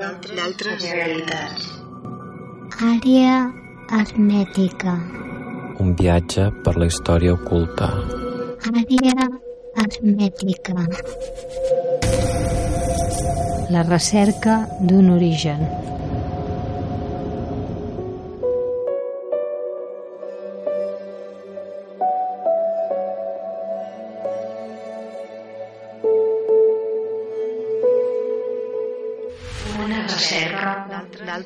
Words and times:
D'altres 0.00 0.84
realitats. 0.88 1.66
Àrea 2.80 3.34
hermètica. 3.98 4.94
Un 5.82 5.92
viatge 5.98 6.46
per 6.64 6.74
la 6.80 6.88
història 6.88 7.34
oculta. 7.36 7.90
Àrea 8.70 9.28
hermètrica. 9.82 10.86
La 13.76 13.84
recerca 13.90 14.56
d'un 14.80 15.12
origen. 15.18 15.60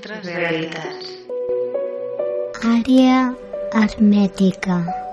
D'altres 0.04 0.34
realitats. 0.36 1.06
Àrea 2.72 3.20
hermètica. 3.72 5.03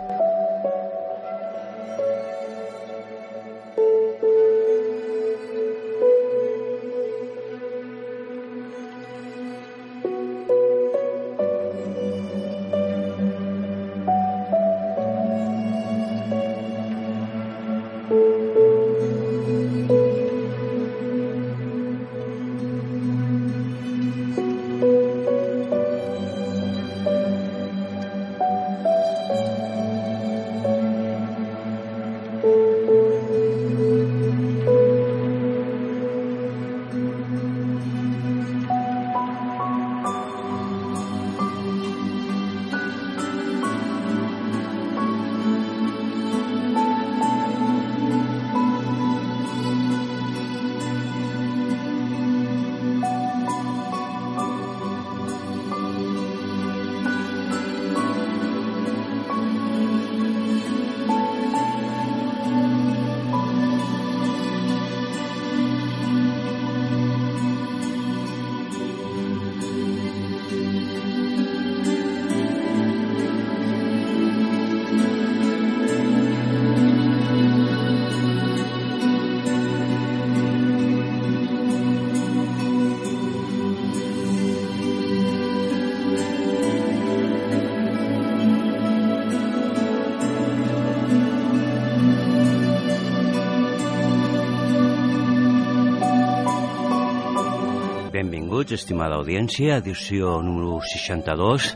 Benvinguts, 98.61 98.77
estimada 98.77 99.15
audiència, 99.17 99.79
edició 99.81 100.35
número 100.45 100.75
62 100.85 101.71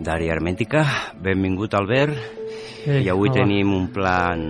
d'Àrea 0.00 0.32
Hermètica. 0.32 0.80
Benvingut, 1.20 1.74
Albert. 1.76 2.16
Ei, 2.86 3.02
I 3.04 3.10
avui 3.12 3.28
hola. 3.28 3.42
tenim 3.42 3.74
un 3.76 3.90
plan... 3.92 4.46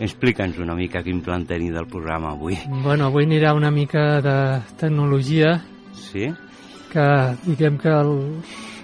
Explica'ns 0.00 0.56
una 0.56 0.72
mica 0.72 1.02
quin 1.04 1.20
plan 1.20 1.44
tenim 1.44 1.74
del 1.76 1.84
programa 1.84 2.32
avui. 2.32 2.56
Bueno, 2.64 3.10
avui 3.10 3.26
anirà 3.28 3.52
una 3.52 3.68
mica 3.70 4.22
de 4.24 4.36
tecnologia 4.80 5.52
Sí? 5.92 6.32
que 6.88 7.06
diguem 7.44 7.76
que 7.76 7.92
el, 7.92 8.16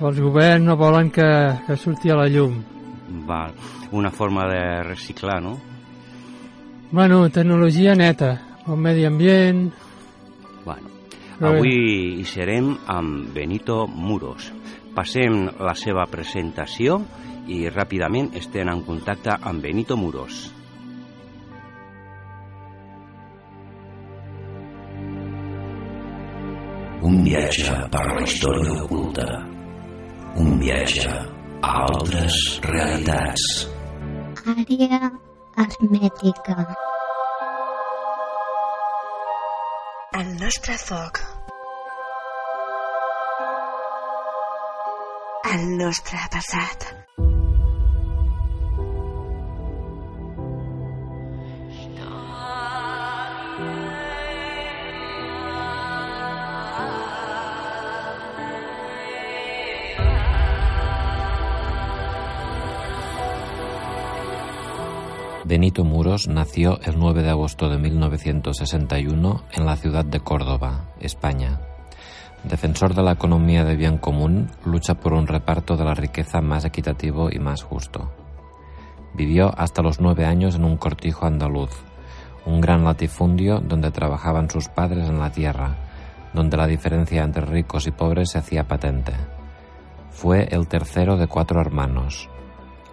els 0.04 0.20
governs 0.20 0.69
no 0.69 0.76
volen 0.76 1.08
que, 1.10 1.31
que 1.64 1.81
surti 1.81 2.12
a 2.12 2.20
la 2.20 2.28
llum. 2.28 2.60
Val. 3.25 3.56
Una 3.92 4.10
forma 4.10 4.44
de 4.53 4.82
reciclar, 4.84 5.41
no? 5.41 5.56
Bueno, 6.92 7.25
tecnologia 7.31 7.97
neta, 7.97 8.34
el 8.69 8.76
medi 8.76 9.08
ambient... 9.08 9.88
Bé. 11.38 11.47
avui 11.47 11.75
hi 12.19 12.25
serem 12.26 12.72
amb 12.91 13.28
Benito 13.31 13.87
Muros. 13.87 14.49
Passem 14.94 15.44
la 15.62 15.75
seva 15.78 16.09
presentació 16.10 16.97
i 17.47 17.60
ràpidament 17.71 18.32
estem 18.41 18.66
en 18.72 18.82
contacte 18.82 19.37
amb 19.38 19.62
Benito 19.62 19.97
Muros. 19.97 20.41
Un 27.06 27.22
viatge 27.22 27.78
per 27.94 28.03
la 28.09 28.26
història 28.26 28.75
oculta. 28.82 29.28
Un 30.43 30.59
viatge 30.59 31.06
a 31.06 31.72
altres 31.87 32.43
realitats. 32.66 33.47
Àrea 34.59 35.15
hermètica. 35.55 36.60
El 40.19 40.38
nostre 40.43 40.75
foc. 40.82 41.27
El 45.48 45.78
nostre 45.78 46.19
passat. 46.28 46.84
Benito 65.47 65.82
Muros 65.84 66.28
nació 66.28 66.78
el 66.82 66.98
9 66.98 67.22
de 67.22 67.31
agosto 67.31 67.70
de 67.70 67.78
1961 67.78 69.44
en 69.52 69.64
la 69.64 69.76
ciudad 69.76 70.05
de 70.05 70.20
Córdoba, 70.20 70.90
España. 71.00 71.68
Defensor 72.48 72.94
de 72.94 73.02
la 73.02 73.12
economía 73.12 73.62
de 73.62 73.76
bien 73.76 73.98
común, 73.98 74.50
lucha 74.64 74.94
por 74.94 75.12
un 75.12 75.26
reparto 75.26 75.76
de 75.76 75.84
la 75.84 75.92
riqueza 75.92 76.40
más 76.40 76.64
equitativo 76.64 77.28
y 77.30 77.38
más 77.38 77.62
justo. 77.62 78.10
Vivió 79.12 79.52
hasta 79.58 79.82
los 79.82 80.00
nueve 80.00 80.24
años 80.24 80.54
en 80.54 80.64
un 80.64 80.78
cortijo 80.78 81.26
andaluz, 81.26 81.70
un 82.46 82.62
gran 82.62 82.84
latifundio 82.84 83.60
donde 83.60 83.90
trabajaban 83.90 84.48
sus 84.48 84.68
padres 84.68 85.10
en 85.10 85.18
la 85.18 85.30
tierra, 85.30 85.76
donde 86.32 86.56
la 86.56 86.66
diferencia 86.66 87.22
entre 87.22 87.44
ricos 87.44 87.86
y 87.86 87.90
pobres 87.90 88.30
se 88.30 88.38
hacía 88.38 88.66
patente. 88.66 89.12
Fue 90.10 90.48
el 90.50 90.68
tercero 90.68 91.18
de 91.18 91.26
cuatro 91.26 91.60
hermanos. 91.60 92.30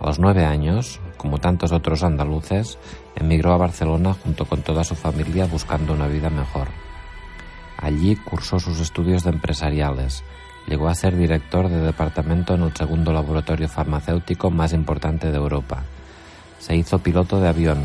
A 0.01 0.07
los 0.07 0.19
nueve 0.19 0.43
años, 0.43 0.99
como 1.15 1.37
tantos 1.37 1.71
otros 1.71 2.03
andaluces, 2.03 2.77
emigró 3.15 3.53
a 3.53 3.57
Barcelona 3.57 4.15
junto 4.21 4.43
con 4.43 4.63
toda 4.63 4.83
su 4.83 4.95
familia 4.95 5.45
buscando 5.45 5.93
una 5.93 6.07
vida 6.07 6.29
mejor. 6.29 6.67
Allí 7.77 8.15
cursó 8.15 8.59
sus 8.59 8.79
estudios 8.79 9.23
de 9.23 9.31
empresariales. 9.31 10.23
Llegó 10.67 10.87
a 10.87 10.95
ser 10.95 11.15
director 11.15 11.69
de 11.69 11.81
departamento 11.81 12.55
en 12.55 12.63
el 12.63 12.75
segundo 12.75 13.13
laboratorio 13.13 13.69
farmacéutico 13.69 14.49
más 14.49 14.73
importante 14.73 15.31
de 15.31 15.37
Europa. 15.37 15.83
Se 16.59 16.75
hizo 16.75 16.99
piloto 16.99 17.39
de 17.39 17.49
avión, 17.49 17.79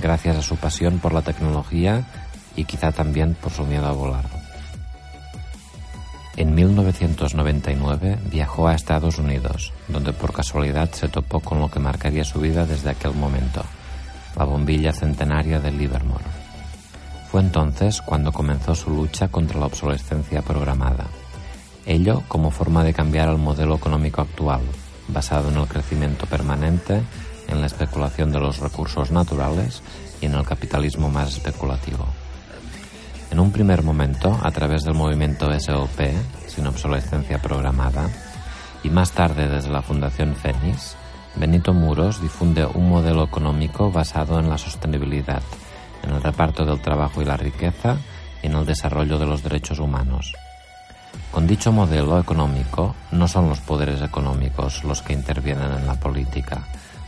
gracias 0.00 0.36
a 0.36 0.42
su 0.42 0.56
pasión 0.56 0.98
por 0.98 1.12
la 1.12 1.22
tecnología 1.22 2.04
y 2.56 2.64
quizá 2.64 2.92
también 2.92 3.34
por 3.34 3.52
su 3.52 3.64
miedo 3.64 3.86
a 3.86 3.92
volar. 3.92 4.24
En 6.36 6.52
1999 6.52 8.18
viajó 8.30 8.66
a 8.66 8.74
Estados 8.74 9.18
Unidos, 9.18 9.72
donde 9.86 10.12
por 10.12 10.32
casualidad 10.32 10.90
se 10.90 11.08
topó 11.08 11.38
con 11.38 11.60
lo 11.60 11.70
que 11.70 11.78
marcaría 11.78 12.24
su 12.24 12.40
vida 12.40 12.66
desde 12.66 12.90
aquel 12.90 13.14
momento, 13.14 13.62
la 14.36 14.44
bombilla 14.44 14.92
centenaria 14.92 15.60
de 15.60 15.70
Livermore. 15.70 16.43
Fue 17.34 17.42
entonces 17.42 18.00
cuando 18.00 18.30
comenzó 18.30 18.76
su 18.76 18.90
lucha 18.90 19.26
contra 19.26 19.58
la 19.58 19.66
obsolescencia 19.66 20.40
programada. 20.42 21.06
Ello 21.84 22.22
como 22.28 22.52
forma 22.52 22.84
de 22.84 22.94
cambiar 22.94 23.28
el 23.28 23.38
modelo 23.38 23.74
económico 23.74 24.20
actual, 24.20 24.60
basado 25.08 25.48
en 25.48 25.56
el 25.56 25.66
crecimiento 25.66 26.26
permanente, 26.26 27.02
en 27.48 27.60
la 27.60 27.66
especulación 27.66 28.30
de 28.30 28.38
los 28.38 28.60
recursos 28.60 29.10
naturales 29.10 29.82
y 30.20 30.26
en 30.26 30.34
el 30.34 30.44
capitalismo 30.44 31.10
más 31.10 31.30
especulativo. 31.30 32.06
En 33.32 33.40
un 33.40 33.50
primer 33.50 33.82
momento, 33.82 34.38
a 34.40 34.52
través 34.52 34.84
del 34.84 34.94
movimiento 34.94 35.50
SOP, 35.58 36.02
sin 36.46 36.68
obsolescencia 36.68 37.42
programada, 37.42 38.10
y 38.84 38.90
más 38.90 39.10
tarde 39.10 39.48
desde 39.48 39.72
la 39.72 39.82
Fundación 39.82 40.36
Fénix, 40.36 40.94
Benito 41.34 41.74
Muros 41.74 42.22
difunde 42.22 42.64
un 42.64 42.88
modelo 42.88 43.24
económico 43.24 43.90
basado 43.90 44.38
en 44.38 44.48
la 44.48 44.56
sostenibilidad, 44.56 45.42
en 46.04 46.14
el 46.14 46.22
reparto 46.22 46.64
del 46.64 46.80
trabajo 46.80 47.20
y 47.20 47.24
la 47.24 47.36
riqueza 47.36 47.96
y 48.42 48.46
en 48.46 48.54
el 48.54 48.66
desarrollo 48.66 49.18
de 49.18 49.26
los 49.26 49.42
derechos 49.42 49.78
humanos. 49.78 50.32
Con 51.30 51.46
dicho 51.46 51.72
modelo 51.72 52.18
económico 52.18 52.94
no 53.10 53.26
son 53.28 53.48
los 53.48 53.60
poderes 53.60 54.02
económicos 54.02 54.84
los 54.84 55.02
que 55.02 55.12
intervienen 55.12 55.72
en 55.72 55.86
la 55.86 55.94
política, 55.94 56.62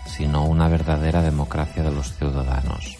sino 0.06 0.44
una 0.44 0.68
verdadera 0.68 1.22
democracia 1.22 1.82
de 1.82 1.92
los 1.92 2.14
ciudadanos 2.16 2.98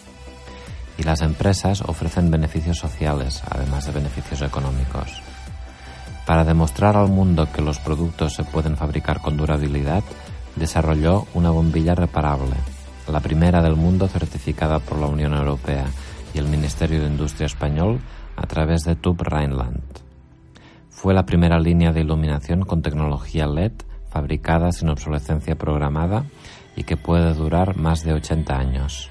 y 0.97 1.03
las 1.03 1.21
empresas 1.21 1.81
ofrecen 1.81 2.31
beneficios 2.31 2.77
sociales, 2.77 3.43
además 3.49 3.85
de 3.85 3.91
beneficios 3.91 4.41
económicos. 4.41 5.21
Para 6.25 6.43
demostrar 6.43 6.97
al 6.97 7.07
mundo 7.07 7.47
que 7.51 7.61
los 7.61 7.79
productos 7.79 8.33
se 8.33 8.43
pueden 8.43 8.75
fabricar 8.75 9.21
con 9.21 9.37
durabilidad, 9.37 10.03
desarrolló 10.55 11.27
una 11.33 11.51
bombilla 11.51 11.95
reparable, 11.95 12.55
la 13.09 13.19
primera 13.19 13.61
del 13.61 13.75
mundo 13.75 14.07
certificada 14.07 14.79
por 14.79 14.99
la 14.99 15.07
Unión 15.07 15.33
Europea 15.33 15.85
y 16.33 16.39
el 16.39 16.47
Ministerio 16.47 17.01
de 17.01 17.07
Industria 17.07 17.45
español 17.45 17.99
a 18.35 18.45
través 18.47 18.83
de 18.83 18.95
Tube 18.95 19.23
Rheinland. 19.23 19.81
Fue 20.89 21.13
la 21.13 21.25
primera 21.25 21.59
línea 21.59 21.91
de 21.91 22.01
iluminación 22.01 22.63
con 22.63 22.81
tecnología 22.81 23.47
LED 23.47 23.73
fabricada 24.09 24.71
sin 24.71 24.89
obsolescencia 24.89 25.55
programada 25.55 26.25
y 26.75 26.83
que 26.83 26.97
puede 26.97 27.33
durar 27.33 27.77
más 27.77 28.03
de 28.03 28.13
80 28.13 28.57
años. 28.57 29.09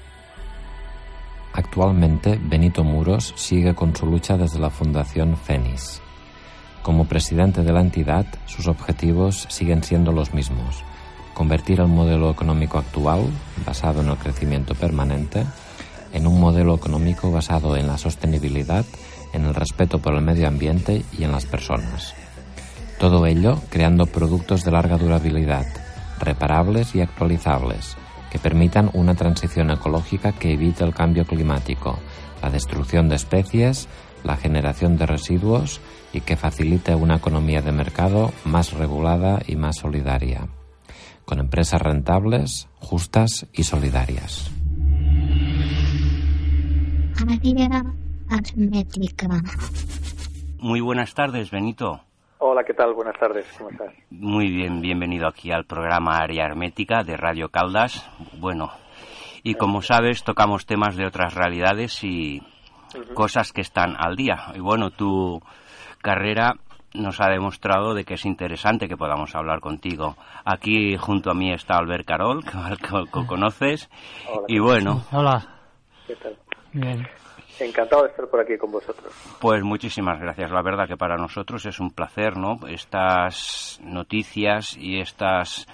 Actualmente, 1.53 2.39
Benito 2.41 2.83
Muros 2.83 3.33
sigue 3.35 3.73
con 3.73 3.95
su 3.95 4.05
lucha 4.05 4.37
desde 4.37 4.59
la 4.59 4.69
Fundación 4.69 5.35
Fénix. 5.37 6.01
Como 6.83 7.05
presidente 7.05 7.63
de 7.63 7.73
la 7.73 7.81
entidad, 7.81 8.25
sus 8.45 8.67
objetivos 8.67 9.47
siguen 9.49 9.83
siendo 9.83 10.11
los 10.11 10.33
mismos. 10.33 10.83
Convertir 11.37 11.79
el 11.81 11.87
modelo 11.87 12.31
económico 12.31 12.79
actual, 12.79 13.29
basado 13.63 14.01
en 14.01 14.07
el 14.07 14.17
crecimiento 14.17 14.73
permanente, 14.73 15.45
en 16.11 16.25
un 16.25 16.39
modelo 16.39 16.73
económico 16.73 17.31
basado 17.31 17.77
en 17.77 17.85
la 17.85 17.99
sostenibilidad, 17.99 18.83
en 19.33 19.45
el 19.45 19.53
respeto 19.53 19.99
por 19.99 20.15
el 20.15 20.23
medio 20.23 20.47
ambiente 20.47 21.05
y 21.15 21.25
en 21.25 21.31
las 21.31 21.45
personas. 21.45 22.15
Todo 22.99 23.27
ello 23.27 23.59
creando 23.69 24.07
productos 24.07 24.63
de 24.63 24.71
larga 24.71 24.97
durabilidad, 24.97 25.67
reparables 26.19 26.95
y 26.95 27.01
actualizables, 27.01 27.97
que 28.31 28.39
permitan 28.39 28.89
una 28.93 29.13
transición 29.13 29.69
ecológica 29.69 30.31
que 30.31 30.53
evite 30.53 30.83
el 30.83 30.95
cambio 30.95 31.23
climático, 31.23 31.99
la 32.41 32.49
destrucción 32.49 33.09
de 33.09 33.15
especies, 33.15 33.87
la 34.23 34.37
generación 34.37 34.97
de 34.97 35.05
residuos 35.05 35.81
y 36.13 36.21
que 36.21 36.35
facilite 36.35 36.95
una 36.95 37.17
economía 37.17 37.61
de 37.61 37.73
mercado 37.73 38.31
más 38.43 38.73
regulada 38.73 39.39
y 39.45 39.55
más 39.55 39.77
solidaria, 39.77 40.47
con 41.27 41.39
empresas 41.39 41.81
rentables, 41.81 42.69
justas 42.79 43.47
y 43.51 43.63
solidarias. 43.63 44.49
Muy 50.59 50.79
buenas 50.79 51.13
tardes, 51.13 51.51
Benito. 51.51 51.99
Hola, 52.37 52.63
¿qué 52.63 52.73
tal? 52.73 52.93
Buenas 52.93 53.19
tardes, 53.19 53.45
¿cómo 53.57 53.69
estás? 53.71 53.93
Muy 54.09 54.49
bien, 54.49 54.79
bienvenido 54.79 55.27
aquí 55.27 55.51
al 55.51 55.65
programa 55.65 56.17
Área 56.17 56.45
Hermética 56.45 57.03
de 57.03 57.17
Radio 57.17 57.49
Caldas. 57.49 58.09
Bueno, 58.39 58.71
y 59.43 59.55
como 59.55 59.81
sabes, 59.81 60.23
tocamos 60.23 60.65
temas 60.65 60.95
de 60.95 61.07
otras 61.07 61.33
realidades 61.33 62.05
y 62.05 62.41
cosas 63.13 63.51
que 63.51 63.61
están 63.61 63.95
al 63.97 64.15
día. 64.15 64.53
Y 64.55 64.59
bueno, 64.59 64.91
tu 64.91 65.41
carrera 66.01 66.53
nos 66.93 67.19
ha 67.21 67.29
demostrado 67.29 67.93
de 67.93 68.03
que 68.03 68.15
es 68.15 68.25
interesante 68.25 68.87
que 68.87 68.97
podamos 68.97 69.35
hablar 69.35 69.59
contigo. 69.59 70.15
Aquí 70.45 70.95
junto 70.97 71.31
a 71.31 71.33
mí 71.33 71.51
está 71.51 71.77
Albert 71.77 72.05
Carol, 72.05 72.43
que, 73.11 73.25
conoces. 73.25 73.89
y 74.47 74.59
bueno. 74.59 75.03
Hola. 75.11 75.47
¿Qué 76.05 76.15
tal? 76.15 76.37
Bien. 76.73 77.07
Encantado 77.59 78.03
de 78.03 78.09
estar 78.09 78.27
por 78.27 78.39
aquí 78.39 78.55
con 78.57 78.71
vosotros. 78.71 79.11
Pues 79.39 79.63
muchísimas 79.63 80.19
gracias. 80.19 80.51
La 80.51 80.61
verdad 80.61 80.87
que 80.87 80.95
para 80.95 81.17
nosotros 81.17 81.65
es 81.65 81.79
un 81.79 81.89
placer, 81.89 82.37
¿no? 82.37 82.59
Estas 82.67 83.79
noticias 83.83 84.77
y 84.77 84.99
estas 84.99 85.65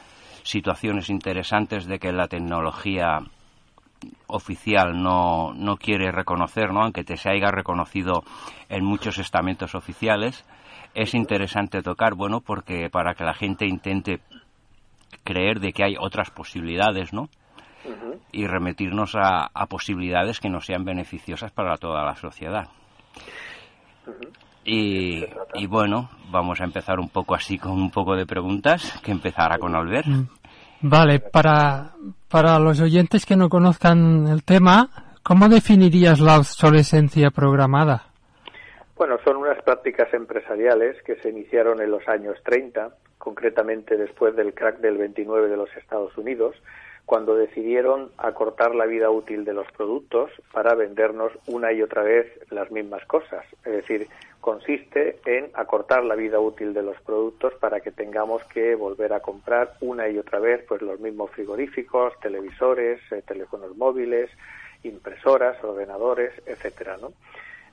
situaciones 0.43 1.09
interesantes 1.09 1.85
de 1.85 1.99
que 1.99 2.13
la 2.13 2.27
tecnología 2.27 3.19
oficial 4.27 5.01
no, 5.01 5.53
no 5.53 5.77
quiere 5.77 6.11
reconocer, 6.11 6.71
¿no? 6.71 6.83
Aunque 6.83 7.03
te 7.03 7.17
se 7.17 7.29
haya 7.29 7.51
reconocido 7.51 8.23
en 8.69 8.83
muchos 8.83 9.17
estamentos 9.17 9.75
oficiales, 9.75 10.45
es 10.93 11.13
interesante 11.13 11.81
tocar, 11.81 12.15
bueno, 12.15 12.41
porque 12.41 12.89
para 12.89 13.13
que 13.15 13.23
la 13.23 13.33
gente 13.33 13.65
intente 13.65 14.21
creer 15.23 15.59
de 15.59 15.73
que 15.73 15.83
hay 15.83 15.95
otras 15.99 16.29
posibilidades, 16.31 17.13
¿no? 17.13 17.29
y 18.31 18.47
remitirnos 18.47 19.15
a, 19.15 19.49
posibilidades 19.67 20.39
que 20.39 20.49
no 20.49 20.61
sean 20.61 20.85
beneficiosas 20.85 21.51
para 21.51 21.77
toda 21.77 22.03
la 22.03 22.15
sociedad. 22.15 22.67
y, 24.65 25.23
y, 25.55 25.67
bueno, 25.67 26.09
vamos 26.31 26.61
a 26.61 26.63
empezar 26.63 26.99
un 26.99 27.09
poco 27.09 27.35
así 27.35 27.57
con 27.57 27.73
un 27.73 27.91
poco 27.91 28.15
de 28.15 28.25
preguntas, 28.25 28.99
que 29.03 29.11
empezará 29.11 29.57
con 29.57 29.75
Albert. 29.75 30.07
Mm. 30.07 30.27
Vale, 30.85 31.19
para, 31.19 31.91
para 32.27 32.59
los 32.59 32.81
oyentes 32.81 33.25
que 33.25 33.37
no 33.37 33.47
conozcan 33.47 34.27
el 34.27 34.43
tema, 34.43 34.89
¿cómo 35.23 35.47
definirías 35.47 36.19
la 36.19 36.37
obsolescencia 36.37 37.31
programada? 37.31 38.12
Bueno, 39.05 39.19
son 39.25 39.35
unas 39.35 39.61
prácticas 39.61 40.13
empresariales 40.13 40.95
que 41.03 41.17
se 41.17 41.27
iniciaron 41.27 41.81
en 41.81 41.91
los 41.91 42.07
años 42.07 42.37
30, 42.45 42.95
concretamente 43.17 43.97
después 43.97 44.33
del 44.33 44.53
crack 44.53 44.77
del 44.77 44.97
29 44.97 45.49
de 45.49 45.57
los 45.57 45.69
Estados 45.75 46.17
Unidos, 46.17 46.55
cuando 47.05 47.35
decidieron 47.35 48.11
acortar 48.17 48.73
la 48.73 48.85
vida 48.85 49.09
útil 49.09 49.43
de 49.43 49.51
los 49.51 49.69
productos 49.73 50.31
para 50.53 50.73
vendernos 50.73 51.33
una 51.47 51.73
y 51.73 51.81
otra 51.81 52.01
vez 52.01 52.31
las 52.49 52.71
mismas 52.71 53.05
cosas. 53.05 53.45
Es 53.65 53.73
decir, 53.73 54.07
consiste 54.39 55.19
en 55.25 55.51
acortar 55.53 56.05
la 56.05 56.15
vida 56.15 56.39
útil 56.39 56.73
de 56.73 56.83
los 56.83 56.95
productos 57.01 57.53
para 57.55 57.81
que 57.81 57.91
tengamos 57.91 58.41
que 58.45 58.73
volver 58.73 59.11
a 59.11 59.19
comprar 59.19 59.73
una 59.81 60.07
y 60.07 60.17
otra 60.17 60.39
vez 60.39 60.63
pues 60.65 60.81
los 60.81 61.01
mismos 61.01 61.29
frigoríficos, 61.31 62.17
televisores, 62.21 63.01
eh, 63.11 63.21
teléfonos 63.27 63.75
móviles, 63.75 64.29
impresoras, 64.83 65.61
ordenadores, 65.61 66.31
etcétera, 66.45 66.95
¿no? 67.01 67.11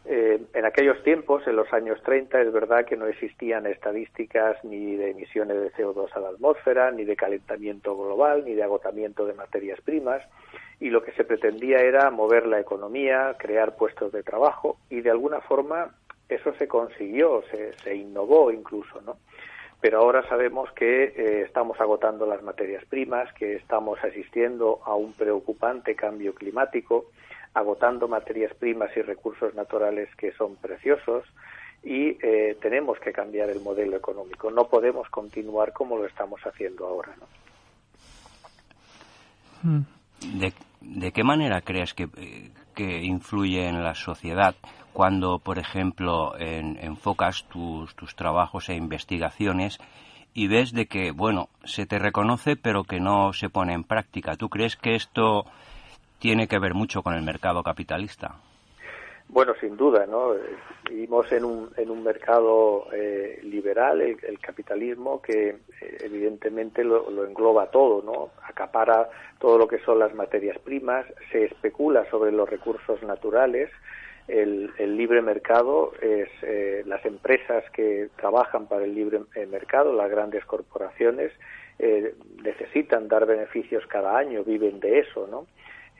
Eh, 0.07 0.41
en 0.55 0.65
aquellos 0.65 1.03
tiempos, 1.03 1.47
en 1.47 1.57
los 1.57 1.71
años 1.73 2.03
30, 2.03 2.41
es 2.41 2.53
verdad 2.53 2.87
que 2.87 2.97
no 2.97 3.07
existían 3.07 3.67
estadísticas 3.67 4.57
ni 4.65 4.97
de 4.97 5.11
emisiones 5.11 5.61
de 5.61 5.73
CO2 5.73 6.11
a 6.15 6.21
la 6.21 6.29
atmósfera, 6.31 6.91
ni 6.91 7.05
de 7.05 7.17
calentamiento 7.17 7.97
global, 7.97 8.45
ni 8.45 8.55
de 8.55 8.63
agotamiento 8.63 9.27
de 9.27 9.35
materias 9.35 9.81
primas, 9.83 10.23
y 10.81 10.89
lo 10.89 11.03
que 11.03 11.13
se 11.13 11.25
pretendía 11.25 11.81
era 11.81 12.11
mover 12.11 12.47
la 12.47 12.59
economía, 12.59 13.37
crear 13.39 13.77
puestos 13.77 14.11
de 14.13 14.23
trabajo, 14.23 14.79
y 14.89 15.03
de 15.03 15.11
alguna 15.11 15.41
forma 15.43 15.95
eso 16.29 16.55
se 16.55 16.67
consiguió, 16.67 17.43
se, 17.51 17.75
se 17.79 17.95
innovó 17.95 18.51
incluso, 18.51 19.03
¿no? 19.03 19.19
Pero 19.81 19.99
ahora 19.99 20.27
sabemos 20.29 20.71
que 20.73 21.05
eh, 21.05 21.43
estamos 21.47 21.81
agotando 21.81 22.27
las 22.27 22.43
materias 22.43 22.85
primas, 22.85 23.33
que 23.33 23.57
estamos 23.57 23.99
asistiendo 24.05 24.81
a 24.85 24.95
un 24.95 25.13
preocupante 25.15 25.95
cambio 25.95 26.35
climático, 26.35 27.07
agotando 27.55 28.09
materias 28.09 28.55
primas 28.55 28.91
y 28.97 29.03
recursos 29.03 29.55
naturales 29.55 30.09
que 30.17 30.33
son 30.33 30.57
preciosos 30.57 31.25
y 31.83 32.19
eh, 32.23 32.57
tenemos 32.61 32.99
que 33.01 33.13
cambiar 33.13 33.49
el 33.51 33.61
modelo 33.61 33.97
económico. 33.97 34.51
No 34.51 34.69
podemos 34.69 35.09
continuar 35.09 35.73
como 35.73 35.97
lo 35.97 36.07
estamos 36.07 36.41
haciendo 36.43 36.87
ahora. 36.87 37.15
¿no? 37.19 37.27
Mm. 39.71 39.85
¿De, 40.81 41.13
qué 41.13 41.25
manera 41.25 41.63
crees 41.63 41.95
que, 41.95 42.09
que, 42.75 43.03
influye 43.03 43.67
en 43.67 43.83
la 43.83 43.95
sociedad 43.95 44.55
cuando, 44.93 45.39
por 45.39 45.59
ejemplo, 45.59 46.35
enfocas 46.39 47.45
tus, 47.49 47.95
tus 47.95 48.15
trabajos 48.15 48.69
e 48.69 48.75
investigaciones 48.75 49.79
y 50.35 50.49
ves 50.49 50.73
de 50.73 50.87
que, 50.87 51.11
bueno, 51.11 51.49
se 51.65 51.87
te 51.87 51.99
reconoce 51.99 52.57
pero 52.57 52.85
que 52.85 53.01
no 53.01 53.33
se 53.33 53.49
pone 53.49 53.73
en 53.73 53.85
práctica? 53.85 54.37
¿Tú 54.37 54.49
crees 54.49 54.77
que 54.77 54.95
esto 54.95 55.47
tiene 56.21 56.47
que 56.47 56.59
ver 56.59 56.75
mucho 56.75 57.03
con 57.03 57.15
el 57.15 57.23
mercado 57.23 57.63
capitalista. 57.63 58.37
Bueno, 59.33 59.55
sin 59.61 59.77
duda, 59.77 60.07
¿no? 60.07 60.35
Vivimos 60.89 61.31
en 61.31 61.45
un, 61.45 61.71
en 61.77 61.89
un 61.89 62.03
mercado 62.03 62.89
eh, 62.93 63.39
liberal, 63.45 64.01
el, 64.01 64.39
capitalismo, 64.41 65.23
que 65.23 65.51
eh, 65.51 65.99
evidentemente 66.01 66.83
lo, 66.83 67.09
lo, 67.11 67.25
engloba 67.25 67.71
todo, 67.71 68.03
¿no? 68.03 68.31
Acapara 68.43 69.09
todo 69.39 69.57
lo 69.57 69.69
que 69.69 69.79
son 69.79 70.01
las 70.01 70.13
materias 70.15 70.59
primas, 70.59 71.07
se 71.31 71.45
especula 71.45 72.11
sobre 72.11 72.33
los 72.33 72.51
recursos 72.51 73.01
naturales, 73.05 73.71
el, 74.27 74.73
el 74.79 74.97
libre 74.97 75.23
mercado 75.23 75.93
es 76.03 76.29
eh, 76.43 76.83
las 76.87 77.05
empresas 77.07 77.63
que 77.71 78.09
trabajan 78.17 78.67
para 78.67 78.85
el 78.85 78.95
libre 78.97 79.21
mercado, 79.49 79.93
las 79.93 80.11
grandes 80.11 80.45
corporaciones, 80.45 81.33
necesitan 82.43 83.09
dar 83.09 83.25
beneficios 83.25 83.87
cada 83.87 84.19
año, 84.19 84.45
viven 84.45 84.81
de 84.81 84.99
eso, 84.99 85.27
¿no? 85.27 85.47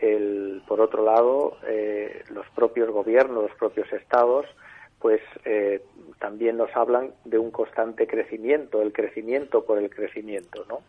El, 0.01 0.63
por 0.67 0.81
otro 0.81 1.05
lado, 1.05 1.59
eh, 1.67 2.25
los 2.31 2.47
propios 2.51 2.91
gobiernos, 2.91 3.43
los 3.43 3.57
propios 3.59 3.93
estados, 3.93 4.47
pues 4.99 5.21
eh, 5.45 5.83
también 6.19 6.57
nos 6.57 6.75
hablan 6.77 7.13
de 7.25 7.39
un 7.39 7.51
constante 7.51 8.07
crecimiento, 8.07 8.83
el 8.83 8.93
crecimiento 8.93 9.65
por 9.65 9.79
el 9.79 9.91
crecimiento, 9.91 10.65
¿no? 10.69 10.81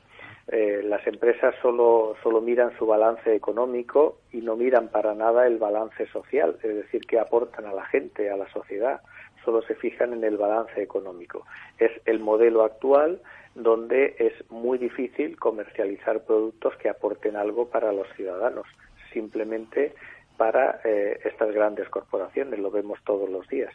Eh, 0.47 0.81
las 0.83 1.05
empresas 1.07 1.55
solo, 1.61 2.15
solo 2.23 2.41
miran 2.41 2.75
su 2.77 2.85
balance 2.85 3.33
económico 3.33 4.17
y 4.31 4.41
no 4.41 4.55
miran 4.55 4.89
para 4.89 5.13
nada 5.13 5.47
el 5.47 5.57
balance 5.57 6.07
social, 6.07 6.57
es 6.63 6.75
decir, 6.75 7.01
qué 7.07 7.19
aportan 7.19 7.65
a 7.65 7.73
la 7.73 7.85
gente, 7.85 8.29
a 8.29 8.35
la 8.35 8.51
sociedad, 8.51 9.01
solo 9.45 9.61
se 9.61 9.75
fijan 9.75 10.13
en 10.13 10.23
el 10.23 10.37
balance 10.37 10.81
económico. 10.81 11.45
Es 11.77 11.91
el 12.05 12.19
modelo 12.19 12.63
actual 12.63 13.21
donde 13.55 14.15
es 14.17 14.33
muy 14.49 14.77
difícil 14.77 15.37
comercializar 15.37 16.23
productos 16.23 16.75
que 16.77 16.89
aporten 16.89 17.35
algo 17.35 17.69
para 17.69 17.91
los 17.93 18.07
ciudadanos 18.15 18.65
simplemente 19.13 19.93
para 20.37 20.81
eh, 20.83 21.19
estas 21.23 21.53
grandes 21.53 21.87
corporaciones, 21.89 22.59
lo 22.59 22.71
vemos 22.71 22.99
todos 23.03 23.29
los 23.29 23.47
días. 23.47 23.73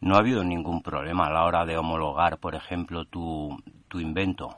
¿No 0.00 0.14
ha 0.14 0.18
habido 0.18 0.44
ningún 0.44 0.82
problema 0.82 1.26
a 1.26 1.32
la 1.32 1.44
hora 1.44 1.64
de 1.64 1.76
homologar, 1.76 2.38
por 2.38 2.54
ejemplo, 2.54 3.04
tu, 3.06 3.56
tu 3.88 4.00
invento? 4.00 4.56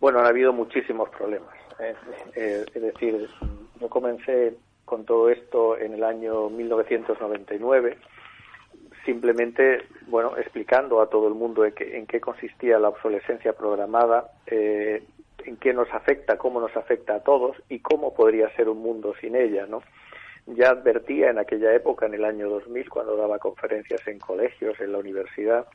Bueno, 0.00 0.20
ha 0.20 0.28
habido 0.28 0.52
muchísimos 0.52 1.08
problemas. 1.10 1.54
¿eh? 1.80 1.94
Eh, 2.34 2.64
es 2.72 2.82
decir, 2.82 3.28
yo 3.80 3.88
comencé 3.88 4.56
con 4.84 5.04
todo 5.04 5.28
esto 5.28 5.76
en 5.76 5.92
el 5.94 6.04
año 6.04 6.48
1999, 6.48 7.98
simplemente, 9.04 9.82
bueno, 10.06 10.36
explicando 10.36 11.00
a 11.00 11.10
todo 11.10 11.28
el 11.28 11.34
mundo 11.34 11.64
en 11.64 11.72
qué, 11.72 11.98
en 11.98 12.06
qué 12.06 12.20
consistía 12.20 12.78
la 12.78 12.88
obsolescencia 12.88 13.52
programada, 13.52 14.30
eh, 14.46 15.02
en 15.48 15.56
qué 15.56 15.72
nos 15.72 15.92
afecta, 15.92 16.36
cómo 16.36 16.60
nos 16.60 16.76
afecta 16.76 17.16
a 17.16 17.20
todos 17.20 17.56
y 17.68 17.80
cómo 17.80 18.14
podría 18.14 18.54
ser 18.54 18.68
un 18.68 18.78
mundo 18.78 19.14
sin 19.20 19.34
ella, 19.34 19.66
¿no? 19.66 19.82
Ya 20.46 20.70
advertía 20.70 21.30
en 21.30 21.38
aquella 21.38 21.74
época, 21.74 22.06
en 22.06 22.14
el 22.14 22.24
año 22.24 22.48
2000, 22.48 22.88
cuando 22.88 23.16
daba 23.16 23.38
conferencias 23.38 24.06
en 24.06 24.18
colegios, 24.18 24.78
en 24.80 24.92
la 24.92 24.98
universidad, 24.98 25.66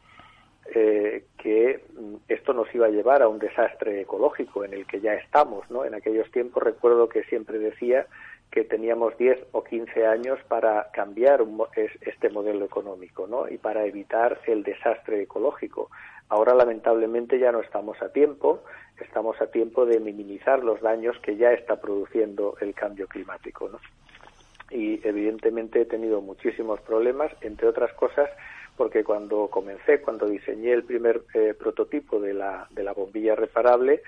eh, 0.74 1.26
que 1.38 1.84
mm, 1.94 2.16
esto 2.28 2.54
nos 2.54 2.74
iba 2.74 2.88
a 2.88 2.90
llevar 2.90 3.22
a 3.22 3.28
un 3.28 3.38
desastre 3.38 4.02
ecológico 4.02 4.64
en 4.64 4.74
el 4.74 4.88
que 4.88 5.02
ya 5.02 5.14
estamos, 5.14 5.70
¿no? 5.70 5.86
En 5.86 5.94
aquellos 5.94 6.32
tiempos 6.32 6.64
recuerdo 6.64 7.10
que 7.10 7.24
siempre 7.26 7.60
decía 7.60 8.08
que 8.50 8.64
teníamos 8.64 9.18
10 9.18 9.48
o 9.52 9.64
15 9.64 10.06
años 10.06 10.40
para 10.48 10.92
cambiar 10.92 11.42
este 12.02 12.30
modelo 12.30 12.66
económico, 12.66 13.28
¿no? 13.28 13.50
Y 13.50 13.58
para 13.58 13.86
evitar 13.86 14.40
el 14.46 14.64
desastre 14.64 15.24
ecológico. 15.24 15.90
Ahora 16.30 16.56
lamentablemente 16.56 17.40
ya 17.40 17.52
no 17.52 17.62
estamos 17.62 18.02
a 18.02 18.10
tiempo, 18.10 18.64
estamos 19.00 19.40
a 19.42 19.48
tiempo 19.48 19.86
de 19.86 20.00
minimizar 20.00 20.64
los 20.64 20.82
daños 20.82 21.18
que 21.20 21.36
ya 21.36 21.52
está 21.52 21.80
produciendo 21.80 22.56
el 22.62 22.74
cambio 22.74 23.08
climático. 23.08 23.70
¿no? 23.70 23.80
Y 24.70 25.06
evidentemente 25.08 25.82
he 25.82 25.86
tenido 25.86 26.22
muchísimos 26.22 26.82
problemas, 26.82 27.32
entre 27.42 27.68
otras 27.68 27.94
cosas, 27.94 28.30
porque 28.76 29.04
cuando 29.04 29.48
comencé, 29.50 30.02
cuando 30.02 30.26
diseñé 30.26 30.72
el 30.72 30.84
primer 30.84 31.22
eh, 31.34 31.54
prototipo 31.58 32.20
de 32.20 32.34
la, 32.34 32.68
de 32.72 32.84
la 32.84 32.94
bombilla 32.94 33.36
reparable, 33.36 34.02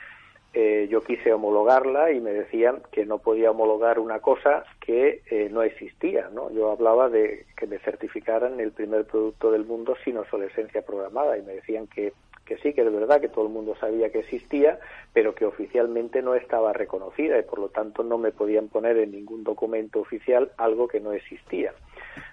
eh, 0.58 0.88
yo 0.90 1.04
quise 1.04 1.34
homologarla 1.34 2.14
y 2.14 2.22
me 2.22 2.32
decían 2.32 2.82
que 2.90 3.06
no 3.06 3.18
podía 3.18 3.52
homologar 3.52 4.00
una 4.00 4.22
cosa 4.22 4.64
que 4.80 5.22
eh, 5.30 5.50
no 5.52 5.64
existía, 5.64 6.30
¿no? 6.34 6.50
Yo 6.50 6.72
hablaba 6.72 7.10
de 7.10 7.46
que 7.58 7.68
me 7.68 7.78
certificaran 7.80 8.62
el 8.62 8.72
primer 8.72 9.04
producto 9.04 9.52
del 9.52 9.66
mundo 9.66 9.98
sin 10.06 10.18
obsolescencia 10.18 10.82
programada 10.82 11.38
y 11.38 11.42
me 11.42 11.56
decían 11.56 11.88
que, 11.88 12.14
que 12.46 12.56
sí, 12.60 12.72
que 12.72 12.84
es 12.84 12.94
verdad 12.94 13.20
que 13.20 13.28
todo 13.28 13.48
el 13.48 13.52
mundo 13.52 13.76
sabía 13.76 14.14
que 14.14 14.20
existía, 14.20 14.80
pero 15.12 15.36
que 15.36 15.46
oficialmente 15.46 16.22
no 16.22 16.36
estaba 16.36 16.72
reconocida 16.72 17.38
y 17.38 17.44
por 17.44 17.60
lo 17.60 17.68
tanto 17.68 18.04
no 18.04 18.18
me 18.18 18.32
podían 18.32 18.70
poner 18.70 18.98
en 18.98 19.12
ningún 19.12 19.44
documento 19.44 20.00
oficial 20.00 20.52
algo 20.56 20.88
que 20.88 21.02
no 21.02 21.12
existía. 21.12 21.74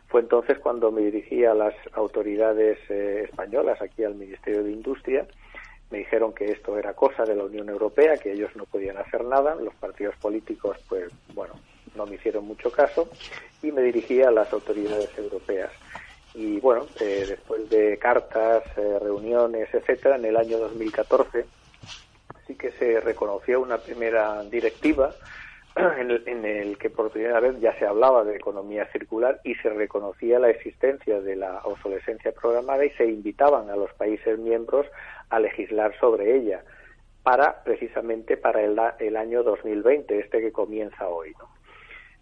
Fue 0.06 0.20
entonces 0.20 0.60
cuando 0.60 0.92
me 0.92 1.00
dirigí 1.00 1.44
a 1.44 1.54
las 1.54 1.74
autoridades 1.94 2.78
eh, 2.88 3.24
españolas, 3.24 3.82
aquí 3.82 4.04
al 4.04 4.14
Ministerio 4.14 4.62
de 4.62 4.70
Industria, 4.70 5.26
me 5.92 5.98
dijeron 5.98 6.32
que 6.32 6.50
esto 6.50 6.78
era 6.78 6.94
cosa 6.94 7.24
de 7.24 7.36
la 7.36 7.44
Unión 7.44 7.68
Europea, 7.68 8.16
que 8.16 8.32
ellos 8.32 8.50
no 8.56 8.64
podían 8.64 8.96
hacer 8.96 9.24
nada, 9.24 9.54
los 9.54 9.74
partidos 9.74 10.16
políticos, 10.16 10.78
pues 10.88 11.12
bueno, 11.34 11.52
no 11.94 12.06
me 12.06 12.14
hicieron 12.14 12.46
mucho 12.46 12.72
caso 12.72 13.10
y 13.62 13.70
me 13.70 13.82
dirigí 13.82 14.22
a 14.22 14.30
las 14.30 14.50
autoridades 14.54 15.10
europeas. 15.18 15.70
Y 16.34 16.58
bueno, 16.60 16.86
eh, 16.98 17.26
después 17.28 17.68
de 17.68 17.98
cartas, 17.98 18.64
eh, 18.78 18.98
reuniones, 19.02 19.68
etcétera, 19.74 20.16
en 20.16 20.24
el 20.24 20.36
año 20.38 20.56
2014 20.58 21.44
sí 22.46 22.54
que 22.54 22.72
se 22.72 22.98
reconoció 23.00 23.60
una 23.60 23.76
primera 23.76 24.42
directiva 24.44 25.14
en 25.76 26.44
el, 26.44 26.76
que 26.78 26.90
por 26.90 27.10
primera 27.10 27.40
vez 27.40 27.58
ya 27.60 27.76
se 27.78 27.86
hablaba 27.86 28.24
de 28.24 28.36
economía 28.36 28.86
circular 28.92 29.40
y 29.44 29.54
se 29.56 29.70
reconocía 29.70 30.38
la 30.38 30.50
existencia 30.50 31.20
de 31.20 31.36
la 31.36 31.60
obsolescencia 31.64 32.32
programada 32.32 32.84
y 32.84 32.90
se 32.90 33.06
invitaban 33.06 33.70
a 33.70 33.76
los 33.76 33.92
países 33.94 34.38
miembros 34.38 34.86
a 35.30 35.40
legislar 35.40 35.98
sobre 35.98 36.36
ella 36.36 36.62
para 37.22 37.62
precisamente 37.62 38.36
para 38.36 38.62
el, 38.62 38.78
el 38.98 39.16
año 39.16 39.42
2020, 39.42 40.18
este 40.18 40.40
que 40.40 40.52
comienza 40.52 41.08
hoy. 41.08 41.32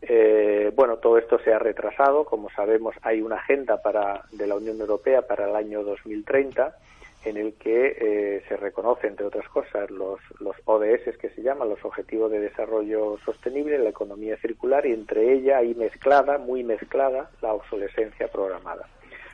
Eh, 0.03 0.73
bueno, 0.75 0.99
todo 0.99 1.19
esto 1.19 1.39
se 1.41 1.53
ha 1.53 1.59
retrasado, 1.59 2.25
como 2.25 2.51
sabemos 2.51 2.95
hay 3.03 3.21
una 3.21 3.37
agenda 3.37 3.83
para, 3.83 4.25
de 4.33 4.47
la 4.47 4.57
Unión 4.57 4.81
Europea 4.81 5.23
para 5.23 5.49
el 5.49 5.57
año 5.57 5.83
2030 5.83 6.75
en 7.25 7.37
el 7.37 7.55
que 7.55 7.97
eh, 8.01 8.43
se 8.49 8.57
reconoce, 8.57 9.07
entre 9.07 9.27
otras 9.27 9.49
cosas, 9.49 9.91
los, 9.91 10.21
los 10.41 10.57
ODS 10.65 11.17
que 11.19 11.31
se 11.31 11.43
llaman 11.43 11.69
los 11.69 11.85
Objetivos 11.85 12.31
de 12.31 12.41
Desarrollo 12.41 13.19
Sostenible, 13.25 13.79
la 13.79 13.91
economía 13.91 14.39
circular 14.39 14.87
y 14.87 14.93
entre 14.93 15.33
ella 15.33 15.59
hay 15.59 15.75
mezclada, 15.75 16.39
muy 16.39 16.65
mezclada, 16.65 17.31
la 17.43 17.53
obsolescencia 17.53 18.29
programada. 18.29 18.89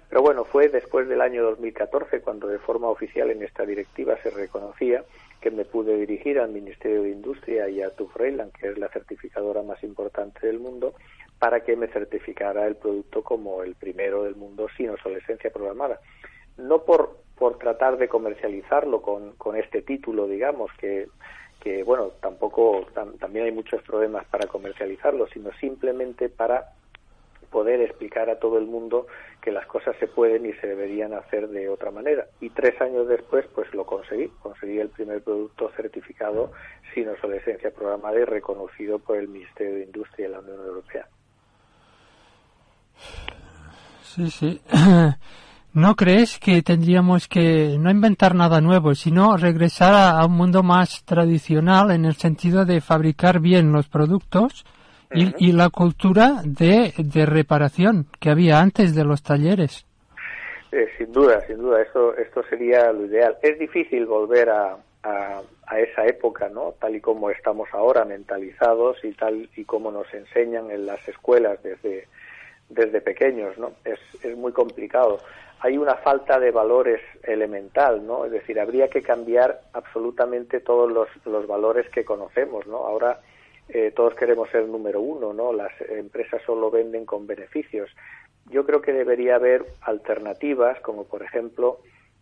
Pero 0.09 0.23
bueno, 0.23 0.45
fue 0.45 0.69
después 0.69 1.09
del 1.09 1.21
año 1.21 1.43
2014 1.45 2.21
cuando 2.21 2.49
de 2.49 2.59
forma 2.59 2.89
oficial 2.89 3.31
en 3.31 3.43
esta 3.43 3.65
directiva 3.65 4.17
se 4.23 4.31
reconocía 4.31 5.05
que 5.41 5.51
me 5.51 5.65
pude 5.65 5.97
dirigir 5.97 6.39
al 6.39 6.51
Ministerio 6.51 7.03
de 7.03 7.11
Industria 7.11 7.69
y 7.69 7.83
a 7.83 7.91
TÜV 7.91 8.17
Rheinland, 8.17 8.53
que 8.53 8.69
es 8.69 8.79
la 8.79 8.89
certificadora 8.89 9.63
más 9.63 9.83
importante 9.83 10.47
del 10.47 10.59
mundo, 10.59 10.95
para 11.39 11.61
que 11.61 11.77
me 11.77 11.89
certificara 11.89 12.67
el 12.67 12.77
producto 12.77 13.23
como 13.23 13.63
el 13.63 13.75
primero 13.75 14.25
del 14.25 14.37
mundo 14.37 14.69
sin 14.77 14.91
obsolescencia 14.91 15.51
programada. 15.51 16.01
No 16.57 16.85
por, 16.85 17.19
por 17.39 17.59
tratar 17.59 17.99
de 17.99 18.09
comercializarlo 18.09 19.03
con, 19.03 19.33
con 19.33 19.57
este 19.57 19.83
título, 19.83 20.27
digamos, 20.27 20.71
que, 20.79 21.09
que 21.61 21.83
bueno, 21.83 22.13
tampoco, 22.21 22.87
también 23.19 23.47
hay 23.47 23.53
muchos 23.53 23.83
problemas 23.83 24.25
para 24.27 24.47
comercializarlo, 24.47 25.27
sino 25.29 25.51
simplemente 25.61 26.29
para 26.29 26.73
poder 27.51 27.81
explicar 27.81 28.29
a 28.31 28.39
todo 28.39 28.59
el 28.59 28.67
mundo 28.67 29.07
que 29.41 29.53
las 29.53 29.67
cosas 29.67 29.95
se 29.99 30.09
pueden 30.09 30.47
y 30.47 30.53
se 30.55 30.67
deberían 30.67 31.15
hacer 31.15 31.49
de 31.49 31.69
otra 31.69 31.91
manera. 31.91 32.27
Y 32.41 32.51
tres 32.51 32.81
años 32.81 33.07
después, 33.07 33.47
pues 33.55 33.73
lo 33.73 33.87
conseguí. 33.87 34.29
Conseguí 34.43 34.79
el 34.79 34.89
primer 34.89 35.23
producto 35.23 35.71
certificado 35.77 36.53
sin 36.95 37.09
obsolescencia 37.09 37.71
programada 37.71 38.19
y 38.19 38.25
reconocido 38.25 38.99
por 38.99 39.17
el 39.17 39.29
Ministerio 39.29 39.77
de 39.77 39.85
Industria 39.85 40.27
de 40.27 40.33
la 40.33 40.41
Unión 40.41 40.67
Europea. 40.67 41.07
Sí, 44.03 44.31
sí. 44.31 44.61
¿No 45.77 45.95
crees 45.95 46.39
que 46.39 46.63
tendríamos 46.63 47.29
que 47.29 47.77
no 47.79 47.91
inventar 47.91 48.35
nada 48.35 48.63
nuevo, 48.63 48.95
sino 48.95 49.37
regresar 49.37 49.93
a, 49.93 50.25
un 50.25 50.33
mundo 50.33 50.63
más 50.63 51.05
tradicional 51.05 51.91
en 51.91 52.07
el 52.07 52.15
sentido 52.15 52.65
de 52.65 52.81
fabricar 52.81 53.41
bien 53.41 53.73
los 53.73 53.87
productos 53.87 54.65
y, 55.13 55.53
la 55.53 55.69
cultura 55.69 56.41
de, 56.47 56.95
reparación 57.27 58.07
que 58.19 58.31
había 58.31 58.59
antes 58.59 58.95
de 58.95 59.05
los 59.05 59.23
talleres. 59.23 59.85
Eh, 60.73 60.89
sin 60.97 61.13
duda, 61.13 61.47
sin 61.47 61.59
duda, 61.59 61.83
esto, 61.83 62.17
esto 62.17 62.43
sería 62.49 62.91
lo 62.91 63.05
ideal. 63.05 63.37
Es 63.43 63.59
difícil 63.59 64.07
volver 64.07 64.49
a, 64.49 64.79
a, 65.03 65.43
esa 65.79 66.07
época, 66.07 66.49
¿no? 66.49 66.73
Tal 66.81 66.97
y 66.97 67.03
como 67.03 67.29
estamos 67.29 67.69
ahora 67.73 68.07
mentalizados 68.07 69.05
y 69.05 69.13
tal 69.13 69.51
y 69.55 69.65
como 69.67 69.93
nos 69.93 70.07
enseñan 70.15 70.71
en 70.71 70.87
las 70.87 71.07
escuelas 71.07 71.63
desde, 71.63 72.09
desde 72.69 73.01
pequeños, 73.01 73.57
¿no? 73.59 73.73
Es, 73.85 74.01
es 74.23 74.37
muy 74.37 74.53
complicado. 74.53 75.21
Hay 75.61 75.79
una 75.79 75.95
falta 75.97 76.39
de 76.39 76.51
valores 76.51 77.01
elemental, 77.23 78.07
¿no? 78.07 78.25
Es 78.25 78.33
decir, 78.33 78.61
habría 78.61 78.89
que 78.89 79.03
cambiar 79.03 79.61
absolutamente 79.73 80.61
todos 80.61 80.91
los, 80.91 81.09
los 81.25 81.47
valores 81.47 81.89
que 81.91 82.05
conocemos, 82.05 82.67
¿no? 82.67 82.79
Ahora 82.79 83.21
eh, 83.69 83.93
todos 83.95 84.15
queremos 84.15 84.51
ser 84.51 84.67
número 84.67 85.01
uno, 85.01 85.33
¿no? 85.33 85.53
Las 85.53 85.73
empresas 85.89 86.43
solo 86.45 86.71
venden 86.71 87.07
con 87.07 87.27
beneficios. 87.27 87.91
Yo 88.47 88.65
creo 88.65 88.81
que 88.81 88.93
debería 88.93 89.37
haber 89.37 89.65
alternativas, 89.81 90.79
como 90.81 91.05
por 91.05 91.23
ejemplo 91.23 91.81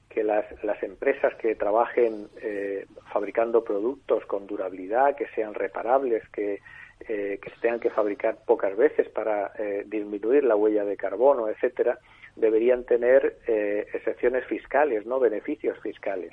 que 0.08 0.22
las, 0.22 0.44
las 0.62 0.80
empresas 0.82 1.34
que 1.34 1.56
trabajen 1.56 2.28
eh, 2.40 2.86
fabricando 3.12 3.64
productos 3.64 4.24
con 4.26 4.46
durabilidad, 4.46 5.16
que 5.16 5.26
sean 5.34 5.54
reparables, 5.54 6.26
que, 6.28 6.60
eh, 7.00 7.38
que 7.42 7.50
se 7.50 7.56
tengan 7.60 7.80
que 7.80 7.90
fabricar 7.90 8.38
pocas 8.46 8.76
veces 8.76 9.08
para 9.08 9.52
eh, 9.58 9.84
disminuir 9.86 10.44
la 10.44 10.56
huella 10.56 10.84
de 10.84 10.96
carbono, 10.96 11.48
etcétera, 11.48 11.98
deberían 12.36 12.84
tener 12.84 13.36
excepciones 13.46 14.44
fiscales, 14.46 15.06
no 15.06 15.20
beneficios 15.20 15.78
fiscales. 15.80 16.32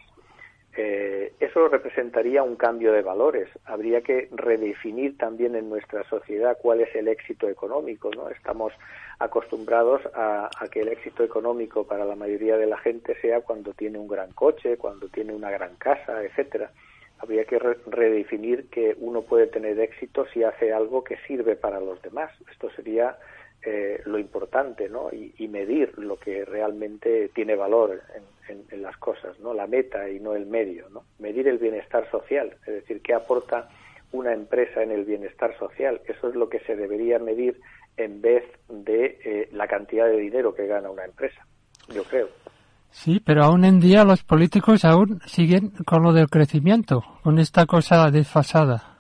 Eh, 0.77 1.34
eso 1.41 1.68
representaría 1.68 2.44
un 2.44 2.56
cambio 2.56 2.94
de 2.94 3.01
valores. 3.01 3.50
Habría 3.65 4.01
que 4.01 4.30
redefinir 4.32 5.18
también 5.18 5.56
en 5.56 5.70
nuestra 5.70 6.08
sociedad 6.08 6.58
cuál 6.62 6.80
es 6.82 6.96
el 6.96 7.08
éxito 7.08 7.50
económico. 7.50 8.10
¿no? 8.15 8.30
Estamos 8.30 8.74
acostumbrados 9.20 10.01
a, 10.13 10.50
que 10.72 10.82
el 10.82 10.88
éxito 10.88 11.24
económico 11.24 11.86
para 11.86 12.06
la 12.06 12.15
mayoría 12.15 12.58
de 12.58 12.68
la 12.68 12.77
gente 12.77 13.20
sea 13.22 13.41
cuando 13.41 13.74
tiene 13.74 14.00
un 14.00 14.08
gran 14.08 14.32
coche, 14.32 14.77
cuando 14.77 15.10
tiene 15.10 15.34
una 15.34 15.51
gran 15.51 15.75
casa, 15.75 16.24
etcétera. 16.24 16.72
Habría 17.22 17.46
que 17.46 17.60
redefinir 17.60 18.70
que 18.70 18.96
uno 19.00 19.22
puede 19.22 19.48
tener 19.48 19.80
éxito 19.80 20.25
si 20.34 20.44
hace 20.44 20.74
algo 20.74 21.04
que 21.04 21.18
sirve 21.28 21.56
para 21.56 21.80
los 21.80 22.01
demás. 22.01 22.32
Esto 22.50 22.70
sería 22.72 23.18
eh, 23.63 24.01
lo 24.06 24.18
importante, 24.18 24.90
¿no? 24.90 25.10
Y, 25.12 25.48
medir 25.48 25.98
lo 25.98 26.18
que 26.18 26.46
realmente 26.46 27.30
tiene 27.36 27.56
valor 27.56 28.01
en, 28.48 28.63
en, 28.72 28.82
las 28.82 28.98
cosas, 28.98 29.38
¿no? 29.40 29.54
La 29.54 29.68
meta 29.68 30.10
y 30.10 30.20
no 30.20 30.34
el 30.34 30.46
medio, 30.46 30.90
¿no? 30.90 31.04
Medir 31.20 31.48
el 31.48 31.58
bienestar 31.58 32.10
social, 32.10 32.56
es 32.66 32.74
decir, 32.74 33.01
qué 33.01 33.13
aporta 33.13 33.70
una 34.13 34.34
empresa 34.34 34.82
en 34.82 34.92
el 34.92 35.04
bienestar 35.04 35.58
social. 35.60 36.01
Eso 36.06 36.30
es 36.30 36.36
lo 36.36 36.50
que 36.50 36.60
se 36.62 36.75
debería 36.75 37.20
medir 37.20 37.60
en 37.98 38.22
vez 38.22 38.44
de 38.70 39.20
eh, 39.24 39.50
la 39.51 39.68
cantidad 39.68 40.08
de 40.08 40.18
dinero 40.18 40.56
que 40.56 40.68
gana 40.68 40.90
una 40.90 41.06
empresa, 41.06 41.46
yo 41.94 42.04
creo. 42.04 42.30
Sí, 42.92 43.22
pero 43.26 43.44
aún 43.44 43.66
en 43.66 43.80
día 43.80 44.04
los 44.04 44.24
políticos 44.24 44.86
aún 44.86 45.22
siguen 45.26 45.72
con 45.86 46.04
lo 46.04 46.14
del 46.14 46.30
crecimiento, 46.30 47.04
con 47.24 47.40
esta 47.40 47.66
cosa 47.66 48.12
desfasada. 48.12 48.92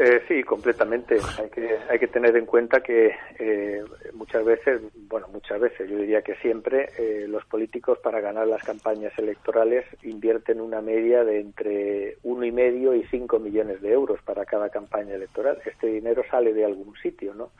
Eh, 0.00 0.22
sí, 0.28 0.44
completamente. 0.44 1.16
Hay 1.40 1.50
que, 1.50 1.76
hay 1.90 1.98
que 1.98 2.06
tener 2.06 2.36
en 2.36 2.46
cuenta 2.46 2.80
que 2.80 3.16
eh, 3.36 3.82
muchas 4.14 4.44
veces, 4.44 4.80
bueno, 5.08 5.26
muchas 5.32 5.60
veces, 5.60 5.90
yo 5.90 5.96
diría 5.96 6.22
que 6.22 6.36
siempre, 6.36 6.88
eh, 6.96 7.26
los 7.26 7.44
políticos 7.46 7.98
para 7.98 8.20
ganar 8.20 8.46
las 8.46 8.62
campañas 8.62 9.12
electorales 9.18 9.84
invierten 10.04 10.60
una 10.60 10.80
media 10.80 11.24
de 11.24 11.40
entre 11.40 12.16
uno 12.22 12.44
y 12.44 12.52
medio 12.52 12.94
y 12.94 13.02
cinco 13.10 13.40
millones 13.40 13.82
de 13.82 13.90
euros 13.90 14.22
para 14.22 14.44
cada 14.44 14.68
campaña 14.68 15.16
electoral. 15.16 15.58
Este 15.64 15.88
dinero 15.88 16.22
sale 16.30 16.52
de 16.52 16.64
algún 16.64 16.94
sitio, 17.02 17.34
¿no? 17.34 17.50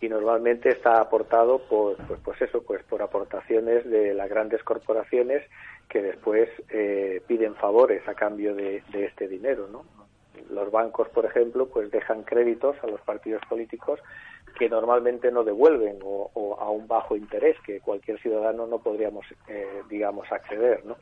Y 0.00 0.08
normalmente 0.08 0.70
está 0.70 1.00
aportado 1.00 1.58
por, 1.58 1.96
pues, 2.06 2.20
pues 2.24 2.42
eso, 2.42 2.62
pues 2.62 2.82
por 2.84 3.02
aportaciones 3.02 3.88
de 3.88 4.14
las 4.14 4.28
grandes 4.30 4.62
corporaciones 4.62 5.42
que 5.88 6.00
después 6.00 6.48
eh, 6.70 7.20
piden 7.26 7.54
favores 7.56 8.06
a 8.08 8.14
cambio 8.14 8.54
de, 8.54 8.82
este 8.92 9.28
dinero, 9.28 9.68
¿no? 9.70 9.84
los 10.48 10.70
bancos, 10.70 11.08
por 11.10 11.26
ejemplo, 11.26 11.68
pues 11.68 11.90
dejan 11.90 12.22
créditos 12.22 12.76
a 12.82 12.86
los 12.86 13.00
partidos 13.02 13.42
políticos 13.48 14.00
que 14.58 14.68
normalmente 14.68 15.30
no 15.30 15.44
devuelven 15.44 15.98
o, 16.02 16.56
a 16.58 16.70
un 16.70 16.88
bajo 16.88 17.14
interés 17.16 17.56
que 17.64 17.80
cualquier 17.80 18.18
ciudadano 18.20 18.66
no 18.66 18.78
podríamos, 18.78 19.26
eh, 19.48 19.82
digamos, 19.88 20.30
acceder, 20.32 20.84
¿no? 20.84 20.96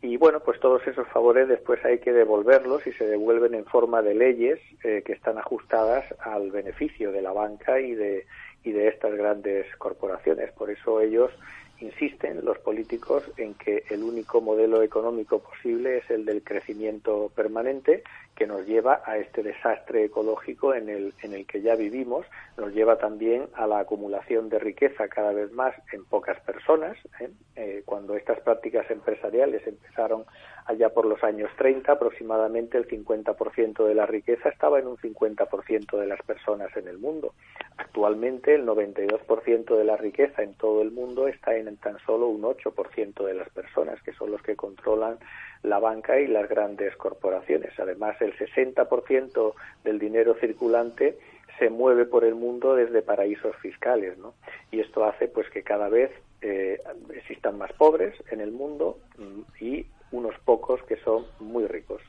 Y 0.00 0.16
bueno, 0.16 0.40
pues 0.40 0.60
todos 0.60 0.86
esos 0.86 1.08
favores 1.08 1.48
después 1.48 1.84
hay 1.84 1.98
que 1.98 2.12
devolverlos 2.12 2.86
y 2.86 2.92
se 2.92 3.04
devuelven 3.06 3.54
en 3.54 3.64
forma 3.64 4.00
de 4.00 4.14
leyes 4.14 4.60
eh, 4.84 5.02
que 5.04 5.12
están 5.12 5.38
ajustadas 5.38 6.04
al 6.20 6.52
beneficio 6.52 7.10
de 7.10 7.20
la 7.20 7.32
banca 7.32 7.80
y 7.80 7.94
de, 7.94 8.26
y 8.62 8.70
de 8.70 8.88
estas 8.88 9.14
grandes 9.14 9.66
corporaciones. 9.76 10.52
Por 10.52 10.70
eso 10.70 11.00
ellos 11.00 11.32
insisten 11.80 12.44
los 12.44 12.58
políticos 12.58 13.24
en 13.36 13.54
que 13.54 13.84
el 13.90 14.02
único 14.02 14.40
modelo 14.40 14.82
económico 14.82 15.40
posible 15.40 15.98
es 15.98 16.10
el 16.10 16.24
del 16.24 16.42
crecimiento 16.42 17.30
permanente 17.34 18.02
que 18.38 18.46
nos 18.46 18.64
lleva 18.68 19.02
a 19.04 19.18
este 19.18 19.42
desastre 19.42 20.04
ecológico 20.04 20.72
en 20.72 20.88
el, 20.88 21.12
en 21.22 21.34
el 21.34 21.44
que 21.44 21.60
ya 21.60 21.74
vivimos, 21.74 22.24
nos 22.56 22.72
lleva 22.72 22.96
también 22.96 23.48
a 23.54 23.66
la 23.66 23.80
acumulación 23.80 24.48
de 24.48 24.60
riqueza 24.60 25.08
cada 25.08 25.32
vez 25.32 25.50
más 25.50 25.74
en 25.92 26.04
pocas 26.04 26.38
personas. 26.42 26.96
¿eh? 27.18 27.30
Eh, 27.56 27.82
cuando 27.84 28.14
estas 28.14 28.38
prácticas 28.38 28.88
empresariales 28.92 29.66
empezaron 29.66 30.24
allá 30.66 30.90
por 30.90 31.04
los 31.06 31.24
años 31.24 31.50
30, 31.58 31.90
aproximadamente 31.90 32.78
el 32.78 32.86
50% 32.86 33.84
de 33.84 33.94
la 33.94 34.06
riqueza 34.06 34.50
estaba 34.50 34.78
en 34.78 34.86
un 34.86 34.98
50% 34.98 35.98
de 35.98 36.06
las 36.06 36.22
personas 36.22 36.68
en 36.76 36.86
el 36.86 36.98
mundo. 36.98 37.34
Actualmente 37.76 38.54
el 38.54 38.64
92% 38.64 39.76
de 39.76 39.84
la 39.84 39.96
riqueza 39.96 40.44
en 40.44 40.54
todo 40.54 40.82
el 40.82 40.92
mundo 40.92 41.26
está 41.26 41.56
en 41.56 41.76
tan 41.78 41.98
solo 42.06 42.28
un 42.28 42.42
8% 42.42 43.24
de 43.24 43.34
las 43.34 43.48
personas, 43.48 44.00
que 44.02 44.12
son 44.12 44.30
los 44.30 44.42
que 44.42 44.54
controlan 44.54 45.18
la 45.62 45.78
banca 45.78 46.20
y 46.20 46.26
las 46.26 46.48
grandes 46.48 46.96
corporaciones. 46.96 47.72
Además, 47.78 48.20
el 48.20 48.36
60% 48.36 49.54
del 49.84 49.98
dinero 49.98 50.34
circulante 50.40 51.18
se 51.58 51.70
mueve 51.70 52.04
por 52.04 52.24
el 52.24 52.34
mundo 52.34 52.74
desde 52.74 53.02
paraísos 53.02 53.56
fiscales, 53.56 54.16
¿no? 54.18 54.34
Y 54.70 54.80
esto 54.80 55.04
hace 55.04 55.28
pues 55.28 55.48
que 55.50 55.62
cada 55.62 55.88
vez 55.88 56.10
eh, 56.40 56.78
existan 57.14 57.58
más 57.58 57.72
pobres 57.72 58.14
en 58.30 58.40
el 58.40 58.52
mundo 58.52 58.98
mm, 59.18 59.64
y 59.64 59.86
unos 60.12 60.38
pocos 60.44 60.80
que 60.84 60.96
son 60.98 61.24
muy 61.40 61.66
ricos. 61.66 62.00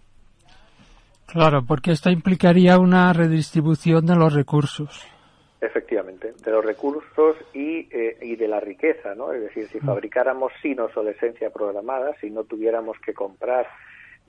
Claro, 1.26 1.64
porque 1.66 1.92
esto 1.92 2.10
implicaría 2.10 2.80
una 2.80 3.14
redistribución 3.14 4.06
de 4.06 4.16
los 4.16 4.34
recursos. 4.34 5.08
Efectivamente, 5.62 6.32
de 6.42 6.52
los 6.52 6.64
recursos 6.64 7.36
y, 7.54 7.90
eh, 7.92 8.18
y 8.22 8.38
de 8.38 8.48
la 8.48 8.62
riqueza, 8.62 9.14
¿no? 9.14 9.34
Es 9.34 9.42
decir, 9.42 9.68
si 9.68 9.80
mm. 9.80 9.86
fabricáramos 9.86 10.54
sin 10.62 10.80
obsolescencia 10.80 11.50
programada, 11.50 12.16
si 12.22 12.30
no 12.30 12.46
tuviéramos 12.46 12.98
que 13.00 13.14
comprar 13.14 13.68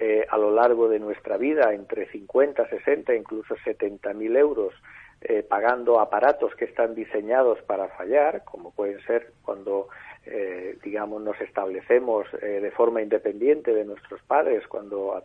eh, 0.01 0.27
a 0.29 0.37
lo 0.37 0.51
largo 0.51 0.89
de 0.89 0.99
nuestra 0.99 1.37
vida 1.37 1.73
entre 1.73 2.07
50, 2.07 2.69
60, 2.69 3.15
incluso 3.15 3.55
70 3.65 4.13
mil 4.15 4.35
euros 4.35 4.75
eh, 5.23 5.43
pagando 5.43 6.01
aparatos 6.01 6.55
que 6.55 6.65
están 6.65 6.95
diseñados 6.95 7.61
para 7.63 7.89
fallar, 7.89 8.43
como 8.45 8.71
pueden 8.71 8.99
ser 9.03 9.31
cuando 9.43 9.89
eh, 10.25 10.79
digamos, 10.83 11.21
nos 11.21 11.39
establecemos 11.43 12.27
eh, 12.41 12.61
de 12.63 12.71
forma 12.71 13.03
independiente 13.03 13.75
de 13.75 13.85
nuestros 13.85 14.23
padres, 14.23 14.67
cuando 14.67 15.23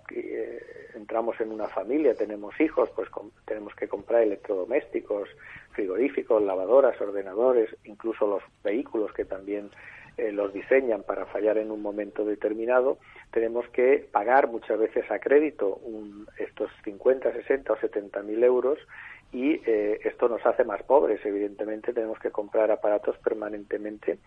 entramos 0.93 1.39
en 1.39 1.51
una 1.51 1.69
familia, 1.69 2.13
tenemos 2.13 2.59
hijos, 2.59 2.89
pues 2.93 3.09
tenemos 3.45 3.73
que 3.75 3.87
comprar 3.87 4.23
electrodomésticos, 4.23 5.29
frigoríficos, 5.75 6.41
lavadoras, 6.41 6.99
ordenadores, 6.99 7.69
incluso 7.83 8.25
los 8.27 8.43
vehículos 8.63 9.13
que 9.13 9.25
también 9.25 9.69
los 10.31 10.53
diseñan 10.53 11.03
para 11.03 11.25
fallar 11.25 11.57
en 11.57 11.71
un 11.71 11.81
momento 11.81 12.23
determinado, 12.23 12.97
tenemos 13.31 13.67
que 13.67 14.07
pagar 14.13 14.47
muchas 14.47 14.79
veces 14.79 15.11
a 15.11 15.19
crédito 15.19 15.81
estos 16.37 16.71
50, 16.85 17.33
60 17.33 17.73
o 17.73 17.77
70 17.77 18.23
mil 18.23 18.41
euros 18.41 18.79
y 19.33 19.59
esto 19.65 20.29
nos 20.29 20.45
hace 20.45 20.63
más 20.63 20.81
pobres. 20.83 21.19
Evidentemente 21.25 21.91
tenemos 21.91 22.17
que 22.19 22.31
comprar 22.31 22.71
aparatos 22.71 23.17
permanentemente 23.17 24.19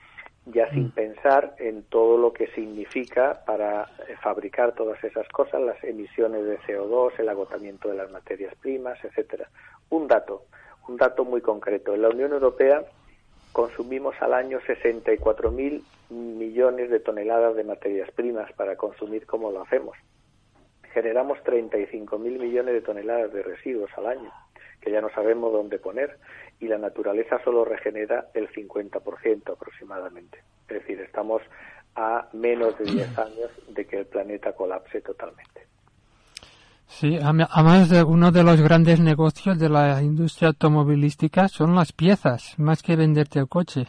ya 0.52 0.70
sin 0.70 0.86
mm. 0.86 0.90
pensar 0.92 1.54
en 1.58 1.82
todo 1.84 2.16
lo 2.16 2.32
que 2.32 2.46
significa 2.48 3.42
para 3.44 3.82
eh, 4.08 4.16
fabricar 4.22 4.74
todas 4.74 5.02
esas 5.04 5.28
cosas, 5.28 5.60
las 5.60 5.82
emisiones 5.84 6.44
de 6.44 6.58
CO2, 6.60 7.12
el 7.18 7.28
agotamiento 7.28 7.88
de 7.88 7.96
las 7.96 8.10
materias 8.10 8.54
primas, 8.56 9.02
etcétera. 9.04 9.48
Un 9.90 10.08
dato, 10.08 10.44
un 10.88 10.96
dato 10.96 11.24
muy 11.24 11.40
concreto. 11.40 11.94
En 11.94 12.02
la 12.02 12.08
Unión 12.08 12.32
Europea 12.32 12.84
consumimos 13.52 14.14
al 14.20 14.34
año 14.34 14.60
64.000 14.60 15.82
millones 16.10 16.90
de 16.90 17.00
toneladas 17.00 17.56
de 17.56 17.64
materias 17.64 18.10
primas 18.12 18.52
para 18.52 18.76
consumir 18.76 19.26
como 19.26 19.50
lo 19.50 19.62
hacemos. 19.62 19.96
Generamos 20.92 21.38
35.000 21.44 22.18
millones 22.18 22.74
de 22.74 22.80
toneladas 22.80 23.32
de 23.32 23.42
residuos 23.42 23.90
al 23.96 24.06
año 24.06 24.32
que 24.80 24.90
ya 24.90 25.00
no 25.00 25.10
sabemos 25.10 25.52
dónde 25.52 25.78
poner 25.78 26.18
y 26.60 26.68
la 26.68 26.78
naturaleza 26.78 27.42
solo 27.42 27.64
regenera 27.64 28.28
el 28.34 28.48
50% 28.50 29.52
aproximadamente. 29.52 30.38
Es 30.68 30.80
decir, 30.80 31.00
estamos 31.00 31.42
a 31.94 32.28
menos 32.32 32.78
de 32.78 32.84
10 32.84 33.18
años 33.18 33.50
de 33.68 33.86
que 33.86 33.98
el 33.98 34.06
planeta 34.06 34.52
colapse 34.52 35.00
totalmente. 35.00 35.66
Sí, 36.88 37.16
además 37.16 37.90
de 37.90 38.02
uno 38.02 38.32
de 38.32 38.42
los 38.42 38.60
grandes 38.60 38.98
negocios 38.98 39.58
de 39.58 39.68
la 39.68 40.02
industria 40.02 40.48
automovilística 40.48 41.46
son 41.46 41.74
las 41.74 41.92
piezas, 41.92 42.58
más 42.58 42.82
que 42.82 42.96
venderte 42.96 43.38
el 43.38 43.46
coche. 43.46 43.86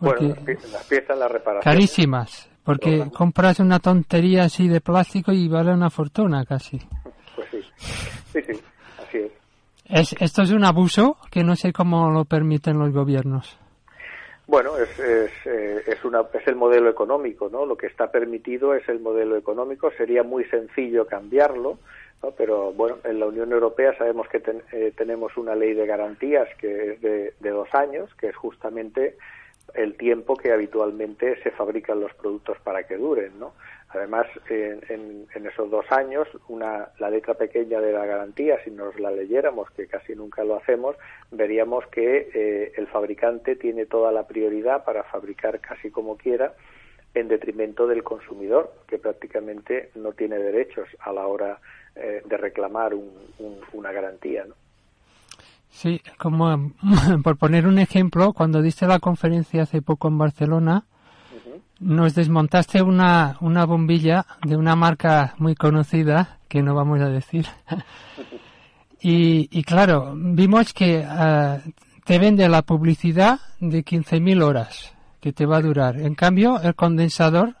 bueno, 0.00 0.34
las 0.72 0.84
piezas, 0.86 1.16
las 1.18 1.30
reparaciones. 1.30 1.64
Carísimas, 1.64 2.50
porque 2.64 3.08
compras 3.14 3.60
una 3.60 3.78
tontería 3.78 4.44
así 4.44 4.68
de 4.68 4.80
plástico 4.80 5.32
y 5.32 5.48
vale 5.48 5.72
una 5.72 5.90
fortuna 5.90 6.44
casi. 6.44 6.80
Pues 7.36 7.48
sí, 7.50 7.62
sí, 8.32 8.42
sí, 8.42 8.60
así 8.98 9.18
es. 9.18 9.32
Es, 9.84 10.16
esto 10.20 10.42
es 10.42 10.50
un 10.50 10.64
abuso 10.64 11.18
que 11.30 11.44
no 11.44 11.56
sé 11.56 11.72
cómo 11.72 12.10
lo 12.10 12.24
permiten 12.24 12.78
los 12.78 12.92
gobiernos. 12.92 13.58
Bueno, 14.48 14.78
es, 14.78 14.98
es, 14.98 15.30
eh, 15.44 15.82
es, 15.86 16.04
una, 16.04 16.22
es 16.32 16.46
el 16.48 16.56
modelo 16.56 16.88
económico, 16.88 17.50
¿no? 17.50 17.66
Lo 17.66 17.76
que 17.76 17.86
está 17.86 18.10
permitido 18.10 18.74
es 18.74 18.88
el 18.88 18.98
modelo 18.98 19.36
económico. 19.36 19.90
Sería 19.90 20.22
muy 20.22 20.44
sencillo 20.44 21.06
cambiarlo, 21.06 21.78
¿no? 22.22 22.30
Pero 22.32 22.72
bueno, 22.72 22.98
en 23.04 23.20
la 23.20 23.26
Unión 23.26 23.52
Europea 23.52 23.96
sabemos 23.96 24.28
que 24.28 24.40
ten- 24.40 24.62
eh, 24.72 24.92
tenemos 24.96 25.36
una 25.36 25.54
ley 25.54 25.74
de 25.74 25.86
garantías 25.86 26.48
que 26.58 26.92
es 26.92 27.00
de, 27.00 27.32
dos 27.50 27.68
años, 27.74 28.14
que 28.16 28.28
es 28.28 28.36
justamente 28.36 29.16
el 29.74 29.96
tiempo 29.96 30.36
que 30.36 30.50
habitualmente 30.52 31.40
se 31.42 31.50
fabrican 31.50 32.00
los 32.00 32.14
productos 32.14 32.56
para 32.60 32.84
que 32.84 32.96
duren, 32.96 33.38
¿no? 33.38 33.52
Además, 33.90 34.26
en, 34.50 34.80
en- 34.88 35.26
en 35.34 35.46
esos 35.46 35.70
dos 35.70 35.84
años, 35.90 36.26
una, 36.48 36.88
la 36.98 37.10
letra 37.10 37.34
pequeña 37.34 37.80
de 37.80 37.92
la 37.92 38.04
garantía, 38.06 38.58
si 38.64 38.70
nos 38.70 38.98
la 38.98 39.10
leyéramos, 39.10 39.70
que 39.70 39.86
casi 39.86 40.14
nunca 40.14 40.44
lo 40.44 40.56
hacemos, 40.56 40.96
veríamos 41.30 41.86
que 41.88 42.30
eh, 42.34 42.72
el 42.76 42.86
fabricante 42.88 43.56
tiene 43.56 43.86
toda 43.86 44.10
la 44.12 44.26
prioridad 44.26 44.84
para 44.84 45.04
fabricar 45.04 45.60
casi 45.60 45.90
como 45.90 46.16
quiera, 46.16 46.54
en 47.14 47.28
detrimento 47.28 47.86
del 47.86 48.02
consumidor, 48.02 48.72
que 48.86 48.98
prácticamente 48.98 49.90
no 49.96 50.12
tiene 50.12 50.38
derechos 50.38 50.88
a 51.00 51.12
la 51.12 51.26
hora 51.26 51.58
eh, 51.96 52.22
de 52.24 52.36
reclamar 52.36 52.94
un- 52.94 53.10
un- 53.40 53.58
una 53.72 53.90
garantía, 53.92 54.44
¿no? 54.46 54.54
Sí, 55.70 56.00
como 56.18 56.72
por 57.24 57.36
poner 57.36 57.66
un 57.66 57.78
ejemplo, 57.78 58.32
cuando 58.32 58.62
diste 58.62 58.86
la 58.86 58.98
conferencia 59.00 59.62
hace 59.62 59.82
poco 59.82 60.08
en 60.08 60.18
Barcelona, 60.18 60.84
nos 61.80 62.14
desmontaste 62.14 62.82
una, 62.82 63.36
una 63.40 63.64
bombilla 63.64 64.26
de 64.44 64.56
una 64.56 64.74
marca 64.76 65.34
muy 65.38 65.54
conocida, 65.54 66.38
que 66.48 66.62
no 66.62 66.74
vamos 66.74 67.00
a 67.00 67.08
decir. 67.08 67.46
y, 69.00 69.48
y 69.56 69.62
claro, 69.62 70.12
vimos 70.16 70.72
que 70.72 71.04
ah, 71.06 71.58
te 72.04 72.18
vende 72.18 72.48
la 72.48 72.62
publicidad 72.62 73.38
de 73.60 73.84
15.000 73.84 74.42
horas, 74.42 74.94
que 75.20 75.32
te 75.32 75.46
va 75.46 75.58
a 75.58 75.62
durar. 75.62 75.96
En 75.98 76.14
cambio, 76.14 76.60
el 76.62 76.74
condensador 76.74 77.54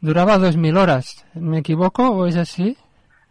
duraba 0.00 0.36
2.000 0.36 0.78
horas. 0.78 1.26
¿Me 1.34 1.58
equivoco 1.58 2.10
o 2.10 2.26
es 2.26 2.36
así? 2.36 2.76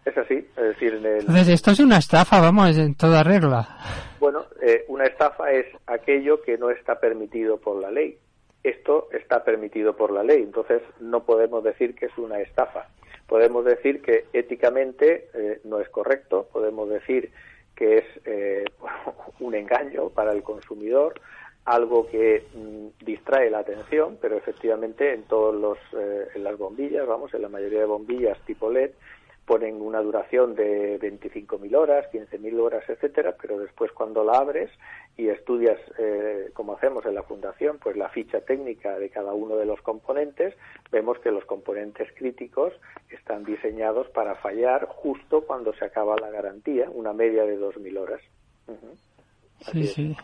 Es 0.06 0.18
así, 0.18 0.36
es 0.36 0.64
decir, 0.64 0.96
en 0.96 1.06
el, 1.06 1.20
Entonces, 1.22 1.50
esto 1.50 1.72
es 1.72 1.80
una 1.80 1.98
estafa, 1.98 2.42
vamos, 2.42 2.78
en 2.78 2.96
toda 2.96 3.24
regla. 3.24 3.78
Bueno, 4.20 4.46
eh, 4.62 4.84
una 4.88 5.06
estafa 5.06 5.52
es 5.52 5.66
aquello 5.88 6.42
que 6.42 6.58
no 6.58 6.70
está 6.70 7.00
permitido 7.00 7.58
por 7.58 7.80
la 7.82 7.90
ley. 7.90 8.18
Esto 8.64 9.10
está 9.12 9.44
permitido 9.44 9.96
por 9.96 10.12
la 10.12 10.24
ley, 10.24 10.42
entonces 10.42 10.82
no 11.00 11.24
podemos 11.24 11.64
decir 11.64 11.96
que 11.96 12.06
es 12.06 12.18
una 12.18 12.40
estafa. 12.40 12.88
Podemos 13.28 13.66
decir 13.66 14.02
que 14.02 14.26
éticamente 14.34 15.30
eh, 15.34 15.60
no 15.66 15.80
es 15.80 15.90
correcto, 15.90 16.48
podemos 16.52 16.90
decir 16.90 17.32
que 17.76 17.98
es 17.98 18.06
eh, 18.26 18.66
un 19.40 19.56
engaño 19.56 20.10
para 20.10 20.32
el 20.32 20.44
consumidor, 20.44 21.16
algo 21.66 22.08
que 22.08 22.46
mm, 22.54 23.06
distrae 23.06 23.50
la 23.50 23.60
atención, 23.60 24.18
pero 24.22 24.38
efectivamente 24.38 25.14
en 25.14 25.24
todos 25.24 25.56
los 25.56 25.78
eh, 25.98 26.28
en 26.36 26.44
las 26.44 26.58
bombillas, 26.58 27.08
vamos, 27.08 27.34
en 27.34 27.42
la 27.42 27.50
mayoría 27.50 27.80
de 27.80 27.86
bombillas 27.86 28.38
tipo 28.46 28.70
LED 28.70 28.92
ponen 29.46 29.82
una 29.82 30.00
duración 30.02 30.56
de 30.56 30.98
25.000 31.00 31.76
horas, 31.76 32.06
15.000 32.14 32.60
horas, 32.60 32.84
etcétera, 32.88 33.36
pero 33.42 33.60
después 33.60 33.92
cuando 33.92 34.24
la 34.24 34.38
abres 34.38 34.72
y 35.18 35.28
estudias, 35.28 35.78
eh, 36.00 36.50
como 36.54 36.74
hacemos 36.74 37.06
en 37.06 37.16
la 37.16 37.24
fundación, 37.24 37.78
pues 37.78 37.98
la 37.98 38.10
ficha 38.10 38.40
técnica 38.42 38.98
de 38.98 39.10
cada 39.10 39.34
uno 39.34 39.58
de 39.58 39.66
los 39.66 39.82
componentes, 39.82 40.56
vemos 40.92 41.20
que 41.20 41.32
los 41.32 41.44
componentes 41.46 42.08
críticos 42.16 42.74
están 43.10 43.44
diseñados 43.44 44.08
para 44.10 44.36
fallar 44.36 44.86
justo 44.88 45.42
cuando 45.42 45.74
se 45.74 45.86
acaba 45.86 46.16
la 46.16 46.30
garantía, 46.30 46.90
una 46.90 47.12
media 47.12 47.44
de 47.44 47.60
2.000 47.60 47.98
horas. 48.00 48.22
Sí, 49.72 49.84
sí. 49.84 50.16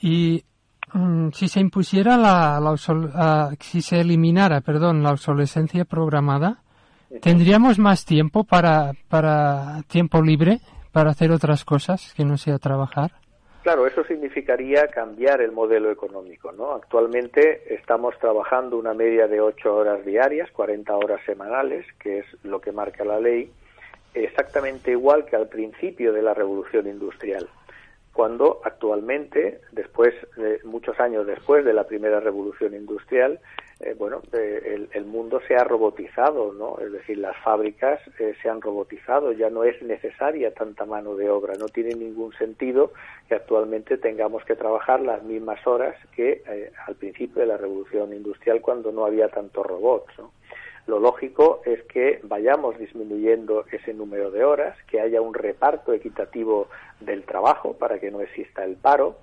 Y 0.00 0.44
mm, 0.92 1.30
si 1.30 1.48
se 1.48 1.60
impusiera 1.60 2.16
la, 2.16 2.60
la 2.60 2.74
ah, 3.14 3.50
si 3.60 3.82
se 3.82 4.00
eliminara, 4.00 4.60
perdón, 4.60 5.02
la 5.02 5.10
obsolescencia 5.10 5.84
programada, 5.84 6.62
tendríamos 7.20 7.78
más 7.78 8.04
tiempo 8.04 8.44
para, 8.44 8.92
para 9.08 9.82
tiempo 9.88 10.22
libre 10.22 10.60
para 10.92 11.10
hacer 11.10 11.30
otras 11.30 11.64
cosas 11.64 12.14
que 12.16 12.24
no 12.24 12.38
sea 12.38 12.58
trabajar. 12.58 13.12
Claro, 13.66 13.84
eso 13.86 14.04
significaría 14.04 14.86
cambiar 14.86 15.40
el 15.40 15.50
modelo 15.50 15.90
económico, 15.90 16.52
¿no? 16.52 16.72
Actualmente 16.72 17.74
estamos 17.74 18.16
trabajando 18.20 18.78
una 18.78 18.94
media 18.94 19.26
de 19.26 19.40
ocho 19.40 19.74
horas 19.74 20.06
diarias, 20.06 20.48
40 20.52 20.96
horas 20.96 21.20
semanales, 21.26 21.84
que 21.98 22.20
es 22.20 22.26
lo 22.44 22.60
que 22.60 22.70
marca 22.70 23.04
la 23.04 23.18
ley, 23.18 23.50
exactamente 24.14 24.92
igual 24.92 25.24
que 25.26 25.34
al 25.34 25.48
principio 25.48 26.12
de 26.12 26.22
la 26.22 26.32
revolución 26.32 26.86
industrial, 26.86 27.48
cuando 28.16 28.62
actualmente, 28.64 29.60
después, 29.72 30.14
de, 30.38 30.58
muchos 30.64 30.98
años 30.98 31.26
después 31.26 31.66
de 31.66 31.74
la 31.74 31.84
primera 31.84 32.18
revolución 32.18 32.74
industrial, 32.74 33.38
eh, 33.80 33.94
bueno, 33.98 34.22
eh, 34.32 34.72
el, 34.74 34.88
el 34.94 35.04
mundo 35.04 35.38
se 35.46 35.54
ha 35.54 35.62
robotizado, 35.62 36.54
¿no? 36.54 36.78
Es 36.78 36.90
decir, 36.92 37.18
las 37.18 37.36
fábricas 37.44 38.00
eh, 38.18 38.34
se 38.40 38.48
han 38.48 38.62
robotizado, 38.62 39.32
ya 39.32 39.50
no 39.50 39.64
es 39.64 39.82
necesaria 39.82 40.54
tanta 40.54 40.86
mano 40.86 41.14
de 41.14 41.28
obra, 41.28 41.58
no 41.58 41.68
tiene 41.68 41.94
ningún 41.94 42.32
sentido 42.32 42.92
que 43.28 43.34
actualmente 43.34 43.98
tengamos 43.98 44.46
que 44.46 44.56
trabajar 44.56 45.02
las 45.02 45.22
mismas 45.22 45.64
horas 45.66 45.94
que 46.14 46.42
al 46.86 46.94
principio 46.94 47.42
de 47.42 47.48
la 47.48 47.58
revolución 47.58 48.14
industrial 48.14 48.62
cuando 48.62 48.92
no 48.92 49.04
había 49.04 49.28
tantos 49.28 49.66
robots, 49.66 50.18
¿no? 50.18 50.32
Lo 50.86 51.00
lógico 51.00 51.62
es 51.64 51.82
que 51.84 52.20
vayamos 52.22 52.78
disminuyendo 52.78 53.64
ese 53.72 53.92
número 53.92 54.30
de 54.30 54.44
horas, 54.44 54.76
que 54.88 55.00
haya 55.00 55.20
un 55.20 55.34
reparto 55.34 55.92
equitativo 55.92 56.68
del 57.00 57.24
trabajo 57.24 57.74
para 57.74 57.98
que 57.98 58.10
no 58.12 58.20
exista 58.20 58.64
el 58.64 58.76
paro 58.76 59.16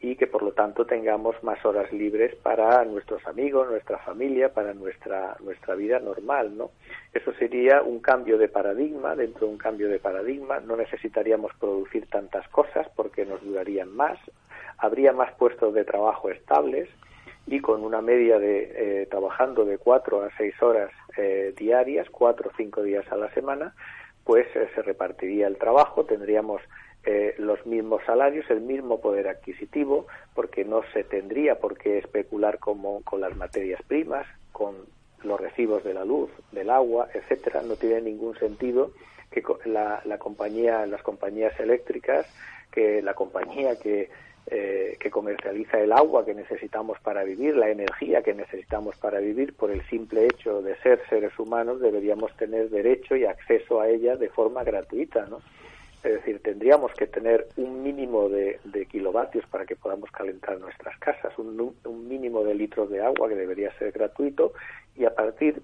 y 0.00 0.14
que 0.14 0.28
por 0.28 0.44
lo 0.44 0.52
tanto 0.52 0.86
tengamos 0.86 1.42
más 1.42 1.64
horas 1.64 1.92
libres 1.92 2.36
para 2.36 2.84
nuestros 2.84 3.26
amigos, 3.26 3.68
nuestra 3.68 3.98
familia, 3.98 4.52
para 4.54 4.72
nuestra 4.74 5.36
nuestra 5.40 5.74
vida 5.74 5.98
normal, 5.98 6.56
¿no? 6.56 6.70
Eso 7.12 7.32
sería 7.32 7.82
un 7.82 7.98
cambio 7.98 8.38
de 8.38 8.48
paradigma, 8.48 9.16
dentro 9.16 9.48
de 9.48 9.52
un 9.52 9.58
cambio 9.58 9.88
de 9.88 9.98
paradigma. 9.98 10.60
No 10.60 10.76
necesitaríamos 10.76 11.50
producir 11.58 12.06
tantas 12.08 12.46
cosas 12.48 12.86
porque 12.94 13.26
nos 13.26 13.42
durarían 13.42 13.94
más, 13.94 14.18
habría 14.78 15.12
más 15.12 15.32
puestos 15.32 15.74
de 15.74 15.84
trabajo 15.84 16.30
estables 16.30 16.88
y 17.50 17.60
con 17.60 17.82
una 17.82 18.02
media 18.02 18.38
de 18.38 19.02
eh, 19.02 19.06
trabajando 19.06 19.64
de 19.64 19.78
cuatro 19.78 20.22
a 20.22 20.30
seis 20.36 20.54
horas 20.62 20.90
eh, 21.16 21.54
diarias, 21.56 22.08
cuatro 22.10 22.50
o 22.50 22.56
cinco 22.56 22.82
días 22.82 23.10
a 23.10 23.16
la 23.16 23.32
semana, 23.32 23.74
pues 24.24 24.46
eh, 24.54 24.68
se 24.74 24.82
repartiría 24.82 25.46
el 25.46 25.56
trabajo, 25.56 26.04
tendríamos 26.04 26.60
eh, 27.04 27.34
los 27.38 27.64
mismos 27.64 28.02
salarios, 28.04 28.44
el 28.50 28.60
mismo 28.60 29.00
poder 29.00 29.28
adquisitivo, 29.28 30.06
porque 30.34 30.64
no 30.64 30.82
se 30.92 31.04
tendría 31.04 31.58
por 31.58 31.78
qué 31.78 31.98
especular 31.98 32.58
como, 32.58 33.02
con 33.02 33.20
las 33.22 33.34
materias 33.36 33.80
primas, 33.86 34.26
con 34.52 34.74
los 35.22 35.40
recibos 35.40 35.82
de 35.84 35.94
la 35.94 36.04
luz, 36.04 36.30
del 36.52 36.68
agua, 36.68 37.08
etcétera. 37.14 37.62
No 37.62 37.76
tiene 37.76 38.02
ningún 38.02 38.38
sentido 38.38 38.92
que 39.30 39.42
la, 39.64 40.02
la 40.04 40.18
compañía, 40.18 40.84
las 40.86 41.02
compañías 41.02 41.58
eléctricas, 41.58 42.26
que 42.70 43.00
la 43.00 43.14
compañía 43.14 43.78
que 43.78 44.10
eh, 44.50 44.96
que 44.98 45.10
comercializa 45.10 45.78
el 45.78 45.92
agua 45.92 46.24
que 46.24 46.34
necesitamos 46.34 46.98
para 47.00 47.22
vivir, 47.22 47.54
la 47.54 47.68
energía 47.68 48.22
que 48.22 48.32
necesitamos 48.32 48.96
para 48.96 49.20
vivir, 49.20 49.54
por 49.54 49.70
el 49.70 49.82
simple 49.88 50.24
hecho 50.24 50.62
de 50.62 50.74
ser 50.76 51.02
seres 51.10 51.38
humanos, 51.38 51.80
deberíamos 51.80 52.34
tener 52.36 52.70
derecho 52.70 53.14
y 53.14 53.26
acceso 53.26 53.80
a 53.80 53.88
ella 53.88 54.16
de 54.16 54.30
forma 54.30 54.64
gratuita, 54.64 55.26
¿no? 55.26 55.40
Es 56.02 56.12
decir, 56.12 56.40
tendríamos 56.42 56.92
que 56.94 57.06
tener 57.06 57.48
un 57.56 57.82
mínimo 57.82 58.30
de, 58.30 58.58
kilovatios 58.88 59.44
para 59.46 59.66
que 59.66 59.76
podamos 59.76 60.10
calentar 60.12 60.58
nuestras 60.58 60.96
casas, 60.98 61.36
un, 61.38 61.74
un 61.84 62.08
mínimo 62.08 62.42
de 62.42 62.54
litros 62.54 62.88
de 62.88 63.02
agua 63.02 63.28
que 63.28 63.34
debería 63.34 63.70
ser 63.78 63.92
gratuito 63.92 64.52
y 64.96 65.04
a 65.04 65.14
partir 65.14 65.60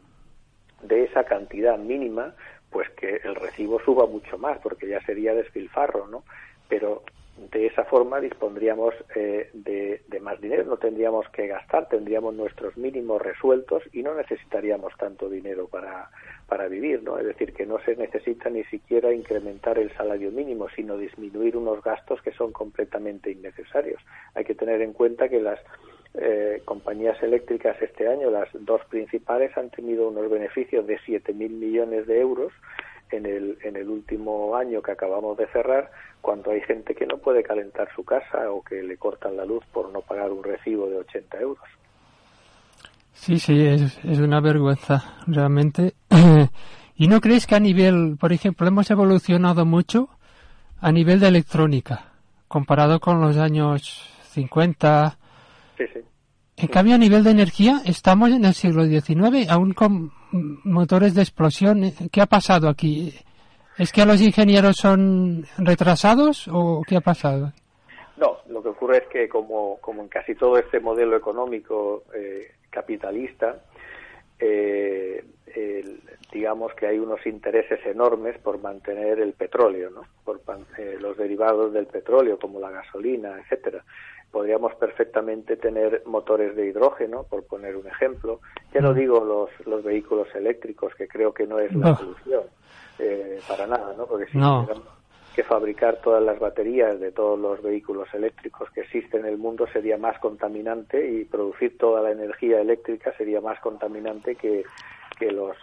de 0.82 1.04
esa 1.04 1.24
cantidad 1.24 1.78
mínima, 1.78 2.34
pues 2.70 2.90
que 2.90 3.20
el 3.24 3.34
recibo 3.36 3.80
suba 3.80 4.06
mucho 4.06 4.36
más, 4.36 4.58
porque 4.58 4.88
ya 4.88 5.00
sería 5.06 5.32
despilfarro, 5.32 6.06
¿no? 6.08 6.24
Pero 6.68 7.02
de 7.36 7.66
esa 7.66 7.84
forma 7.84 8.20
dispondríamos 8.20 8.94
eh, 9.14 9.50
de, 9.52 10.00
más 10.20 10.40
dinero, 10.40 10.64
no 10.64 10.76
tendríamos 10.76 11.28
que 11.30 11.48
gastar, 11.48 11.88
tendríamos 11.88 12.34
nuestros 12.34 12.76
mínimos 12.76 13.20
resueltos 13.20 13.82
y 13.92 14.02
no 14.02 14.14
necesitaríamos 14.14 14.96
tanto 14.96 15.28
dinero 15.28 15.66
para, 15.66 16.10
para 16.46 16.68
vivir, 16.68 17.02
¿no? 17.02 17.18
Es 17.18 17.26
decir, 17.26 17.52
que 17.52 17.66
no 17.66 17.78
se 17.80 17.96
necesita 17.96 18.48
ni 18.48 18.64
siquiera 18.64 19.12
incrementar 19.12 19.78
el 19.78 19.92
salario 19.94 20.30
mínimo, 20.30 20.68
sino 20.74 20.96
disminuir 20.96 21.56
unos 21.56 21.82
gastos 21.82 22.22
que 22.22 22.32
son 22.32 22.52
completamente 22.52 23.30
innecesarios. 23.30 24.00
Hay 24.34 24.44
que 24.44 24.54
tener 24.54 24.80
en 24.80 24.92
cuenta 24.92 25.28
que 25.28 25.40
las 25.40 25.60
eh, 26.14 26.62
compañías 26.64 27.20
eléctricas 27.22 27.76
este 27.82 28.08
año, 28.08 28.30
las 28.30 28.48
dos 28.52 28.84
principales, 28.86 29.56
han 29.58 29.70
tenido 29.70 30.08
unos 30.08 30.30
beneficios 30.30 30.86
de 30.86 30.98
7.000 31.00 31.34
millones 31.50 32.06
de 32.06 32.20
euros 32.20 32.52
en 33.10 33.26
el, 33.26 33.58
en 33.62 33.76
el 33.76 33.88
último 33.88 34.56
año 34.56 34.82
que 34.82 34.92
acabamos 34.92 35.36
de 35.36 35.46
cerrar, 35.48 35.90
cuando 36.20 36.50
hay 36.50 36.60
gente 36.62 36.94
que 36.94 37.06
no 37.06 37.18
puede 37.18 37.42
calentar 37.42 37.88
su 37.94 38.04
casa 38.04 38.50
o 38.50 38.62
que 38.62 38.82
le 38.82 38.96
cortan 38.96 39.36
la 39.36 39.44
luz 39.44 39.64
por 39.72 39.92
no 39.92 40.00
pagar 40.00 40.32
un 40.32 40.42
recibo 40.42 40.88
de 40.88 40.96
80 40.96 41.40
euros. 41.40 41.64
Sí, 43.12 43.38
sí, 43.38 43.66
es, 43.66 43.98
es 44.04 44.18
una 44.18 44.40
vergüenza, 44.40 45.18
realmente. 45.26 45.94
¿Y 46.96 47.08
no 47.08 47.20
crees 47.20 47.46
que 47.46 47.54
a 47.54 47.60
nivel, 47.60 48.16
por 48.18 48.32
ejemplo, 48.32 48.66
hemos 48.66 48.90
evolucionado 48.90 49.64
mucho 49.64 50.08
a 50.80 50.92
nivel 50.92 51.20
de 51.20 51.28
electrónica, 51.28 52.12
comparado 52.48 53.00
con 53.00 53.20
los 53.20 53.36
años 53.36 54.10
50? 54.30 55.18
Sí, 55.76 55.84
sí. 55.92 56.00
En 56.56 56.68
cambio, 56.68 56.94
a 56.94 56.98
nivel 56.98 57.24
de 57.24 57.30
energía, 57.30 57.82
estamos 57.84 58.30
en 58.30 58.44
el 58.44 58.54
siglo 58.54 58.84
XIX, 58.84 59.48
aún 59.50 59.72
con 59.72 60.12
motores 60.64 61.14
de 61.14 61.22
explosión. 61.22 61.82
¿Qué 62.10 62.20
ha 62.20 62.26
pasado 62.26 62.68
aquí? 62.68 63.14
¿Es 63.78 63.92
que 63.92 64.04
los 64.04 64.20
ingenieros 64.20 64.76
son 64.76 65.44
retrasados 65.58 66.48
o 66.52 66.82
qué 66.86 66.96
ha 66.96 67.00
pasado? 67.00 67.52
No, 68.16 68.38
lo 68.48 68.62
que 68.62 68.68
ocurre 68.68 68.98
es 68.98 69.04
que 69.08 69.28
como, 69.28 69.78
como 69.80 70.02
en 70.02 70.08
casi 70.08 70.34
todo 70.34 70.56
este 70.58 70.78
modelo 70.80 71.16
económico 71.16 72.04
eh, 72.14 72.52
capitalista, 72.70 73.62
eh, 74.38 75.24
el- 75.54 76.00
digamos 76.32 76.72
que 76.74 76.86
hay 76.86 76.98
unos 76.98 77.24
intereses 77.26 77.78
enormes 77.86 78.36
por 78.38 78.60
mantener 78.60 79.20
el 79.20 79.32
petróleo, 79.34 79.90
¿no? 79.90 80.02
por 80.24 80.40
eh, 80.78 80.96
los 81.00 81.16
derivados 81.16 81.72
del 81.72 81.86
petróleo 81.86 82.38
como 82.38 82.58
la 82.60 82.70
gasolina, 82.70 83.38
etcétera. 83.40 83.84
Podríamos 84.34 84.74
perfectamente 84.74 85.56
tener 85.56 86.02
motores 86.06 86.56
de 86.56 86.66
hidrógeno, 86.66 87.22
por 87.22 87.44
poner 87.44 87.76
un 87.76 87.86
ejemplo. 87.86 88.40
Ya 88.74 88.80
no 88.80 88.92
digo 88.92 89.20
los, 89.24 89.48
los 89.64 89.84
vehículos 89.84 90.26
eléctricos, 90.34 90.92
que 90.96 91.06
creo 91.06 91.32
que 91.32 91.46
no 91.46 91.60
es 91.60 91.72
la 91.72 91.90
No. 91.90 91.96
solución 91.96 92.42
eh, 92.98 93.40
para 93.46 93.68
nada, 93.68 93.94
¿no? 93.96 94.06
Porque 94.06 94.26
si 94.32 94.38
No. 94.38 94.66
que 95.32 95.44
fabricar 95.44 96.00
todas 96.02 96.20
las 96.20 96.40
baterías 96.40 96.98
de 96.98 97.12
todos 97.12 97.38
los 97.38 97.62
vehículos 97.62 98.08
eléctricos 98.12 98.68
que 98.70 98.80
existen 98.80 99.20
en 99.20 99.26
el 99.26 99.38
mundo 99.38 99.68
sería 99.72 99.98
más 99.98 100.18
contaminante 100.18 101.08
y 101.08 101.24
producir 101.26 101.78
toda 101.78 102.02
la 102.02 102.10
energía 102.10 102.60
eléctrica 102.60 103.12
sería 103.16 103.40
más 103.40 103.60
contaminante 103.60 104.34
que, 104.34 104.64
que 105.16 105.30
los 105.30 105.56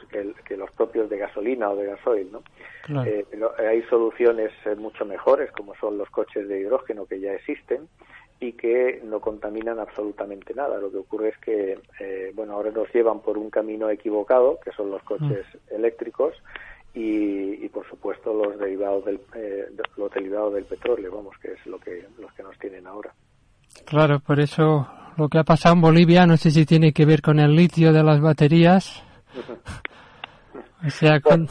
que, 0.47 0.55
los 0.55 0.71
propios 0.71 1.10
de 1.10 1.17
gasolina 1.17 1.69
o 1.71 1.75
de 1.75 1.88
gasoil, 1.88 2.31
¿no? 2.31 2.41
Claro. 2.84 3.10
Eh, 3.10 3.25
pero 3.29 3.53
hay 3.60 3.81
soluciones 3.84 4.51
eh, 4.65 4.75
mucho 4.75 5.05
mejores 5.05 5.51
como 5.51 5.75
son 5.75 5.97
los 5.97 6.10
coches 6.10 6.47
de 6.47 6.60
hidrógeno 6.62 7.05
que 7.05 7.19
ya 7.19 7.34
existen 7.34 7.89
y 8.41 8.54
que 8.54 8.99
no 9.06 9.21
contaminan 9.21 9.80
absolutamente 9.80 10.56
nada. 10.56 10.80
Lo 10.80 10.91
que 10.91 10.97
ocurre 10.97 11.30
es 11.30 11.38
que, 11.38 11.80
eh, 11.99 12.32
bueno, 12.34 12.54
ahora 12.54 12.71
nos 12.71 12.91
llevan 12.91 13.21
por 13.21 13.38
un 13.38 13.51
camino 13.51 13.88
equivocado, 13.89 14.60
que 14.65 14.71
son 14.71 14.89
los 14.89 15.04
coches 15.04 15.45
eléctricos, 15.69 16.34
y, 16.95 17.63
y, 17.63 17.69
por 17.69 17.88
supuesto 17.88 18.34
los 18.34 18.60
derivados 18.60 19.06
del 19.06 19.21
eh, 19.36 19.69
los 19.95 20.12
derivados 20.12 20.56
del 20.56 20.65
petróleo, 20.65 21.15
vamos, 21.15 21.38
que 21.38 21.54
es 21.54 21.65
lo 21.67 21.80
que 21.80 22.06
los 22.19 22.34
que 22.34 22.43
nos 22.43 22.58
tienen 22.58 22.86
ahora. 22.88 23.13
Claro, 23.86 24.19
por 24.19 24.39
eso 24.39 24.88
lo 25.17 25.30
que 25.30 25.38
ha 25.38 25.43
pasado 25.43 25.75
en 25.75 25.82
Bolivia 25.82 26.25
no 26.25 26.36
sé 26.36 26.49
si 26.49 26.65
tiene 26.65 26.91
que 26.91 27.06
ver 27.06 27.21
con 27.21 27.39
el 27.39 27.56
litio 27.56 27.93
de 27.93 28.04
las 28.04 28.19
baterías. 28.19 29.04
O 30.84 30.89
sea, 30.89 31.19
con... 31.19 31.47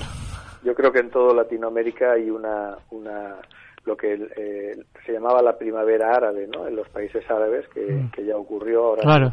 Yo 0.65 0.75
creo 0.75 0.91
que 0.91 0.99
en 0.99 1.09
toda 1.09 1.33
Latinoamérica 1.33 2.15
hay 2.15 2.31
una, 2.31 2.77
una 2.91 3.37
lo 3.85 3.97
que 3.97 4.15
eh, 4.37 4.77
se 5.07 5.13
llamaba 5.13 5.43
la 5.43 5.57
primavera 5.57 6.13
árabe, 6.15 6.47
¿no? 6.47 6.67
En 6.67 6.77
los 6.77 6.89
países 6.89 7.29
árabes 7.31 7.67
que, 7.69 8.07
que 8.15 8.25
ya 8.25 8.37
ocurrió 8.37 8.85
ahora. 8.85 9.03
Claro. 9.03 9.33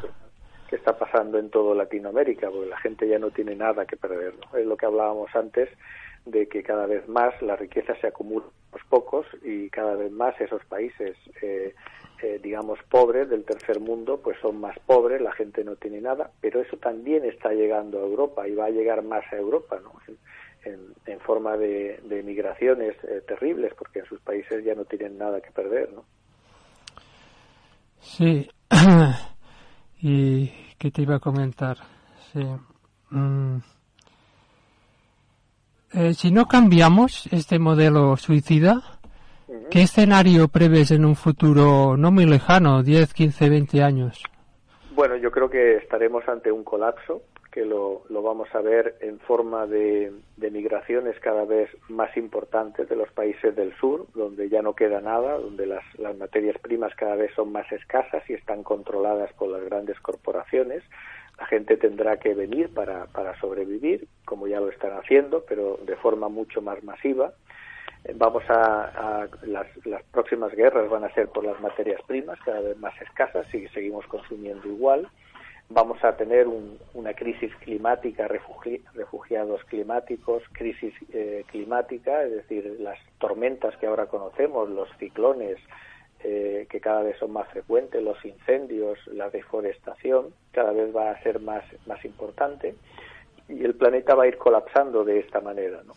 que 0.70 0.76
está 0.76 0.98
pasando 0.98 1.40
en 1.40 1.50
toda 1.50 1.74
Latinoamérica, 1.76 2.50
porque 2.50 2.70
la 2.70 2.78
gente 2.80 3.08
ya 3.08 3.18
no 3.20 3.32
tiene 3.32 3.56
nada 3.56 3.86
que 3.86 3.96
perder. 3.96 4.34
¿no? 4.36 4.58
Es 4.58 4.66
lo 4.66 4.76
que 4.76 4.86
hablábamos 4.86 5.34
antes 5.34 5.70
de 6.26 6.48
que 6.48 6.62
cada 6.62 6.86
vez 6.86 7.08
más 7.08 7.42
la 7.42 7.56
riqueza 7.56 7.96
se 8.02 8.08
acumula 8.08 8.46
en 8.46 8.72
los 8.74 8.84
pocos 8.90 9.26
y 9.44 9.70
cada 9.70 9.96
vez 9.96 10.12
más 10.12 10.40
esos 10.42 10.64
países, 10.66 11.16
eh, 11.42 11.74
eh, 12.22 12.40
digamos, 12.44 12.80
pobres 12.90 13.30
del 13.30 13.46
tercer 13.46 13.80
mundo, 13.80 14.20
pues 14.22 14.38
son 14.42 14.60
más 14.60 14.78
pobres, 14.80 15.22
la 15.22 15.32
gente 15.32 15.64
no 15.64 15.76
tiene 15.76 16.02
nada, 16.02 16.32
pero 16.42 16.62
eso 16.62 16.78
también 16.78 17.24
está 17.24 17.54
llegando 17.54 18.00
a 18.00 18.06
Europa 18.06 18.48
y 18.48 18.56
va 18.56 18.66
a 18.66 18.72
llegar 18.72 19.04
más 19.04 19.24
a 19.32 19.38
Europa, 19.38 19.80
¿no? 19.82 19.94
En, 20.68 21.20
forma 21.22 21.58
de, 21.58 22.00
de 22.04 22.24
migraciones 22.24 22.96
eh, 23.04 23.22
terribles, 23.28 23.74
porque 23.78 24.00
en 24.00 24.06
sus 24.06 24.22
países 24.22 24.64
ya 24.64 24.76
no 24.76 24.86
tienen 24.86 25.18
nada 25.18 25.42
que 25.42 25.52
perder, 25.52 25.92
¿no? 25.92 26.06
Sí. 28.00 28.50
¿Y 30.02 30.48
qué 30.78 30.92
te 30.92 31.02
iba 31.02 31.16
a 31.16 31.20
comentar? 31.20 31.78
Sí. 32.32 32.46
Mm. 33.10 33.58
Eh, 35.94 36.14
si 36.14 36.32
no 36.32 36.48
cambiamos 36.48 37.28
este 37.32 37.60
modelo 37.60 38.18
suicida, 38.18 38.82
¿qué 39.72 39.84
escenario 39.84 40.48
prevés 40.50 40.92
en 40.92 41.06
un 41.06 41.16
futuro 41.16 41.96
no 41.98 42.12
muy 42.12 42.26
lejano, 42.26 42.84
10, 42.84 43.14
15, 43.14 43.50
20 43.50 43.84
años? 43.84 44.24
Bueno, 44.92 45.16
yo 45.16 45.32
creo 45.32 45.50
que 45.50 45.78
estaremos 45.78 46.28
ante 46.28 46.52
un 46.52 46.64
colapso, 46.64 47.22
que 47.58 47.66
lo, 47.66 48.04
vamos 48.08 48.54
a 48.54 48.62
ver 48.62 48.98
en 49.02 49.20
forma 49.20 49.66
de, 49.66 50.14
migraciones 50.52 51.20
cada 51.20 51.44
vez 51.44 51.68
más 51.90 52.16
importantes 52.16 52.88
de 52.88 52.96
los 52.96 53.12
países 53.14 53.56
del 53.56 53.76
sur, 53.78 54.06
donde 54.14 54.48
ya 54.48 54.62
no 54.62 54.76
queda 54.76 55.02
nada, 55.02 55.40
donde 55.40 55.66
las, 55.66 55.84
las 55.98 56.16
materias 56.16 56.56
primas 56.60 56.94
cada 56.94 57.16
vez 57.16 57.32
son 57.36 57.52
más 57.52 57.66
escasas 57.72 58.22
y 58.30 58.34
están 58.34 58.62
controladas 58.62 59.34
por 59.34 59.50
las 59.50 59.64
grandes 59.64 60.00
corporaciones. 60.02 60.84
La 61.40 61.48
gente 61.48 61.78
tendrá 61.78 62.18
que 62.18 62.36
venir 62.36 62.72
para, 62.72 63.08
para 63.08 63.36
sobrevivir, 63.40 64.08
como 64.24 64.48
ya 64.48 64.60
lo 64.60 64.70
están 64.70 64.92
haciendo, 64.92 65.44
pero 65.50 65.80
de 65.84 65.96
forma 65.96 66.30
mucho 66.30 66.62
más 66.62 66.84
masiva. 66.84 67.34
Eh, 68.04 68.14
Vamos 68.16 68.44
a, 68.50 69.24
a 69.24 69.28
las, 69.48 69.66
las 69.84 70.04
próximas 70.12 70.54
guerras 70.54 70.92
van 70.92 71.06
a 71.06 71.14
ser 71.16 71.30
por 71.30 71.44
las 71.44 71.60
materias 71.60 72.02
primas, 72.06 72.40
cada 72.46 72.62
vez 72.62 72.78
más 72.78 72.94
escasas, 73.02 73.52
y 73.52 73.68
seguimos 73.70 74.06
consumiendo 74.06 74.68
igual 74.68 75.10
vamos 75.70 76.04
a 76.04 76.16
tener 76.16 76.48
un, 76.48 76.78
una 76.94 77.14
crisis 77.14 77.54
climática, 77.58 78.28
refugi, 78.28 78.82
refugiados 78.94 79.64
climáticos, 79.66 80.44
crisis 80.54 80.94
eh, 81.14 81.44
climática, 81.48 82.24
es 82.24 82.32
decir, 82.32 82.78
las 82.80 82.98
tormentas 83.20 83.76
que 83.78 83.88
ahora 83.88 84.06
conocemos, 84.06 84.70
los 84.70 84.90
ciclones 84.98 85.58
eh, 86.24 86.66
que 86.70 86.80
cada 86.80 87.04
vez 87.04 87.18
son 87.20 87.32
más 87.32 87.48
frecuentes, 87.50 88.02
los 88.02 88.24
incendios, 88.26 88.98
la 89.08 89.30
deforestación, 89.30 90.34
cada 90.52 90.72
vez 90.72 90.96
va 90.96 91.12
a 91.12 91.22
ser 91.22 91.40
más, 91.40 91.64
más 91.86 92.04
importante 92.06 92.76
y 93.50 93.64
el 93.64 93.76
planeta 93.76 94.16
va 94.16 94.24
a 94.24 94.28
ir 94.28 94.38
colapsando 94.38 95.04
de 95.04 95.20
esta 95.20 95.42
manera, 95.42 95.82
¿no? 95.86 95.94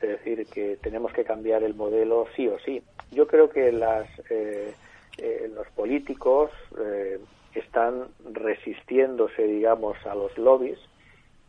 Es 0.00 0.10
decir, 0.10 0.46
que 0.46 0.76
tenemos 0.82 1.12
que 1.12 1.24
cambiar 1.24 1.62
el 1.62 1.74
modelo 1.74 2.26
sí 2.36 2.46
o 2.46 2.58
sí. 2.58 2.82
Yo 3.10 3.26
creo 3.26 3.48
que 3.48 3.72
las, 3.72 4.06
eh, 4.30 4.74
eh, 5.18 5.50
los 5.54 5.66
políticos 5.68 6.50
eh, 6.78 7.18
están 7.60 8.08
resistiéndose, 8.32 9.44
digamos, 9.44 9.96
a 10.06 10.14
los 10.14 10.36
lobbies, 10.38 10.78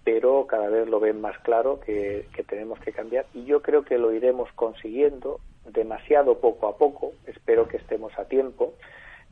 pero 0.04 0.46
cada 0.46 0.70
vez 0.70 0.88
lo 0.88 1.00
ven 1.00 1.20
más 1.20 1.38
claro 1.40 1.80
que, 1.80 2.28
tenemos 2.48 2.80
que 2.80 2.94
cambiar 2.94 3.26
y 3.34 3.46
yo 3.46 3.62
creo 3.62 3.84
que 3.84 3.98
lo 3.98 4.14
iremos 4.14 4.52
consiguiendo 4.54 5.40
demasiado 5.66 6.40
poco 6.40 6.68
a 6.68 6.78
poco. 6.78 7.14
Espero 7.26 7.68
que 7.68 7.78
estemos 7.78 8.18
a 8.20 8.26
tiempo. 8.26 8.74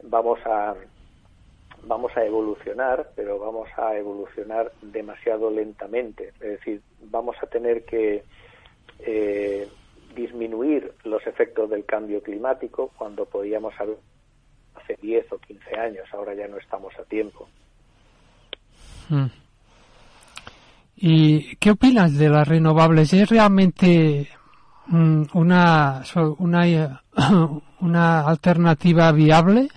Vamos 0.02 0.40
a 0.46 0.76
vamos 1.86 2.16
a 2.16 2.26
evolucionar, 2.26 3.10
pero 3.16 3.38
vamos 3.38 3.70
a 3.78 3.96
evolucionar 3.98 4.72
demasiado 4.82 5.52
lentamente. 5.52 6.30
Es 6.36 6.60
decir, 6.60 6.82
vamos 7.02 7.36
a 7.42 7.48
tener 7.48 7.84
que 7.84 8.24
eh, 9.00 9.68
disminuir 10.16 10.94
los 11.04 11.26
efectos 11.28 11.70
del 11.70 11.86
cambio 11.86 12.24
climático 12.24 12.92
cuando 12.98 13.26
podíamos 13.26 13.74
haber 13.80 13.98
hace 14.84 14.98
10 15.02 15.32
o 15.32 15.38
15 15.38 15.80
años, 15.80 16.06
ahora 16.14 16.34
ya 16.36 16.48
no 16.48 16.58
estamos 16.58 16.94
a 17.00 17.04
tiempo. 17.04 17.48
Mm. 19.10 19.26
¿Y 20.96 21.56
qué 21.58 21.72
opinas 21.72 22.18
de 22.18 22.30
las 22.30 22.48
renovables? 22.48 23.14
¿Es 23.14 23.30
realmente 23.30 24.30
mm, 24.88 25.24
una, 25.34 26.04
una, 26.38 27.04
una 27.82 28.20
alternativa 28.22 29.12
viable? 29.12 29.70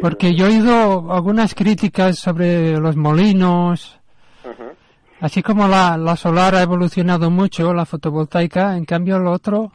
Porque 0.00 0.34
yo 0.34 0.46
he 0.46 0.50
oído 0.50 1.12
algunas 1.12 1.54
críticas 1.54 2.18
sobre 2.18 2.78
los 2.78 2.96
molinos, 2.96 3.98
uh 4.44 4.48
-huh. 4.48 4.72
así 5.20 5.42
como 5.42 5.68
la, 5.68 5.96
la 5.96 6.16
solar 6.16 6.54
ha 6.54 6.62
evolucionado 6.62 7.30
mucho, 7.30 7.72
la 7.72 7.86
fotovoltaica, 7.86 8.76
en 8.76 8.84
cambio 8.84 9.18
lo 9.18 9.32
otro 9.32 9.72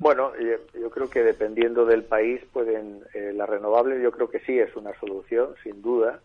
bueno, 0.00 0.32
yo, 0.38 0.90
creo 0.90 1.10
que 1.10 1.22
dependiendo 1.22 1.84
del 1.84 2.04
país, 2.04 2.40
pueden 2.52 3.04
eh, 3.12 3.32
las 3.34 3.48
renovables, 3.48 4.02
yo 4.02 4.10
creo 4.10 4.30
que 4.30 4.40
sí 4.40 4.58
es 4.58 4.74
una 4.74 4.98
solución, 4.98 5.54
sin 5.62 5.82
duda, 5.82 6.20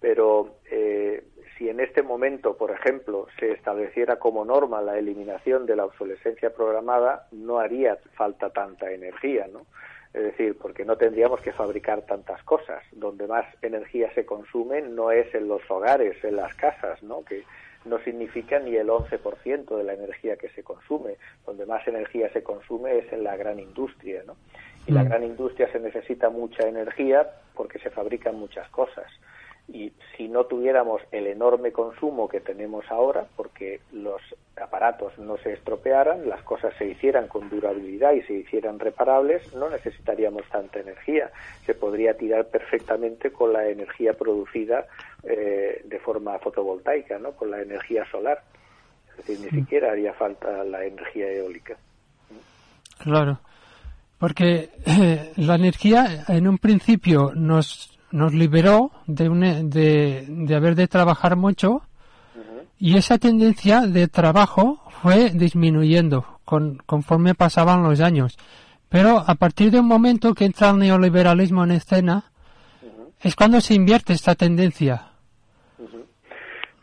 pero 0.00 0.56
eh, 0.68 1.22
si 1.56 1.68
en 1.68 1.78
este 1.78 2.02
momento, 2.02 2.56
por 2.56 2.72
ejemplo, 2.72 3.28
se 3.38 3.52
estableciera 3.52 4.18
como 4.18 4.44
norma 4.44 4.82
la 4.82 4.98
eliminación 4.98 5.66
de 5.66 5.76
la 5.76 5.84
obsolescencia 5.84 6.52
programada, 6.52 7.28
no 7.30 7.60
haría 7.60 7.96
falta 8.14 8.50
tanta 8.50 8.90
energía, 8.90 9.46
¿no? 9.46 9.66
Es 10.12 10.24
decir, 10.24 10.58
porque 10.58 10.84
no 10.84 10.96
tendríamos 10.96 11.40
que 11.40 11.52
fabricar 11.52 12.02
tantas 12.02 12.42
cosas. 12.42 12.82
Donde 12.90 13.28
más 13.28 13.46
energía 13.62 14.12
se 14.14 14.26
consume 14.26 14.82
no 14.82 15.12
es 15.12 15.32
en 15.34 15.46
los 15.46 15.62
hogares, 15.70 16.22
en 16.24 16.36
las 16.36 16.54
casas, 16.56 17.00
¿no? 17.04 17.24
Que 17.24 17.44
no 17.84 17.98
significa 18.00 18.58
ni 18.58 18.76
el 18.76 18.88
11% 18.88 19.76
de 19.76 19.84
la 19.84 19.94
energía 19.94 20.36
que 20.36 20.48
se 20.50 20.62
consume. 20.62 21.16
Donde 21.46 21.66
más 21.66 21.86
energía 21.86 22.32
se 22.32 22.42
consume 22.42 22.98
es 22.98 23.12
en 23.12 23.24
la 23.24 23.36
gran 23.36 23.58
industria, 23.58 24.22
¿no? 24.26 24.36
Y 24.86 24.92
mm. 24.92 24.94
la 24.94 25.04
gran 25.04 25.24
industria 25.24 25.70
se 25.72 25.80
necesita 25.80 26.30
mucha 26.30 26.68
energía 26.68 27.28
porque 27.54 27.78
se 27.78 27.90
fabrican 27.90 28.36
muchas 28.36 28.68
cosas. 28.70 29.06
Y 29.68 29.92
si 30.16 30.28
no 30.28 30.44
tuviéramos 30.44 31.00
el 31.12 31.26
enorme 31.26 31.72
consumo 31.72 32.28
que 32.28 32.40
tenemos 32.40 32.84
ahora, 32.90 33.26
porque 33.36 33.80
los 33.92 34.20
aparatos 34.60 35.16
no 35.18 35.38
se 35.38 35.52
estropearan, 35.52 36.28
las 36.28 36.42
cosas 36.42 36.74
se 36.76 36.86
hicieran 36.86 37.28
con 37.28 37.48
durabilidad 37.48 38.12
y 38.12 38.22
se 38.22 38.34
hicieran 38.34 38.78
reparables, 38.78 39.54
no 39.54 39.70
necesitaríamos 39.70 40.42
tanta 40.50 40.80
energía. 40.80 41.30
Se 41.64 41.74
podría 41.74 42.14
tirar 42.16 42.46
perfectamente 42.46 43.30
con 43.30 43.52
la 43.52 43.68
energía 43.68 44.12
producida 44.14 44.86
eh, 45.22 45.82
de 45.84 45.98
forma 46.00 46.38
fotovoltaica, 46.38 47.18
¿no? 47.18 47.32
con 47.32 47.50
la 47.50 47.62
energía 47.62 48.04
solar. 48.10 48.42
Es 49.10 49.26
decir, 49.26 49.40
ni 49.40 49.60
siquiera 49.60 49.92
haría 49.92 50.12
falta 50.14 50.64
la 50.64 50.84
energía 50.84 51.30
eólica. 51.30 51.76
Claro, 52.98 53.40
porque 54.18 54.70
eh, 54.86 55.32
la 55.36 55.56
energía 55.56 56.24
en 56.28 56.46
un 56.46 56.58
principio 56.58 57.32
nos, 57.34 57.98
nos 58.12 58.32
liberó 58.34 58.92
de, 59.06 59.28
un, 59.28 59.70
de, 59.70 60.24
de 60.28 60.54
haber 60.54 60.74
de 60.74 60.86
trabajar 60.86 61.36
mucho 61.36 61.82
y 62.78 62.96
esa 62.96 63.16
tendencia 63.16 63.82
de 63.82 64.08
trabajo 64.08 64.82
fue 65.02 65.30
disminuyendo 65.30 66.26
con, 66.44 66.78
conforme 66.84 67.34
pasaban 67.34 67.84
los 67.84 68.00
años. 68.00 68.36
Pero 68.88 69.22
a 69.26 69.34
partir 69.36 69.70
de 69.70 69.78
un 69.78 69.86
momento 69.86 70.34
que 70.34 70.44
entra 70.44 70.70
el 70.70 70.78
neoliberalismo 70.78 71.62
en 71.62 71.70
escena, 71.70 72.24
es 73.22 73.36
cuando 73.36 73.60
se 73.60 73.74
invierte 73.74 74.12
esta 74.12 74.34
tendencia. 74.34 75.12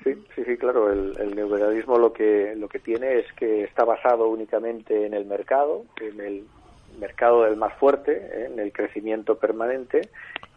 Sí, 0.03 0.15
sí, 0.35 0.43
sí, 0.45 0.57
claro. 0.57 0.89
El, 0.91 1.13
el, 1.19 1.35
neoliberalismo 1.35 1.97
lo 1.97 2.13
que 2.13 2.55
lo 2.55 2.69
que 2.69 2.79
tiene 2.79 3.19
es 3.19 3.25
que 3.33 3.63
está 3.63 3.83
basado 3.83 4.29
únicamente 4.29 5.05
en 5.05 5.13
el 5.13 5.25
mercado, 5.25 5.83
en 5.99 6.21
el 6.21 6.45
mercado 6.99 7.43
del 7.43 7.55
más 7.55 7.73
fuerte, 7.75 8.11
¿eh? 8.13 8.49
en 8.51 8.59
el 8.59 8.71
crecimiento 8.71 9.37
permanente 9.37 10.01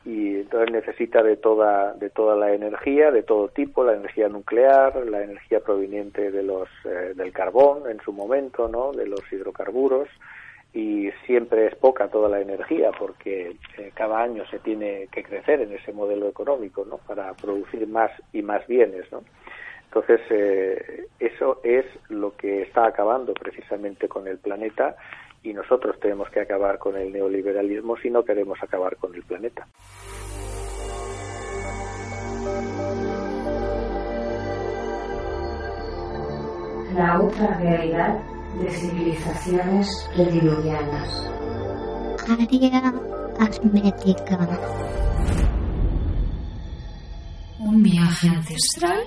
y 0.05 0.41
entonces 0.41 0.73
necesita 0.73 1.23
de 1.23 1.37
toda 1.37 1.93
de 1.95 2.11
toda 2.11 2.35
la 2.35 2.53
energía, 2.53 3.11
de 3.11 3.23
todo 3.23 3.49
tipo, 3.49 3.85
la 3.85 3.95
energía 3.95 4.29
nuclear, 4.29 4.97
la 5.07 5.23
energía 5.23 5.61
proveniente 5.61 6.31
de 6.31 6.43
los 6.43 6.69
eh, 6.85 7.13
del 7.15 7.33
carbón 7.33 7.89
en 7.89 8.01
su 8.01 8.13
momento, 8.13 8.69
¿no? 8.69 8.93
De 8.93 9.07
los 9.07 9.21
hidrocarburos 9.33 10.09
y 10.75 11.11
siempre 11.27 11.67
es 11.67 11.75
poca 11.77 12.09
toda 12.09 12.29
la 12.29 12.41
energía 12.41 12.91
porque 12.99 13.57
eh, 13.77 13.93
cada 13.95 14.23
año 14.23 14.45
se 14.47 14.59
tiene 14.59 15.09
que 15.13 15.23
crecer 15.23 15.61
en 15.61 15.73
ese 15.73 15.93
modelo 15.93 16.29
económico, 16.29 16.85
¿no? 16.85 16.97
Para 16.99 17.33
producir 17.35 17.87
más 17.87 18.11
y 18.33 18.43
más 18.43 18.67
bienes, 18.67 19.11
¿no? 19.13 19.23
Entonces, 19.85 20.23
eh, 20.31 21.07
eso 21.21 21.61
es 21.63 21.85
lo 22.09 22.35
que 22.35 22.63
está 22.63 22.87
acabando 22.87 23.35
precisamente 23.35 24.09
con 24.09 24.27
el 24.27 24.39
planeta 24.39 24.97
y 25.43 25.53
nosotros 25.53 25.99
tenemos 26.01 26.29
que 26.31 26.41
acabar 26.41 26.79
con 26.79 26.97
el 26.97 27.13
neoliberalismo 27.13 27.97
si 27.97 28.11
no 28.11 28.25
queremos 28.25 28.59
acabar 28.63 28.97
con 28.97 29.15
el 29.15 29.23
planeta. 29.23 29.67
La 36.95 37.21
otra 37.21 37.59
realidad 37.59 38.23
de 38.61 38.71
civilizaciones 38.71 40.11
prediluvianas. 40.15 41.31
Área 42.29 42.93
asmética. 43.41 44.39
Un 47.59 47.83
viaje 47.83 48.29
ancestral 48.29 49.01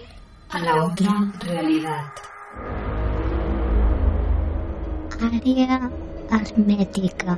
a 0.49 0.59
la 0.59 0.83
otra 0.85 1.11
realidad. 1.41 2.11
Área 6.29 6.43
asmética. 6.43 7.37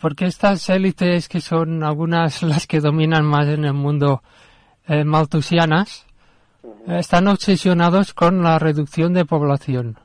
Porque 0.00 0.26
estas 0.26 0.68
élites 0.68 1.28
que 1.28 1.40
son 1.40 1.82
algunas 1.82 2.42
las 2.42 2.66
que 2.66 2.80
dominan 2.80 3.24
más 3.24 3.48
en 3.48 3.64
el 3.64 3.74
mundo 3.74 4.22
eh, 4.86 5.04
maltusianas, 5.04 6.06
están 6.86 7.28
obsesionados 7.28 8.14
con 8.14 8.42
la 8.42 8.58
reducción 8.58 9.12
de 9.12 9.24
población. 9.24 9.98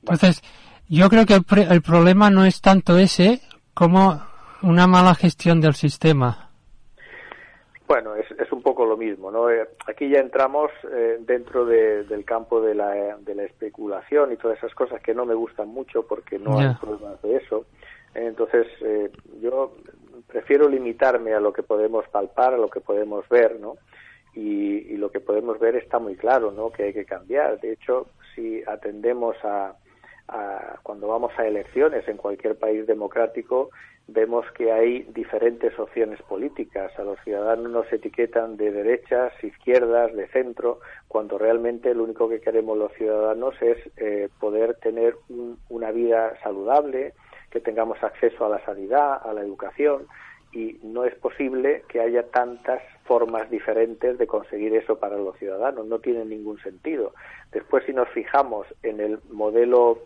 Entonces, 0.00 0.42
yo 0.88 1.08
creo 1.08 1.24
que 1.24 1.34
el, 1.34 1.44
el, 1.70 1.82
problema 1.82 2.30
no 2.30 2.44
es 2.44 2.60
tanto 2.60 2.98
ese 2.98 3.40
como 3.72 4.22
una 4.62 4.86
mala 4.86 5.14
gestión 5.14 5.60
del 5.60 5.74
sistema. 5.74 6.45
Bueno, 7.86 8.16
es, 8.16 8.28
es 8.32 8.50
un 8.50 8.62
poco 8.62 8.84
lo 8.84 8.96
mismo, 8.96 9.30
¿no? 9.30 9.48
Eh, 9.48 9.68
aquí 9.86 10.08
ya 10.08 10.18
entramos 10.18 10.72
eh, 10.92 11.18
dentro 11.20 11.64
de, 11.64 12.04
del 12.04 12.24
campo 12.24 12.60
de 12.60 12.74
la, 12.74 13.16
de 13.18 13.34
la 13.34 13.44
especulación 13.44 14.32
y 14.32 14.36
todas 14.36 14.58
esas 14.58 14.74
cosas 14.74 15.00
que 15.00 15.14
no 15.14 15.24
me 15.24 15.34
gustan 15.34 15.68
mucho 15.68 16.04
porque 16.04 16.38
no 16.38 16.58
yeah. 16.58 16.70
hay 16.70 16.74
pruebas 16.76 17.22
de 17.22 17.36
eso. 17.36 17.66
Entonces, 18.14 18.66
eh, 18.80 19.10
yo 19.40 19.76
prefiero 20.26 20.68
limitarme 20.68 21.32
a 21.32 21.40
lo 21.40 21.52
que 21.52 21.62
podemos 21.62 22.08
palpar, 22.08 22.54
a 22.54 22.58
lo 22.58 22.68
que 22.68 22.80
podemos 22.80 23.28
ver, 23.28 23.60
¿no? 23.60 23.76
Y, 24.34 24.92
y, 24.92 24.96
lo 24.96 25.10
que 25.10 25.20
podemos 25.20 25.58
ver 25.58 25.76
está 25.76 25.98
muy 25.98 26.16
claro, 26.16 26.50
¿no? 26.50 26.70
Que 26.70 26.84
hay 26.84 26.92
que 26.92 27.04
cambiar. 27.04 27.60
De 27.60 27.72
hecho, 27.72 28.08
si 28.34 28.62
atendemos 28.66 29.36
a, 29.44 29.76
a, 30.28 30.78
cuando 30.82 31.08
vamos 31.08 31.32
a 31.38 31.46
elecciones 31.46 32.06
en 32.08 32.16
cualquier 32.16 32.56
país 32.56 32.86
democrático, 32.86 33.70
vemos 34.08 34.44
que 34.52 34.72
hay 34.72 35.02
diferentes 35.14 35.78
opciones 35.78 36.20
políticas. 36.22 36.96
A 36.98 37.02
los 37.02 37.18
ciudadanos 37.20 37.70
nos 37.70 37.92
etiquetan 37.92 38.56
de 38.56 38.70
derechas, 38.70 39.32
izquierdas, 39.42 40.14
de 40.14 40.28
centro, 40.28 40.80
cuando 41.08 41.38
realmente 41.38 41.94
lo 41.94 42.04
único 42.04 42.28
que 42.28 42.40
queremos 42.40 42.78
los 42.78 42.92
ciudadanos 42.92 43.54
es 43.60 43.78
eh, 43.96 44.28
poder 44.40 44.74
tener 44.74 45.16
un, 45.28 45.58
una 45.68 45.90
vida 45.90 46.34
saludable, 46.42 47.14
que 47.50 47.60
tengamos 47.60 48.02
acceso 48.02 48.44
a 48.44 48.48
la 48.48 48.64
sanidad, 48.64 49.20
a 49.22 49.32
la 49.32 49.42
educación, 49.42 50.06
y 50.52 50.78
no 50.82 51.04
es 51.04 51.14
posible 51.16 51.84
que 51.88 52.00
haya 52.00 52.22
tantas 52.30 52.80
formas 53.04 53.50
diferentes 53.50 54.16
de 54.18 54.26
conseguir 54.26 54.74
eso 54.74 54.98
para 54.98 55.16
los 55.16 55.36
ciudadanos, 55.38 55.86
no 55.86 55.98
tiene 55.98 56.24
ningún 56.24 56.58
sentido. 56.60 57.12
Después, 57.52 57.84
si 57.84 57.92
nos 57.92 58.08
fijamos 58.10 58.66
en 58.82 59.00
el 59.00 59.18
modelo, 59.30 59.98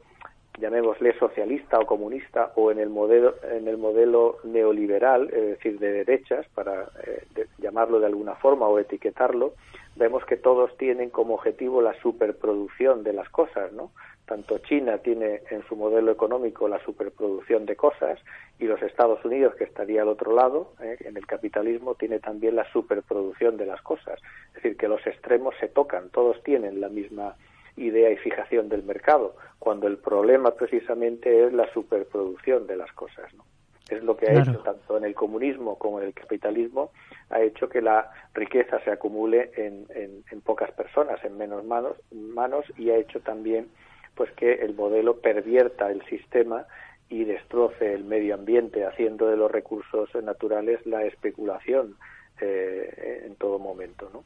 llamémosle 0.58 1.18
socialista 1.18 1.78
o 1.78 1.86
comunista, 1.86 2.52
o 2.56 2.70
en 2.70 2.78
el 2.78 2.88
modelo, 2.88 3.36
en 3.50 3.68
el 3.68 3.78
modelo 3.78 4.38
neoliberal, 4.44 5.30
es 5.32 5.46
decir, 5.46 5.78
de 5.78 5.92
derechas, 5.92 6.46
para 6.54 6.88
eh, 7.06 7.46
llamarlo 7.58 8.00
de 8.00 8.06
alguna 8.06 8.34
forma 8.34 8.66
o 8.66 8.78
etiquetarlo, 8.78 9.54
vemos 9.96 10.24
que 10.24 10.36
todos 10.36 10.76
tienen 10.76 11.10
como 11.10 11.34
objetivo 11.34 11.82
la 11.82 11.94
superproducción 12.00 13.02
de 13.02 13.12
las 13.12 13.28
cosas, 13.28 13.72
¿no? 13.72 13.90
tanto 14.30 14.58
China 14.58 14.98
tiene 14.98 15.42
en 15.50 15.64
su 15.66 15.74
modelo 15.74 16.12
económico 16.12 16.68
la 16.68 16.78
superproducción 16.84 17.66
de 17.66 17.74
cosas 17.74 18.20
y 18.60 18.66
los 18.66 18.80
Estados 18.80 19.24
Unidos, 19.24 19.56
que 19.56 19.64
estaría 19.64 20.02
al 20.02 20.08
otro 20.08 20.32
lado, 20.32 20.72
eh, 20.80 20.96
en 21.00 21.16
el 21.16 21.26
capitalismo, 21.26 21.96
tiene 21.96 22.20
también 22.20 22.54
la 22.54 22.64
superproducción 22.70 23.56
de 23.56 23.66
las 23.66 23.82
cosas. 23.82 24.20
Es 24.50 24.62
decir, 24.62 24.76
que 24.76 24.86
los 24.86 25.04
extremos 25.04 25.56
se 25.58 25.66
tocan, 25.66 26.10
todos 26.10 26.40
tienen 26.44 26.80
la 26.80 26.88
misma 26.88 27.34
idea 27.76 28.10
y 28.10 28.16
fijación 28.16 28.68
del 28.68 28.82
mercado, 28.82 29.36
cuando 29.58 29.86
el 29.86 29.98
problema 29.98 30.54
precisamente 30.54 31.46
es 31.46 31.52
la 31.52 31.70
superproducción 31.72 32.66
de 32.66 32.76
las 32.76 32.92
cosas. 32.92 33.32
¿no? 33.34 33.44
Es 33.88 34.02
lo 34.02 34.16
que 34.16 34.26
ha 34.26 34.32
claro. 34.32 34.50
hecho 34.50 34.60
tanto 34.60 34.96
en 34.96 35.04
el 35.04 35.14
comunismo 35.14 35.78
como 35.78 36.00
en 36.00 36.06
el 36.06 36.14
capitalismo, 36.14 36.92
ha 37.30 37.40
hecho 37.40 37.68
que 37.68 37.80
la 37.80 38.10
riqueza 38.34 38.80
se 38.84 38.90
acumule 38.90 39.50
en, 39.56 39.86
en, 39.94 40.24
en 40.30 40.40
pocas 40.40 40.70
personas, 40.72 41.22
en 41.24 41.36
menos 41.36 41.64
manos, 41.64 41.96
manos 42.12 42.64
y 42.76 42.90
ha 42.90 42.96
hecho 42.96 43.20
también 43.20 43.68
pues 44.14 44.30
que 44.32 44.52
el 44.52 44.74
modelo 44.74 45.20
pervierta 45.20 45.90
el 45.90 46.04
sistema 46.06 46.66
y 47.08 47.24
destroce 47.24 47.92
el 47.92 48.04
medio 48.04 48.34
ambiente, 48.34 48.84
haciendo 48.84 49.26
de 49.26 49.36
los 49.36 49.50
recursos 49.50 50.10
naturales 50.22 50.84
la 50.86 51.04
especulación 51.04 51.96
eh, 52.40 53.24
en 53.26 53.34
todo 53.34 53.58
momento, 53.58 54.08
¿no? 54.12 54.24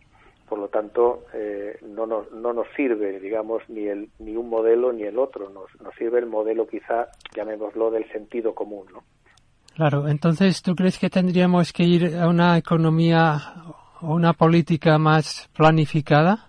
Por 0.48 0.59
lo 0.59 0.68
tanto, 0.68 1.24
eh, 1.33 1.78
no, 1.83 2.07
nos, 2.07 2.30
no 2.33 2.52
nos 2.52 2.66
sirve, 2.76 3.18
digamos, 3.18 3.62
ni, 3.68 3.87
el, 3.87 4.11
ni 4.18 4.37
un 4.37 4.48
modelo 4.48 4.92
ni 4.92 5.04
el 5.04 5.18
otro. 5.18 5.48
Nos, 5.50 5.68
nos 5.80 5.94
sirve 5.94 6.18
el 6.18 6.26
modelo, 6.26 6.66
quizá, 6.66 7.09
llamémoslo, 7.35 7.90
del 7.90 8.07
sentido 8.11 8.54
común, 8.54 8.87
¿no? 8.92 9.02
Claro, 9.74 10.07
entonces, 10.07 10.62
¿tú 10.62 10.76
crees 10.76 10.98
que 10.98 11.11
tendríamos 11.11 11.72
que 11.72 11.83
ir 11.83 12.16
a 12.16 12.28
una 12.28 12.57
economía 12.57 13.38
o 14.00 14.14
una 14.14 14.33
política 14.33 14.98
más 14.98 15.50
planificada? 15.57 16.48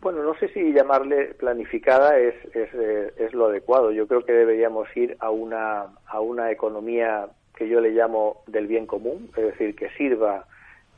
Bueno, 0.00 0.22
no 0.22 0.34
sé 0.38 0.48
si 0.50 0.72
llamarle 0.72 1.34
planificada 1.34 2.16
es, 2.18 2.34
es, 2.54 2.72
eh, 2.72 3.12
es, 3.18 3.34
lo 3.34 3.46
adecuado. 3.46 3.90
Yo 3.90 4.06
creo 4.06 4.24
que 4.24 4.32
deberíamos 4.32 4.88
ir 4.96 5.16
a 5.18 5.30
una, 5.30 5.86
a 6.06 6.20
una 6.20 6.52
economía 6.52 7.26
que 7.56 7.68
yo 7.68 7.80
le 7.80 7.90
llamo 7.90 8.42
del 8.46 8.68
bien 8.68 8.86
común, 8.86 9.28
es 9.36 9.44
decir, 9.46 9.74
que 9.74 9.90
sirva 9.90 10.46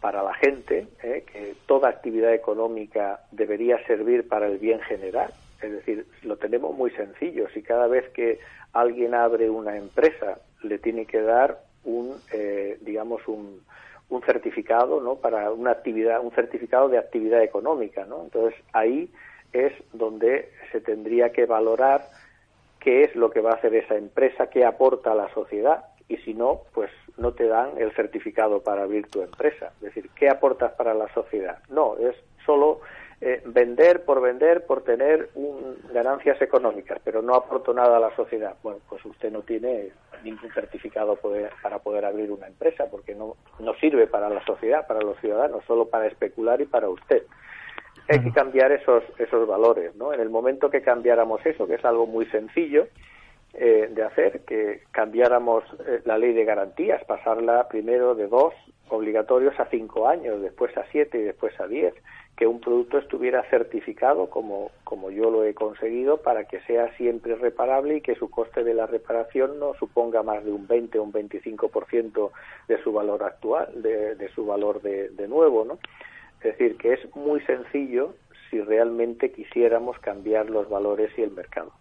para 0.01 0.23
la 0.23 0.35
gente, 0.35 0.87
¿eh? 1.03 1.25
que 1.31 1.55
toda 1.67 1.89
actividad 1.89 2.33
económica 2.33 3.21
debería 3.31 3.85
servir 3.87 4.27
para 4.29 4.47
el 4.47 4.59
bien 4.59 4.81
general. 4.81 5.33
Es 5.61 5.73
decir, 5.73 6.07
lo 6.23 6.37
tenemos 6.37 6.75
muy 6.75 6.91
sencillo. 6.93 7.49
Si 7.53 7.63
cada 7.63 7.87
vez 7.87 8.09
que 8.11 8.39
alguien 8.73 9.15
abre 9.15 9.51
una 9.51 9.77
empresa 9.77 10.39
le 10.63 10.79
tiene 10.79 11.05
que 11.05 11.21
dar 11.21 11.59
un, 11.85 12.17
eh, 12.33 12.79
digamos, 12.81 13.27
un, 13.29 13.61
un 14.11 14.23
certificado 14.23 15.01
no 15.01 15.17
para 15.17 15.51
una 15.53 15.71
actividad 15.71 16.23
un 16.23 16.33
certificado 16.33 16.89
de 16.89 16.99
actividad 16.99 17.43
económica 17.43 18.05
no 18.05 18.25
entonces 18.25 18.61
ahí 18.73 19.09
es 19.53 19.73
donde 19.93 20.51
se 20.73 20.81
tendría 20.81 21.31
que 21.31 21.47
valorar 21.47 22.03
qué 22.81 23.03
es 23.05 23.15
lo 23.15 23.31
que 23.31 23.41
va 23.41 23.53
a 23.53 23.55
hacer 23.55 23.75
esa 23.75 23.97
empresa 23.97 24.51
qué 24.51 24.65
aporta 24.65 25.13
a 25.13 25.15
la 25.15 25.33
sociedad 25.33 25.85
y 26.09 26.17
si 26.19 26.35
no 26.35 26.63
pues 26.75 26.91
no 27.17 27.33
te 27.33 27.47
dan 27.47 27.79
el 27.79 27.93
certificado 27.93 28.63
para 28.63 28.83
abrir 28.83 29.07
tu 29.09 29.23
empresa 29.23 29.73
es 29.77 29.81
decir 29.81 30.11
qué 30.15 30.29
aportas 30.29 30.73
para 30.73 30.95
la 30.95 31.13
sociedad 31.15 31.59
no 31.69 31.97
es 31.99 32.17
solo 32.45 32.81
eh, 33.23 33.43
vender 33.45 34.07
por 34.07 34.23
vender 34.23 34.65
por 34.65 34.83
tener 34.83 35.29
un, 35.35 35.77
ganancias 35.93 36.41
económicas, 36.41 36.99
pero 37.05 37.21
no 37.21 37.35
aporto 37.35 37.75
nada 37.75 37.99
a 37.99 38.01
la 38.01 38.17
sociedad. 38.17 38.55
Bueno, 38.63 38.81
pues 38.89 39.05
usted 39.05 39.31
no 39.31 39.43
tiene 39.43 39.91
ningún 40.25 40.51
certificado 40.55 41.17
poder, 41.17 41.51
para 41.63 41.81
poder 41.81 42.07
abrir 42.07 42.33
una 42.33 42.47
empresa, 42.47 42.87
porque 42.91 43.15
no, 43.15 43.37
no 43.59 43.75
sirve 43.75 44.07
para 44.07 44.31
la 44.31 44.43
sociedad, 44.47 44.87
para 44.87 45.03
los 45.03 45.19
ciudadanos, 45.21 45.63
solo 45.67 45.91
para 45.91 46.07
especular 46.07 46.63
y 46.63 46.65
para 46.65 46.89
usted. 46.89 47.25
hay 48.09 48.21
que 48.21 48.33
cambiar 48.33 48.73
esos, 48.73 49.05
esos 49.19 49.47
valores, 49.47 49.95
¿no? 49.97 50.15
En 50.15 50.21
el 50.21 50.31
momento 50.31 50.71
que 50.71 50.81
cambiáramos 50.81 51.45
eso, 51.45 51.67
que 51.67 51.75
es 51.75 51.85
algo 51.85 52.07
muy 52.07 52.25
sencillo 52.27 52.87
eh, 53.55 53.89
de 53.91 54.03
hacer, 54.03 54.41
que 54.45 54.83
cambiáramos 54.93 55.65
eh, 55.87 56.03
la 56.05 56.19
ley 56.19 56.33
de 56.33 56.45
garantías, 56.45 57.03
pasarla 57.05 57.69
primero 57.69 58.15
de 58.15 58.29
dos 58.29 58.55
obligatorios 58.89 59.59
a 59.59 59.67
cinco 59.67 60.09
años, 60.09 60.41
después 60.41 60.77
a 60.77 60.85
siete 60.91 61.19
y 61.19 61.23
después 61.23 61.59
a 61.61 61.67
diez, 61.67 61.95
que 62.37 62.47
un 62.47 62.61
producto 62.61 62.99
estuviera 62.99 63.43
certificado 63.51 64.31
como, 64.31 64.71
como 64.85 65.11
yo 65.11 65.31
lo 65.31 65.45
he 65.45 65.53
conseguido 65.53 66.19
para 66.19 66.45
que 66.45 66.61
sea 66.63 66.95
siempre 66.97 67.35
reparable 67.35 67.97
y 67.97 68.01
que 68.01 68.15
su 68.15 68.31
coste 68.31 68.65
de 68.65 68.75
la 68.75 68.87
reparación 68.87 69.59
no 69.59 69.75
suponga 69.75 70.23
más 70.23 70.45
de 70.45 70.53
un 70.53 70.67
20 70.67 70.99
o 70.99 71.03
un 71.03 71.13
25% 71.13 72.31
de 72.69 72.83
su 72.83 72.93
valor 72.93 73.25
actual, 73.25 73.83
de, 73.83 74.15
de 74.15 74.29
su 74.31 74.47
valor 74.47 74.81
de, 74.81 75.11
de 75.11 75.29
nuevo, 75.29 75.65
¿no? 75.65 75.79
Es 76.39 76.57
decir, 76.57 76.77
que 76.79 76.95
es 76.95 77.17
muy 77.17 77.41
sencillo 77.43 78.15
si 78.49 78.61
realmente 78.61 79.33
quisiéramos 79.33 79.99
cambiar 79.99 80.49
los 80.49 80.69
valores 80.69 81.11
y 81.19 81.23
el 81.23 81.33
mercado. 81.33 81.73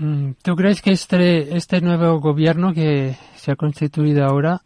Mm, 0.00 0.32
¿Tú 0.42 0.56
crees 0.56 0.80
que 0.80 0.92
este, 0.92 1.54
este 1.54 1.82
nuevo 1.82 2.20
gobierno 2.20 2.72
que 2.72 3.12
se 3.34 3.52
ha 3.52 3.56
constituido 3.56 4.24
ahora, 4.24 4.60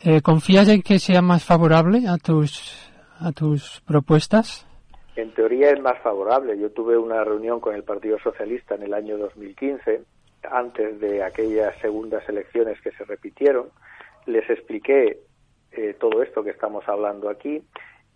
eh, 0.00 0.22
confías 0.22 0.68
en 0.68 0.82
que 0.82 0.98
sea 0.98 1.22
más 1.22 1.44
favorable 1.44 2.08
a 2.08 2.18
tus, 2.18 2.90
a 3.20 3.30
tus 3.30 3.80
propuestas? 3.86 4.66
En 5.14 5.32
teoría 5.34 5.70
es 5.70 5.80
más 5.80 6.00
favorable. 6.02 6.58
Yo 6.58 6.72
tuve 6.72 6.98
una 6.98 7.22
reunión 7.22 7.60
con 7.60 7.76
el 7.76 7.84
Partido 7.84 8.18
Socialista 8.18 8.74
en 8.74 8.82
el 8.82 8.94
año 8.94 9.16
2015, 9.18 10.02
antes 10.50 10.98
de 10.98 11.22
aquellas 11.22 11.78
segundas 11.78 12.28
elecciones 12.28 12.80
que 12.80 12.90
se 12.90 13.04
repitieron. 13.04 13.68
Les 14.26 14.50
expliqué 14.50 15.20
eh, 15.70 15.94
todo 16.00 16.24
esto 16.24 16.42
que 16.42 16.50
estamos 16.50 16.82
hablando 16.88 17.30
aquí 17.30 17.62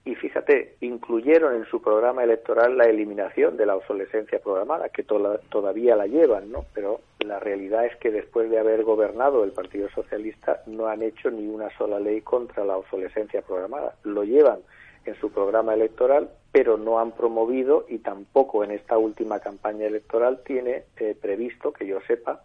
y 0.08 0.14
fíjate, 0.14 0.76
incluyeron 0.80 1.54
en 1.54 1.66
su 1.66 1.82
programa 1.82 2.24
electoral 2.24 2.78
la 2.78 2.84
eliminación 2.84 3.58
de 3.58 3.66
la 3.66 3.76
obsolescencia 3.76 4.38
programada, 4.38 4.88
que 4.88 5.02
to 5.02 5.38
todavía 5.50 5.96
la 5.96 6.06
llevan, 6.06 6.50
¿no? 6.50 6.64
Pero 6.72 7.02
la 7.18 7.38
realidad 7.38 7.84
es 7.84 7.94
que 7.96 8.10
después 8.10 8.48
de 8.48 8.58
haber 8.58 8.84
gobernado 8.84 9.44
el 9.44 9.52
Partido 9.52 9.90
Socialista 9.90 10.62
no 10.64 10.86
han 10.86 11.02
hecho 11.02 11.30
ni 11.30 11.46
una 11.46 11.68
sola 11.76 12.00
ley 12.00 12.22
contra 12.22 12.64
la 12.64 12.78
obsolescencia 12.78 13.42
programada. 13.42 13.96
Lo 14.02 14.24
llevan 14.24 14.60
en 15.04 15.14
su 15.16 15.30
programa 15.30 15.74
electoral, 15.74 16.30
pero 16.52 16.78
no 16.78 17.00
han 17.00 17.12
promovido 17.12 17.84
y 17.86 17.98
tampoco 17.98 18.64
en 18.64 18.70
esta 18.70 18.96
última 18.96 19.40
campaña 19.40 19.84
electoral 19.84 20.40
tiene 20.42 20.84
eh, 20.96 21.16
previsto, 21.20 21.70
que 21.70 21.86
yo 21.86 22.00
sepa, 22.06 22.40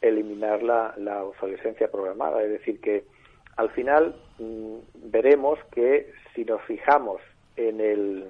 eliminar 0.00 0.62
la 0.62 1.24
obsolescencia 1.24 1.90
programada. 1.90 2.44
Es 2.44 2.50
decir, 2.50 2.80
que 2.80 3.02
al 3.58 3.70
final 3.70 4.14
mmm, 4.38 4.78
veremos 5.10 5.58
que 5.72 6.10
si 6.34 6.44
nos 6.44 6.62
fijamos 6.62 7.20
en 7.56 7.80
el, 7.80 8.24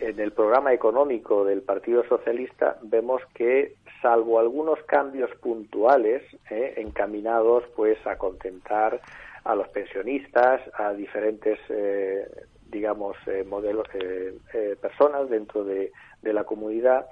en 0.00 0.18
el 0.18 0.32
programa 0.32 0.72
económico 0.72 1.44
del 1.44 1.62
Partido 1.62 2.02
Socialista, 2.08 2.78
vemos 2.82 3.22
que, 3.34 3.76
salvo 4.00 4.40
algunos 4.40 4.82
cambios 4.84 5.30
puntuales 5.42 6.22
eh, 6.50 6.72
encaminados 6.78 7.64
pues 7.76 7.98
a 8.06 8.16
contentar 8.16 8.98
a 9.44 9.54
los 9.54 9.68
pensionistas, 9.68 10.62
a 10.78 10.94
diferentes, 10.94 11.58
eh, 11.68 12.26
digamos, 12.70 13.16
eh, 13.26 13.44
modelos, 13.46 13.86
eh, 13.92 14.76
personas 14.80 15.28
dentro 15.28 15.64
de, 15.64 15.92
de, 16.22 16.32
la 16.32 16.44
comunidad, 16.44 17.06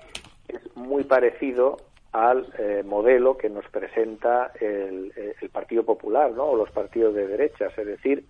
es 0.48 0.60
muy 0.76 1.04
parecido 1.04 1.76
al 2.12 2.52
modelo 2.84 3.36
que 3.36 3.50
nos 3.50 3.68
presenta 3.68 4.52
el, 4.60 5.12
el 5.40 5.50
Partido 5.50 5.84
Popular, 5.84 6.32
¿no? 6.32 6.44
O 6.46 6.56
los 6.56 6.70
partidos 6.70 7.14
de 7.14 7.26
derechas, 7.26 7.76
es 7.76 7.86
decir, 7.86 8.24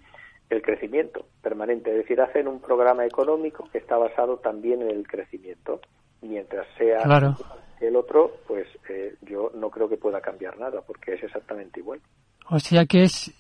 el 0.51 0.63
crecimiento 0.63 1.27
permanente, 1.43 1.91
es 1.91 1.97
decir, 1.99 2.21
hacen 2.21 2.49
un 2.49 2.61
programa 2.61 3.05
económico 3.05 3.69
que 3.71 3.79
está 3.79 3.97
basado 3.97 4.39
también 4.39 4.83
en 4.83 4.91
el 4.91 5.07
crecimiento, 5.07 5.81
mientras 6.23 6.67
sea 6.77 7.03
claro. 7.03 7.37
el 7.81 7.97
otro, 7.97 8.33
pues 8.47 8.67
eh, 8.89 9.15
yo 9.23 9.51
no 9.55 9.71
creo 9.71 9.89
que 9.89 9.97
pueda 9.99 10.21
cambiar 10.21 10.59
nada, 10.59 10.81
porque 10.81 11.15
es 11.15 11.23
exactamente 11.23 11.81
igual. 11.81 12.01
O 12.51 12.59
sea 12.59 12.87
que 12.87 13.03
es, 13.03 13.33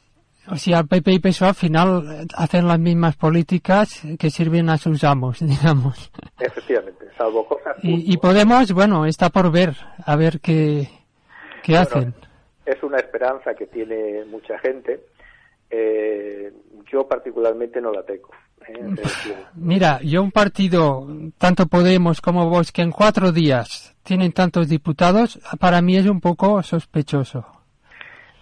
o 0.50 0.56
sea, 0.56 0.82
PP 0.82 1.12
y 1.12 1.18
PSOE 1.18 1.48
al 1.48 1.54
final 1.54 2.26
hacen 2.34 2.66
las 2.66 2.78
mismas 2.78 3.16
políticas 3.16 4.02
que 4.18 4.30
sirven 4.30 4.70
a 4.70 4.78
sus 4.78 5.04
amos, 5.04 5.38
digamos. 5.46 6.10
Efectivamente, 6.38 7.06
salvo 7.16 7.46
cosas. 7.46 7.76
Y, 7.82 8.12
y 8.12 8.16
Podemos, 8.16 8.72
bueno, 8.72 9.06
está 9.06 9.30
por 9.30 9.50
ver, 9.50 9.74
a 10.04 10.16
ver 10.16 10.40
qué, 10.40 10.88
qué 11.62 11.72
bueno, 11.72 11.86
hacen. 11.86 12.14
Es 12.66 12.82
una 12.82 12.98
esperanza 12.98 13.54
que 13.54 13.66
tiene 13.66 14.24
mucha 14.26 14.58
gente 14.58 15.00
eh, 15.70 16.52
yo 16.90 17.06
particularmente 17.06 17.80
no 17.80 17.92
la 17.92 18.02
tengo. 18.02 18.30
¿eh? 18.66 18.94
Mira, 19.54 20.00
yo 20.02 20.22
un 20.22 20.30
partido, 20.30 21.06
tanto 21.36 21.66
Podemos 21.66 22.20
como 22.20 22.48
vos, 22.48 22.72
que 22.72 22.82
en 22.82 22.90
cuatro 22.90 23.32
días 23.32 23.94
tienen 24.02 24.32
tantos 24.32 24.68
diputados, 24.68 25.38
para 25.60 25.82
mí 25.82 25.96
es 25.96 26.06
un 26.06 26.20
poco 26.20 26.62
sospechoso. 26.62 27.46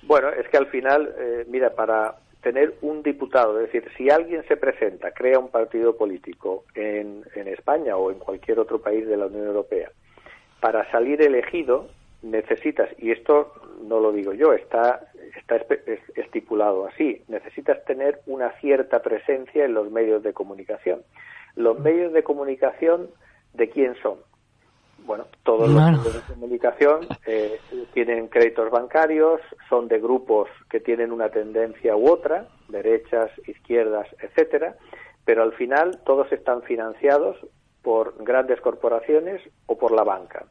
Bueno, 0.07 0.31
es 0.31 0.49
que 0.49 0.57
al 0.57 0.67
final, 0.69 1.13
eh, 1.19 1.45
mira, 1.49 1.75
para 1.75 2.17
tener 2.41 2.75
un 2.81 3.03
diputado, 3.03 3.59
es 3.61 3.73
decir, 3.73 3.91
si 3.97 4.09
alguien 4.09 4.45
se 4.47 4.57
presenta, 4.57 5.11
crea 5.11 5.39
un 5.39 5.49
partido 5.49 5.97
político 5.97 6.65
en, 6.75 7.25
en 7.35 7.49
España 7.49 7.97
o 7.97 8.13
en 8.13 8.21
cualquier 8.21 8.61
otro 8.61 8.81
país 8.81 9.05
de 9.07 9.17
la 9.17 9.27
Unión 9.27 9.47
Europea, 9.47 9.91
para 10.61 10.89
salir 10.93 11.21
elegido 11.23 11.89
necesitas, 12.23 12.89
y 12.99 13.11
esto 13.11 13.53
no 13.83 13.99
lo 13.99 14.13
digo 14.13 14.33
yo, 14.33 14.53
está, 14.53 15.09
está 15.37 15.57
estipulado 16.15 16.87
así, 16.87 17.23
necesitas 17.27 17.85
tener 17.85 18.21
una 18.27 18.51
cierta 18.61 19.03
presencia 19.03 19.65
en 19.65 19.75
los 19.75 19.91
medios 19.91 20.23
de 20.23 20.33
comunicación. 20.33 21.03
Los 21.57 21.81
medios 21.81 22.13
de 22.13 22.23
comunicación, 22.23 23.11
¿de 23.55 23.69
quién 23.71 23.97
son? 24.03 24.19
Bueno, 25.07 25.27
todos 25.45 25.71
los 25.71 25.81
medios 25.81 26.15
de 26.15 26.35
comunicación 26.35 27.07
eh, 27.27 27.61
tienen 27.95 28.27
créditos 28.27 28.71
bancarios, 28.71 29.41
son 29.69 29.87
de 29.87 30.01
grupos 30.01 30.49
que 30.69 30.81
tienen 30.81 31.13
una 31.13 31.29
tendencia 31.29 31.97
u 31.97 32.11
otra, 32.11 32.49
derechas, 32.69 33.31
izquierdas, 33.47 34.09
etcétera, 34.21 34.75
pero 35.25 35.45
al 35.45 35.53
final 35.53 36.01
todos 36.05 36.31
están 36.33 36.63
financiados 36.63 37.37
por 37.83 38.17
grandes 38.25 38.61
corporaciones 38.61 39.41
o 39.67 39.79
por 39.79 39.93
la 39.93 40.03
banca. 40.03 40.45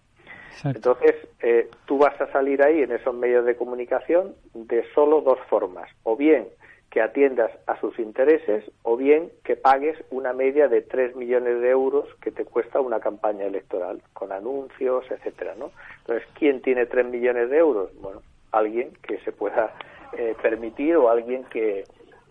Exacto. 0.51 0.78
Entonces, 0.78 1.16
eh, 1.41 1.70
tú 1.86 1.97
vas 1.97 2.20
a 2.22 2.32
salir 2.32 2.64
ahí 2.64 2.82
en 2.82 2.93
esos 2.93 3.14
medios 3.14 3.45
de 3.45 3.58
comunicación 3.58 4.36
de 4.53 4.86
solo 4.93 5.20
dos 5.20 5.39
formas, 5.49 5.89
o 6.03 6.16
bien 6.16 6.47
que 6.96 7.02
atiendas 7.02 7.52
a 7.68 7.78
sus 7.82 8.00
intereses 8.00 8.64
o 8.84 8.96
bien 8.96 9.30
que 9.43 9.58
pagues 9.58 10.02
una 10.12 10.32
media 10.32 10.70
de 10.70 10.82
3 10.82 11.18
millones 11.18 11.60
de 11.60 11.70
euros 11.70 12.08
que 12.22 12.32
te 12.32 12.46
cuesta 12.46 12.80
una 12.80 13.02
campaña 13.02 13.43
electoral, 13.43 14.02
con 14.14 14.32
anuncios, 14.32 15.04
etcétera, 15.12 15.56
¿no? 15.60 15.72
Entonces, 15.98 16.26
¿quién 16.39 16.62
tiene 16.62 16.86
3 16.86 17.08
millones 17.08 17.50
de 17.50 17.58
euros? 17.58 17.89
Bueno, 18.00 18.22
alguien 18.54 18.93
que 19.06 19.18
se 19.26 19.34
pueda 19.34 19.74
eh, 20.18 20.38
permitir 20.41 20.96
o 20.96 21.10
alguien 21.10 21.43
que, 21.52 21.84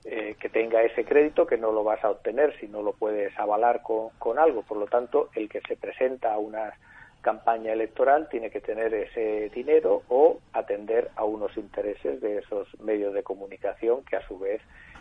eh, 0.06 0.34
que 0.40 0.48
tenga 0.48 0.82
ese 0.82 1.04
crédito 1.04 1.46
que 1.46 1.58
no 1.58 1.70
lo 1.70 1.84
vas 1.84 2.02
a 2.02 2.08
obtener 2.08 2.58
si 2.58 2.66
no 2.66 2.80
lo 2.80 2.94
puedes 2.94 3.38
avalar 3.38 3.82
con, 3.82 4.08
con 4.18 4.38
algo. 4.38 4.62
Por 4.62 4.78
lo 4.78 4.86
tanto, 4.86 5.28
el 5.34 5.46
que 5.50 5.60
se 5.68 5.76
presenta 5.76 6.32
a 6.32 6.38
unas 6.38 6.72
campaña 7.24 7.72
electoral 7.72 8.28
tiene 8.30 8.50
que 8.50 8.60
tener 8.60 8.92
ese 8.92 9.50
dinero 9.54 10.02
o 10.08 10.38
atender 10.52 11.10
a 11.16 11.24
unos 11.24 11.56
intereses 11.56 12.20
de 12.20 12.38
esos 12.38 12.68
medios 12.80 13.14
de 13.14 13.22
comunicación 13.22 14.04
que 14.04 14.16
a 14.16 14.28
su 14.28 14.38
vez 14.38 14.60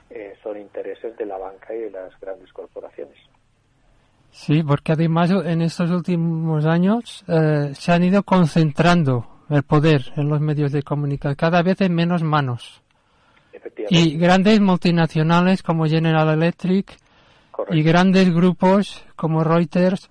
eh, 0.09 0.33
son 0.41 0.57
intereses 0.57 1.15
de 1.17 1.25
la 1.25 1.37
banca 1.37 1.75
y 1.75 1.79
de 1.79 1.91
las 1.91 2.17
grandes 2.19 2.51
corporaciones. 2.53 3.17
Sí, 4.31 4.63
porque 4.63 4.93
además 4.93 5.29
en 5.29 5.61
estos 5.61 5.91
últimos 5.91 6.65
años 6.65 7.23
eh, 7.27 7.71
se 7.75 7.91
han 7.91 8.03
ido 8.03 8.23
concentrando 8.23 9.27
el 9.49 9.63
poder 9.63 10.01
en 10.15 10.29
los 10.29 10.39
medios 10.39 10.71
de 10.71 10.81
comunicación, 10.81 11.35
cada 11.35 11.61
vez 11.61 11.81
en 11.81 11.93
menos 11.93 12.23
manos. 12.23 12.81
Y 13.89 14.17
grandes 14.17 14.59
multinacionales 14.61 15.61
como 15.61 15.85
General 15.85 16.29
Electric 16.29 16.97
Correcto. 17.51 17.75
y 17.75 17.83
grandes 17.83 18.33
grupos 18.33 19.05
como 19.15 19.43
Reuters 19.43 20.09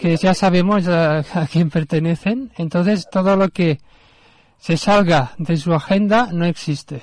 que 0.00 0.16
ya 0.16 0.32
sabemos 0.32 0.88
a, 0.88 1.18
a, 1.18 1.46
quién 1.46 1.68
pertenecen, 1.68 2.50
entonces 2.56 3.06
todo 3.10 3.36
lo 3.36 3.48
que 3.50 3.78
se 4.56 4.78
salga 4.78 5.32
de 5.36 5.58
su 5.58 5.74
agenda 5.74 6.28
no 6.32 6.46
existe. 6.46 7.02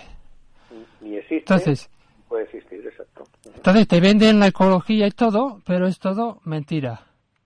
Ni 1.02 1.16
existe, 1.16 1.36
entonces, 1.54 1.90
puede 2.28 2.46
existir, 2.46 2.84
exacto. 2.84 3.26
Entonces 3.56 3.88
te 3.88 4.02
venden 4.02 4.40
la 4.40 4.48
ecología 4.48 5.06
y 5.06 5.12
todo, 5.12 5.62
pero 5.66 5.86
es 5.86 6.00
todo 6.00 6.40
mentira. 6.44 7.02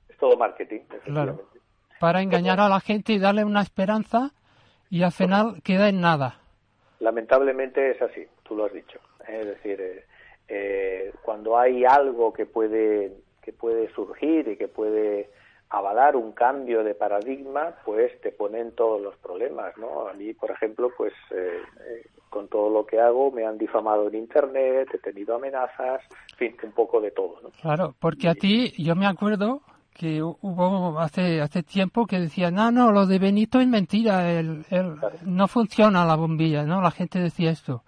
Es 0.07 0.17
todo 0.17 0.37
marketing, 0.37 0.79
claro. 1.03 1.43
Para 1.99 2.21
engañar 2.21 2.61
a 2.61 2.69
la 2.69 2.79
gente 2.79 3.11
y 3.11 3.19
darle 3.19 3.43
una 3.43 3.61
esperanza 3.61 4.31
y 4.89 5.03
al 5.03 5.11
final 5.11 5.61
queda 5.63 5.89
en 5.89 5.99
nada. 5.99 6.39
Lamentablemente 7.01 7.91
es 7.91 8.01
así, 8.01 8.25
tú 8.43 8.55
lo 8.55 8.65
has 8.65 8.73
dicho. 8.73 8.99
Es 9.27 9.45
decir, 9.45 9.81
eh, 9.81 10.05
eh, 10.47 11.13
cuando 11.21 11.57
hay 11.57 11.83
algo 11.83 12.31
que 12.31 12.45
puede 12.45 13.11
que 13.41 13.51
puede 13.51 13.91
surgir 13.93 14.47
y 14.47 14.55
que 14.55 14.67
puede 14.67 15.29
avalar 15.71 16.17
un 16.17 16.33
cambio 16.33 16.83
de 16.83 16.93
paradigma, 16.93 17.73
pues 17.85 18.19
te 18.21 18.31
ponen 18.31 18.73
todos 18.73 19.01
los 19.01 19.15
problemas, 19.17 19.75
¿no? 19.77 20.07
A 20.07 20.13
mí, 20.13 20.33
por 20.33 20.51
ejemplo, 20.51 20.91
pues 20.97 21.13
eh, 21.31 21.61
eh, 21.87 22.05
con 22.29 22.49
todo 22.49 22.69
lo 22.69 22.85
que 22.85 22.99
hago 22.99 23.31
me 23.31 23.45
han 23.45 23.57
difamado 23.57 24.09
en 24.09 24.15
Internet, 24.15 24.89
he 24.93 24.97
tenido 24.97 25.35
amenazas, 25.35 26.01
en 26.33 26.37
fin, 26.37 26.57
un 26.63 26.73
poco 26.73 26.99
de 26.99 27.11
todo, 27.11 27.39
¿no? 27.41 27.49
Claro, 27.61 27.95
porque 27.99 28.27
a 28.27 28.35
ti, 28.35 28.73
yo 28.77 28.95
me 28.95 29.07
acuerdo 29.07 29.61
que 29.93 30.21
hubo 30.21 30.99
hace 30.99 31.41
hace 31.41 31.63
tiempo 31.63 32.05
que 32.05 32.19
decían, 32.19 32.55
no, 32.55 32.69
no, 32.71 32.91
lo 32.91 33.05
de 33.05 33.19
Benito 33.19 33.59
es 33.61 33.67
mentira, 33.67 34.29
el, 34.29 34.65
el, 34.69 34.95
no 35.25 35.47
funciona 35.47 36.05
la 36.05 36.15
bombilla, 36.15 36.63
¿no? 36.63 36.81
La 36.81 36.91
gente 36.91 37.19
decía 37.19 37.51
esto. 37.51 37.83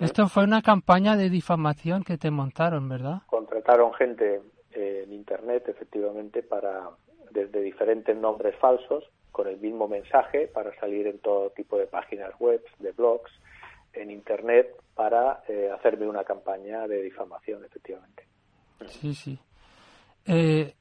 Esto 0.00 0.28
fue 0.28 0.44
una 0.44 0.60
campaña 0.60 1.16
de 1.16 1.30
difamación 1.30 2.04
que 2.04 2.18
te 2.18 2.30
montaron, 2.30 2.90
¿verdad? 2.90 3.22
Contrataron 3.26 3.94
gente 3.94 4.42
eh, 4.72 5.04
en 5.06 5.12
Internet, 5.14 5.64
efectivamente, 5.66 6.42
para 6.42 6.90
desde 7.30 7.60
diferentes 7.60 8.16
nombres 8.16 8.56
falsos, 8.56 9.04
con 9.32 9.46
el 9.46 9.58
mismo 9.58 9.88
mensaje, 9.88 10.48
para 10.48 10.74
salir 10.80 11.06
en 11.06 11.18
todo 11.18 11.50
tipo 11.50 11.78
de 11.78 11.86
páginas 11.86 12.32
web, 12.38 12.62
de 12.78 12.92
blogs, 12.92 13.30
en 13.92 14.10
Internet, 14.10 14.68
para 14.94 15.42
eh, 15.48 15.70
hacerme 15.74 16.06
una 16.06 16.24
campaña 16.24 16.86
de 16.86 17.02
difamación, 17.02 17.64
efectivamente. 17.64 18.24
Sí, 18.86 19.14
sí. 19.14 19.38
Eh, 20.26 20.74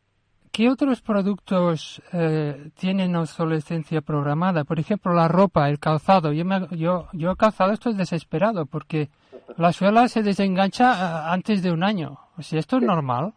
¿Qué 0.51 0.69
otros 0.69 1.01
productos 1.01 2.01
eh, 2.13 2.71
tienen 2.75 3.15
obsolescencia 3.15 4.01
programada? 4.01 4.63
Por 4.63 4.79
ejemplo, 4.79 5.13
la 5.13 5.27
ropa, 5.27 5.69
el 5.69 5.77
calzado. 5.77 6.33
Yo, 6.33 6.45
me, 6.45 6.67
yo, 6.71 7.07
yo 7.13 7.35
calzado 7.35 7.73
estoy 7.73 7.93
desesperado 7.93 8.65
porque 8.65 9.09
la 9.57 9.71
suela 9.71 10.07
se 10.07 10.23
desengancha 10.23 10.93
eh, 10.93 11.31
antes 11.31 11.61
de 11.61 11.71
un 11.71 11.83
año. 11.83 12.17
O 12.37 12.41
sea, 12.41 12.59
¿esto 12.59 12.77
es 12.77 12.83
normal? 12.83 13.33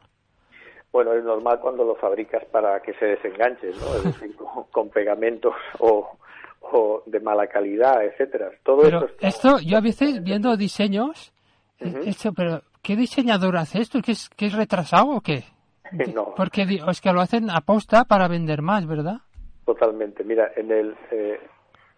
Bueno, 0.93 1.12
es 1.12 1.24
normal 1.24 1.61
cuando 1.61 1.84
lo 1.84 1.95
fabricas 1.95 2.45
para 2.47 2.80
que 2.80 2.95
se 2.95 3.07
desenganche, 3.07 3.68
¿no? 3.68 3.97
Es 3.97 4.05
decir, 4.05 4.34
con, 4.36 4.64
con 4.64 4.91
pegamentos 4.91 5.55
o, 5.78 6.16
o, 6.61 7.03
de 7.07 7.20
mala 7.20 7.47
calidad, 7.47 8.05
etcétera. 8.05 8.51
Todo 8.62 8.82
pero 8.82 9.07
esto, 9.07 9.26
esto, 9.26 9.59
yo 9.61 9.78
a 9.78 9.80
veces 9.80 10.22
viendo 10.22 10.57
diseños, 10.57 11.32
uh 11.80 11.84
-huh. 11.84 12.09
esto, 12.09 12.32
pero 12.32 12.62
¿qué 12.82 12.97
diseñador 12.97 13.57
hace 13.57 13.80
esto? 13.80 14.01
¿Qué 14.03 14.12
es, 14.12 14.28
qué 14.30 14.47
es 14.47 14.55
retrasado 14.55 15.11
o 15.11 15.20
qué? 15.20 15.45
No. 16.14 16.34
Porque 16.36 16.62
es 16.62 17.01
que 17.01 17.12
lo 17.12 17.20
hacen 17.20 17.51
aposta 17.51 18.05
para 18.05 18.28
vender 18.28 18.62
más, 18.62 18.86
¿verdad? 18.86 19.22
Totalmente. 19.64 20.22
Mira, 20.22 20.53
en 20.55 20.70
el 20.70 20.97
eh, 21.11 21.41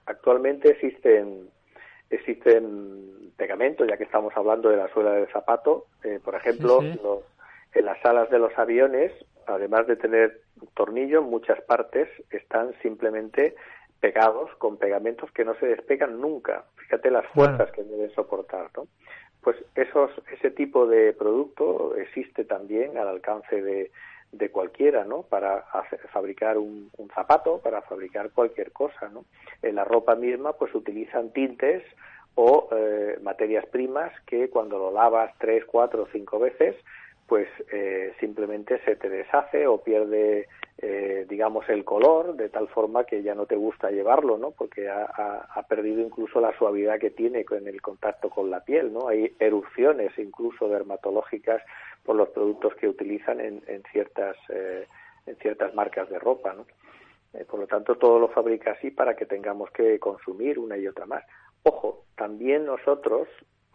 actualmente 0.06 0.70
existen 0.70 1.50
existen 2.08 3.32
pegamentos, 3.36 3.86
ya 3.88 3.96
que 3.96 4.04
estamos 4.04 4.32
hablando 4.36 4.68
de 4.68 4.76
la 4.76 4.88
suela 4.92 5.12
del 5.12 5.28
zapato. 5.28 5.86
Eh, 6.04 6.20
por 6.22 6.34
ejemplo, 6.34 6.80
sí, 6.80 6.92
sí. 6.92 7.00
Los, 7.02 7.20
en 7.74 7.84
las 7.84 8.04
alas 8.04 8.30
de 8.30 8.38
los 8.38 8.56
aviones, 8.58 9.12
además 9.46 9.86
de 9.86 9.96
tener 9.96 10.40
tornillos, 10.74 11.24
muchas 11.24 11.60
partes 11.62 12.08
están 12.30 12.72
simplemente 12.82 13.54
pegados 14.00 14.50
con 14.56 14.78
pegamentos 14.78 15.30
que 15.32 15.44
no 15.44 15.54
se 15.54 15.66
despegan 15.66 16.20
nunca. 16.20 16.64
Fíjate 16.76 17.10
las 17.10 17.26
fuerzas 17.28 17.70
que 17.72 17.84
deben 17.84 18.10
soportar, 18.14 18.70
¿no? 18.76 18.86
pues 19.42 19.56
esos, 19.74 20.10
ese 20.32 20.50
tipo 20.50 20.86
de 20.86 21.12
producto 21.12 21.96
existe 21.96 22.44
también 22.44 22.96
al 22.96 23.08
alcance 23.08 23.60
de, 23.60 23.90
de 24.30 24.50
cualquiera, 24.50 25.04
¿no? 25.04 25.22
Para 25.22 25.58
hacer, 25.58 25.98
fabricar 26.12 26.58
un, 26.58 26.90
un, 26.96 27.08
zapato, 27.10 27.58
para 27.58 27.82
fabricar 27.82 28.30
cualquier 28.30 28.70
cosa, 28.72 29.08
¿no? 29.08 29.24
En 29.62 29.74
la 29.74 29.84
ropa 29.84 30.14
misma, 30.14 30.52
pues 30.52 30.72
utilizan 30.74 31.32
tintes 31.32 31.82
o 32.36 32.68
eh, 32.72 33.18
materias 33.20 33.66
primas 33.66 34.12
que 34.26 34.48
cuando 34.48 34.78
lo 34.78 34.92
lavas 34.92 35.34
tres, 35.38 35.64
cuatro, 35.66 36.06
cinco 36.12 36.38
veces, 36.38 36.76
pues 37.32 37.48
eh, 37.72 38.12
simplemente 38.20 38.78
se 38.84 38.94
te 38.94 39.08
deshace 39.08 39.66
o 39.66 39.82
pierde, 39.82 40.48
eh, 40.76 41.24
digamos, 41.30 41.66
el 41.70 41.82
color 41.82 42.36
de 42.36 42.50
tal 42.50 42.68
forma 42.68 43.04
que 43.04 43.22
ya 43.22 43.34
no 43.34 43.46
te 43.46 43.56
gusta 43.56 43.90
llevarlo, 43.90 44.36
¿no? 44.36 44.50
Porque 44.50 44.90
ha, 44.90 45.64
perdido 45.66 46.02
incluso 46.02 46.42
la 46.42 46.54
suavidad 46.58 46.98
que 46.98 47.08
tiene 47.08 47.46
con 47.46 47.66
el 47.66 47.80
contacto 47.80 48.28
con 48.28 48.50
la 48.50 48.62
piel, 48.62 48.92
¿no? 48.92 49.08
Hay 49.08 49.34
erupciones 49.38 50.12
incluso 50.18 50.68
dermatológicas 50.68 51.62
por 52.04 52.16
los 52.16 52.28
productos 52.28 52.74
que 52.74 52.86
utilizan 52.86 53.40
en, 53.40 53.62
en 53.66 53.82
ciertas 53.90 54.36
eh, 54.50 54.86
en 55.24 55.36
ciertas 55.36 55.74
marcas 55.74 56.10
de 56.10 56.18
ropa, 56.18 56.52
¿no? 56.52 56.66
Eh, 57.32 57.46
por 57.46 57.60
lo 57.60 57.66
tanto, 57.66 57.96
todo 57.96 58.18
lo 58.18 58.28
fabrica 58.28 58.72
así 58.72 58.90
para 58.90 59.16
que 59.16 59.24
tengamos 59.24 59.70
que 59.70 59.98
consumir 59.98 60.58
una 60.58 60.76
y 60.76 60.86
otra 60.86 61.06
más. 61.06 61.24
Ojo, 61.62 62.04
también 62.14 62.66
nosotros 62.66 63.26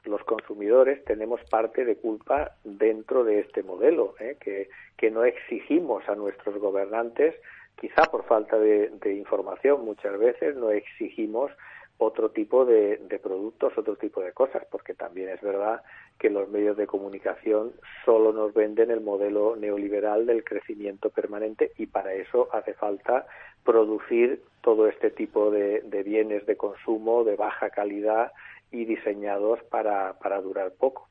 los 0.06 0.24
consumidores 0.24 1.04
tenemos 1.06 1.41
parte 1.50 1.86
de 1.86 1.98
culpa 1.98 2.52
dentro 2.64 3.24
de 3.24 3.39
este 3.39 3.64
modelo, 3.64 4.16
¿eh? 4.20 4.38
que, 4.39 4.70
que 4.95 5.12
no 5.12 5.24
exigimos 5.26 6.08
a 6.10 6.16
nuestros 6.16 6.58
gobernantes, 6.58 7.36
quizá 7.80 8.04
por 8.04 8.26
falta 8.26 8.58
de, 8.58 8.91
información 9.14 9.86
muchas 9.86 10.18
veces, 10.18 10.56
no 10.56 10.72
exigimos 10.72 11.52
otro 12.00 12.30
tipo 12.30 12.64
de, 12.64 13.00
productos, 13.22 13.76
otro 13.78 13.95
tipo 13.95 14.22
de 14.22 14.32
cosas, 14.32 14.64
porque 14.70 14.93
también 14.93 15.30
es 15.30 15.41
verdad 15.41 15.82
que 16.20 16.30
los 16.30 16.48
medios 16.50 16.78
de 16.78 16.86
comunicación 16.86 17.72
solo 18.06 18.32
nos 18.32 18.54
venden 18.54 18.91
el 18.91 19.02
modelo 19.02 19.56
neoliberal 19.56 20.26
del 20.26 20.43
crecimiento 20.43 21.10
permanente 21.10 21.72
y 21.78 21.88
para 21.88 22.14
eso 22.14 22.50
hace 22.54 22.74
falta 22.74 23.26
producir 23.64 24.41
todo 24.62 24.88
este 24.88 25.10
tipo 25.10 25.50
de 25.50 26.04
bienes 26.06 26.45
de 26.45 26.56
consumo 26.56 27.24
de 27.24 27.36
baja 27.36 27.70
calidad 27.70 28.32
y 28.72 28.86
diseñados 28.86 29.59
para, 29.70 30.18
para 30.20 30.41
durar 30.41 30.72
poco. 30.78 31.07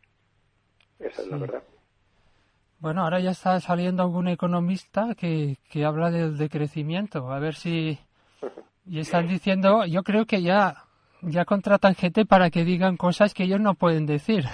Esa 0.99 1.23
sí. 1.23 1.23
es 1.23 1.29
la 1.29 1.37
verdad. 1.39 1.63
Bueno, 2.79 3.03
ahora 3.03 3.21
ya 3.21 3.31
está 3.31 3.59
saliendo 3.61 4.03
algún 4.03 4.29
economista 4.29 5.15
que, 5.19 5.57
que 5.71 5.85
habla 5.85 6.11
del 6.11 6.37
decrecimiento. 6.37 7.31
A 7.33 7.39
ver 7.39 7.55
si... 7.55 7.99
Y 8.89 9.01
están 9.01 9.27
diciendo, 9.27 9.85
yo 9.85 10.05
creo 10.05 10.27
que 10.27 10.43
ya, 10.43 10.85
ya 11.21 11.45
contratan 11.45 11.97
gente 11.97 12.25
para 12.25 12.51
que 12.51 12.63
digan 12.63 12.97
cosas 12.97 13.35
que 13.35 13.43
ellos 13.43 13.59
no 13.59 13.75
pueden 13.75 14.07
decir. 14.07 14.45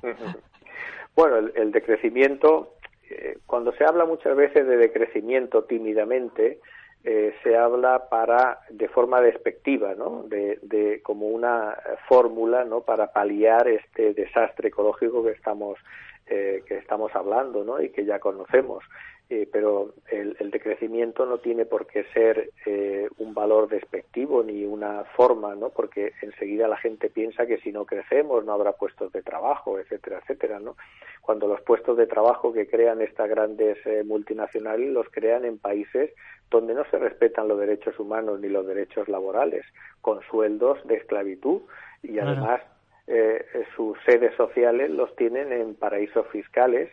bueno, 1.14 1.36
el, 1.36 1.52
el 1.54 1.72
decrecimiento, 1.72 2.76
eh, 3.10 3.36
cuando 3.44 3.72
se 3.72 3.84
habla 3.84 4.06
muchas 4.06 4.34
veces 4.34 4.66
de 4.66 4.78
decrecimiento 4.78 5.64
tímidamente, 5.64 6.60
eh, 7.08 7.32
se 7.44 7.56
habla 7.56 8.08
para 8.08 8.58
de 8.68 8.88
forma 8.88 9.20
despectiva, 9.20 9.94
¿no? 9.94 10.24
De, 10.24 11.00
como 11.04 11.28
una 11.28 11.78
fórmula, 12.08 12.64
¿no? 12.64 12.80
Para 12.80 13.12
paliar 13.12 13.68
este 13.68 14.12
desastre 14.12 14.68
ecológico 14.68 15.22
que 15.22 15.30
estamos 15.30 15.78
eh, 16.26 16.64
que 16.66 16.78
estamos 16.78 17.14
hablando, 17.14 17.62
¿no? 17.62 17.80
Y 17.80 17.90
que 17.90 18.04
ya 18.04 18.18
conocemos. 18.18 18.82
Eh, 19.28 19.48
pero 19.52 19.92
el, 20.08 20.36
el, 20.38 20.52
decrecimiento 20.52 21.26
no 21.26 21.38
tiene 21.38 21.64
por 21.64 21.88
qué 21.88 22.04
ser 22.14 22.50
eh, 22.64 23.08
un 23.18 23.34
valor 23.34 23.68
despectivo 23.68 24.44
ni 24.44 24.64
una 24.64 25.02
forma, 25.16 25.56
¿no? 25.56 25.70
Porque 25.70 26.12
enseguida 26.22 26.68
la 26.68 26.76
gente 26.76 27.10
piensa 27.10 27.44
que 27.44 27.58
si 27.58 27.72
no 27.72 27.86
crecemos 27.86 28.44
no 28.44 28.52
habrá 28.52 28.72
puestos 28.72 29.10
de 29.10 29.22
trabajo, 29.22 29.80
etcétera, 29.80 30.20
etcétera, 30.22 30.60
¿no? 30.60 30.76
Cuando 31.22 31.48
los 31.48 31.60
puestos 31.62 31.96
de 31.96 32.06
trabajo 32.06 32.52
que 32.52 32.68
crean 32.68 33.02
estas 33.02 33.28
grandes 33.28 33.84
eh, 33.84 34.04
multinacionales 34.04 34.90
los 34.90 35.08
crean 35.10 35.44
en 35.44 35.58
países 35.58 36.12
donde 36.50 36.74
no 36.74 36.84
se 36.90 36.98
respetan 36.98 37.48
los 37.48 37.58
derechos 37.58 37.98
humanos 37.98 38.40
ni 38.40 38.48
los 38.48 38.66
derechos 38.66 39.08
laborales, 39.08 39.64
con 40.00 40.20
sueldos 40.30 40.78
de 40.86 40.96
esclavitud 40.96 41.62
y 42.02 42.18
además 42.18 42.60
eh, 43.06 43.44
sus 43.74 43.98
sedes 44.04 44.34
sociales 44.36 44.90
los 44.90 45.14
tienen 45.16 45.52
en 45.52 45.74
paraísos 45.74 46.26
fiscales 46.28 46.90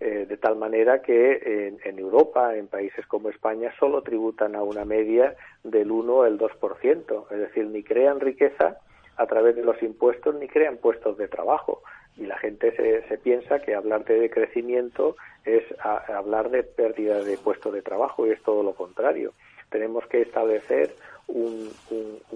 eh, 0.00 0.26
de 0.28 0.36
tal 0.36 0.56
manera 0.56 1.00
que 1.02 1.68
en, 1.68 1.78
en, 1.84 1.98
Europa, 1.98 2.56
en 2.56 2.66
países 2.66 3.06
como 3.06 3.28
España, 3.28 3.72
solo 3.78 4.02
tributan 4.02 4.56
a 4.56 4.62
una 4.62 4.84
media 4.84 5.36
del 5.62 5.92
1 5.92 6.12
o 6.12 6.24
el 6.26 6.38
2%, 6.38 7.26
es 7.30 7.38
decir, 7.38 7.66
ni 7.66 7.84
crean 7.84 8.18
riqueza 8.18 8.78
a 9.16 9.26
través 9.26 9.54
de 9.54 9.62
los 9.62 9.80
impuestos 9.82 10.34
ni 10.34 10.48
crean 10.48 10.78
puestos 10.78 11.16
de 11.18 11.28
trabajo. 11.28 11.82
Y 12.16 12.26
la 12.26 12.38
gente 12.38 12.74
se, 12.76 13.06
se 13.08 13.18
piensa 13.18 13.58
que 13.60 13.74
hablar 13.74 14.04
de 14.04 14.28
crecimiento 14.30 15.16
es 15.44 15.64
hablar 15.80 16.50
de 16.50 16.62
pérdida 16.62 17.22
de 17.22 17.36
puestos 17.36 17.72
de 17.72 17.82
trabajo 17.82 18.26
y 18.26 18.30
es 18.30 18.42
todo 18.42 18.62
lo 18.62 18.74
contrario. 18.74 19.32
Tenemos 19.70 20.06
que 20.06 20.22
establecer 20.22 20.94
un, 21.28 21.70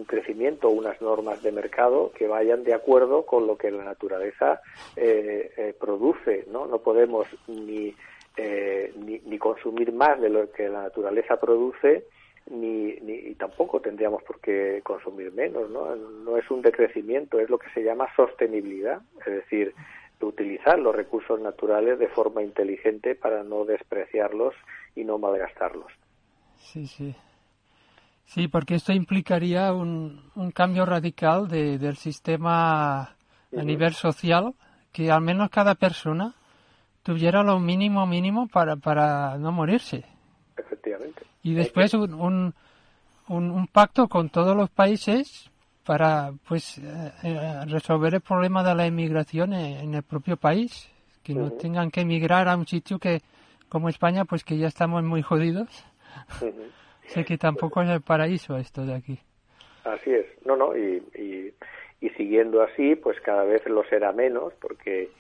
crecimiento, 0.07 0.69
unas 0.69 1.01
normas 1.01 1.43
de 1.43 1.53
mercado 1.53 2.13
que 2.17 2.27
vayan 2.27 2.65
de 2.65 2.75
acuerdo 2.75 3.27
con 3.27 3.47
lo 3.47 3.57
que 3.57 3.71
la 3.71 3.85
naturaleza 3.85 4.61
eh, 4.97 5.53
eh, 5.57 5.75
produce. 5.79 6.45
¿no? 6.51 6.67
no 6.67 6.79
podemos 6.79 7.27
ni, 7.49 7.95
eh, 8.37 8.93
ni, 8.97 9.19
ni, 9.19 9.39
consumir 9.39 9.93
más 9.93 10.21
de 10.21 10.31
lo 10.31 10.51
que 10.51 10.69
la 10.69 10.83
naturaleza 10.83 11.39
produce, 11.39 12.07
ni, 12.51 12.95
ni 13.01 13.13
y 13.13 13.35
tampoco 13.35 13.81
tendríamos 13.81 14.23
por 14.23 14.41
qué 14.41 14.81
consumir 14.85 15.33
menos. 15.33 15.71
¿no? 15.71 15.95
no 15.97 16.37
es 16.37 16.51
un 16.51 16.63
decrecimiento, 16.63 17.39
es 17.41 17.51
lo 17.51 17.59
que 17.59 17.71
se 17.71 17.83
llama 17.83 18.09
sostenibilidad, 18.17 19.01
es 19.27 19.33
decir, 19.33 19.75
utilizar 20.21 20.79
los 20.79 20.95
recursos 20.95 21.41
naturales 21.41 21.99
de 21.99 22.09
forma 22.09 22.43
inteligente 22.43 23.15
para 23.15 23.43
no 23.43 23.65
despreciarlos 23.65 24.55
y 24.95 25.05
no 25.05 25.19
malgastarlos. 25.19 25.93
Sí, 26.57 26.87
sí. 26.87 27.15
Sí, 28.25 28.49
porque 28.49 28.75
esto 28.75 28.93
implicaría 28.93 29.73
un, 29.73 30.31
un 30.35 30.51
cambio 30.51 30.85
radical 30.85 31.47
de, 31.49 31.79
del 31.79 31.97
sistema 31.97 33.03
a 33.57 33.63
nivel 33.63 33.93
social, 33.93 34.55
que 34.93 35.11
al 35.11 35.21
menos 35.21 35.49
cada 35.51 35.77
persona 35.77 36.35
tuviera 37.03 37.45
lo 37.45 37.61
mínimo 37.61 38.05
mínimo 38.07 38.49
para, 38.49 38.77
para 38.77 39.39
no 39.39 39.53
morirse. 39.53 40.05
Efectivamente. 40.57 41.23
Y 41.47 41.55
después 41.55 41.95
un, 41.95 42.13
un, 42.13 42.55
un, 43.29 43.51
un 43.53 43.67
pacto 43.69 44.09
con 44.09 44.31
todos 44.31 44.57
los 44.57 44.69
países 44.69 45.49
para 45.85 46.33
pues 46.49 46.79
eh, 46.79 47.13
eh, 47.23 47.61
resolver 47.69 48.15
el 48.15 48.21
problema 48.21 48.65
de 48.65 48.75
la 48.75 48.85
inmigración 48.85 49.53
en, 49.53 49.95
el 49.95 50.03
propio 50.03 50.37
país, 50.37 50.91
que 51.23 51.35
no 51.35 51.53
tengan 51.53 51.93
que 51.93 52.01
emigrar 52.01 52.49
a 52.49 52.57
un 52.57 52.67
sitio 52.67 52.99
que 52.99 53.21
como 53.69 53.89
España 53.89 54.25
pues 54.25 54.43
que 54.43 54.59
ya 54.59 54.67
estamos 54.67 55.05
muy 55.05 55.23
jodidos. 55.23 55.69
Ujú. 56.41 56.65
Sé 57.07 57.25
que 57.25 57.39
tampoco 57.39 57.81
es 57.81 57.91
el 57.91 58.01
paraíso 58.01 58.57
esto 58.57 58.85
de 58.85 58.95
aquí. 58.95 59.21
Así 59.85 60.11
es, 60.11 60.27
no, 60.45 60.57
no, 60.57 60.77
y, 60.77 61.01
y, 61.15 61.55
y 62.01 62.11
siguiendo 62.17 62.61
así, 62.61 62.97
pues 62.97 63.21
cada 63.21 63.45
vez 63.45 63.65
lo 63.67 63.85
será 63.85 64.11
menos, 64.11 64.53
porque, 64.61 65.11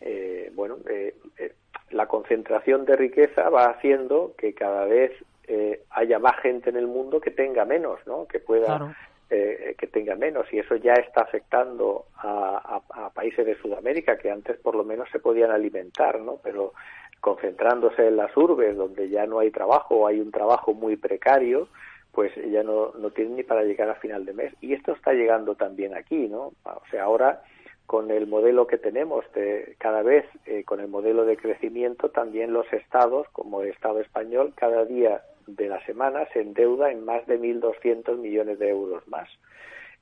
eh, 0.00 0.50
bueno, 0.54 0.78
eh, 0.88 1.14
eh, 1.36 1.52
la 1.90 2.06
concentración 2.06 2.86
de 2.86 2.96
riqueza 2.96 3.50
va 3.50 3.66
haciendo 3.66 4.32
que 4.38 4.54
cada 4.54 4.86
vez 4.86 5.12
eh, 5.48 5.82
haya 5.90 6.18
más 6.18 6.36
gente 6.40 6.70
en 6.70 6.76
el 6.76 6.86
mundo 6.86 7.20
que 7.20 7.30
tenga 7.30 7.64
menos, 7.64 7.98
¿no? 8.06 8.26
Que 8.26 8.40
pueda, 8.40 8.66
Claro. 8.78 8.94
eh, 9.30 9.74
que 9.78 9.86
tenga 9.86 10.14
menos, 10.14 10.46
y 10.52 10.58
eso 10.58 10.76
ya 10.76 10.94
está 10.94 11.22
afectando 11.22 12.06
a, 12.16 12.82
a- 12.92 13.06
a 13.06 13.10
países 13.10 13.44
de 13.44 13.56
Sudamérica 13.56 14.16
que 14.18 14.30
antes 14.30 14.56
por 14.58 14.74
lo 14.74 14.84
menos 14.84 15.08
se 15.10 15.18
podían 15.18 15.50
alimentar, 15.50 16.20
¿no? 16.20 16.38
Pero 16.42 16.72
concentrándose 17.20 18.06
en 18.06 18.16
las 18.16 18.36
urbes, 18.36 18.76
donde 18.76 19.08
ya 19.08 19.26
no 19.26 19.38
hay 19.40 19.50
trabajo, 19.50 19.96
o 19.96 20.06
hay 20.06 20.20
un 20.20 20.30
trabajo 20.30 20.74
muy 20.74 20.96
precario, 20.96 21.68
pues 22.12 22.32
ya 22.50 22.62
no, 22.62 22.92
no 22.98 23.10
tienen 23.10 23.36
ni 23.36 23.42
para 23.42 23.62
llegar 23.64 23.88
a 23.90 23.96
final 23.96 24.24
de 24.24 24.32
mes. 24.32 24.54
Y 24.60 24.72
esto 24.74 24.92
está 24.92 25.12
llegando 25.12 25.54
también 25.54 25.94
aquí, 25.94 26.28
¿no? 26.28 26.52
O 26.64 26.82
sea, 26.90 27.04
ahora 27.04 27.42
con 27.86 28.10
el 28.10 28.26
modelo 28.26 28.66
que 28.66 28.78
tenemos, 28.78 29.24
de, 29.34 29.76
cada 29.78 30.02
vez 30.02 30.24
eh, 30.46 30.64
con 30.64 30.80
el 30.80 30.88
modelo 30.88 31.24
de 31.24 31.36
crecimiento, 31.36 32.10
también 32.10 32.52
los 32.52 32.70
estados, 32.72 33.28
como 33.32 33.62
el 33.62 33.68
Estado 33.68 34.00
español, 34.00 34.52
cada 34.56 34.84
día 34.84 35.22
de 35.46 35.68
la 35.68 35.84
semana 35.86 36.26
se 36.32 36.40
endeuda 36.40 36.90
en 36.90 37.04
más 37.04 37.26
de 37.26 37.38
1.200 37.38 38.18
millones 38.18 38.58
de 38.58 38.68
euros 38.68 39.06
más. 39.08 39.28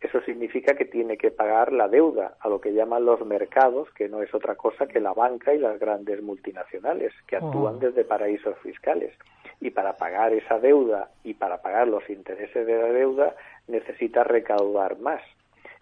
Eso 0.01 0.21
significa 0.23 0.75
que 0.75 0.85
tiene 0.85 1.17
que 1.17 1.31
pagar 1.31 1.73
la 1.73 1.89
deuda 1.89 2.35
a 2.41 2.49
lo 2.49 2.61
que 2.61 2.75
llaman 2.75 3.07
los 3.07 3.25
mercados, 3.25 3.89
que 3.95 4.09
no 4.09 4.23
es 4.23 4.35
otra 4.35 4.55
cosa 4.55 4.87
que 4.87 5.01
la 5.01 5.15
banca 5.15 5.55
y 5.55 5.59
las 5.59 5.79
grandes 5.79 6.23
multinacionales, 6.23 7.13
que 7.27 7.37
actúan 7.37 7.77
Oh. 7.77 7.79
desde 7.79 8.05
paraísos 8.05 8.59
fiscales. 8.59 9.13
Y 9.61 9.71
para 9.71 9.97
pagar 9.97 10.35
esa 10.35 10.59
deuda 10.59 11.09
y 11.23 11.35
para 11.35 11.63
pagar 11.63 11.89
los 11.89 12.09
intereses 12.11 12.67
de 12.67 12.77
la 12.77 12.89
deuda 12.93 13.35
necesita 13.67 14.25
recaudar 14.25 14.99
más. 14.99 15.23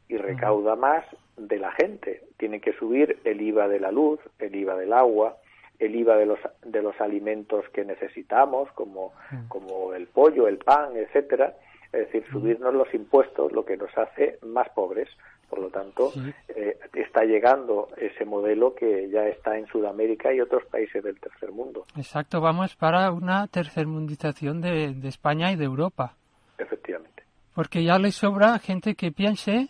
Y 0.08 0.18
recauda 0.18 0.76
más 0.76 1.04
de 1.36 1.58
la 1.58 1.72
gente. 1.72 2.22
Tiene 2.36 2.60
que 2.60 2.74
subir 2.74 3.18
el 3.24 3.40
IVA 3.40 3.66
de 3.66 3.80
la 3.80 3.90
luz, 3.90 4.20
el 4.38 4.54
IVA 4.54 4.76
del 4.76 4.92
agua, 4.92 5.36
el 5.78 5.94
IVA 5.96 6.16
de 6.16 6.26
los, 6.26 6.38
de 6.64 6.82
los 6.82 7.00
alimentos 7.00 7.64
que 7.72 7.84
necesitamos, 7.84 8.70
como, 8.72 9.12
como 9.48 9.94
el 9.94 10.06
pollo, 10.06 10.46
el 10.48 10.58
pan, 10.58 10.96
etcétera. 10.96 11.54
Es 11.92 12.06
decir, 12.06 12.24
subirnos 12.30 12.72
los 12.72 12.92
impuestos, 12.94 13.52
lo 13.52 13.64
que 13.64 13.76
nos 13.76 13.96
hace 13.96 14.38
más 14.42 14.68
pobres. 14.70 15.08
Por 15.50 15.58
lo 15.58 15.68
tanto, 15.68 16.12
eh, 16.48 16.78
está 16.94 17.24
llegando 17.24 17.88
ese 17.98 18.24
modelo 18.24 18.74
que 18.74 19.10
ya 19.10 19.26
está 19.28 19.58
en 19.58 19.66
Sudamérica 19.66 20.32
y 20.32 20.40
otros 20.40 20.64
países 20.64 21.04
del 21.04 21.20
tercer 21.20 21.52
mundo. 21.52 21.84
Exacto, 21.94 22.40
vamos 22.40 22.74
para 22.74 23.12
una 23.12 23.46
tercermundización 23.48 24.62
de, 24.62 24.94
de 24.94 25.08
España 25.08 25.52
y 25.52 25.56
de 25.56 25.66
Europa. 25.66 26.14
Efectivamente. 26.56 27.22
Porque 27.54 27.84
ya 27.84 27.98
les 27.98 28.14
sobra 28.14 28.58
gente 28.60 28.94
que 28.94 29.12
piense, 29.12 29.68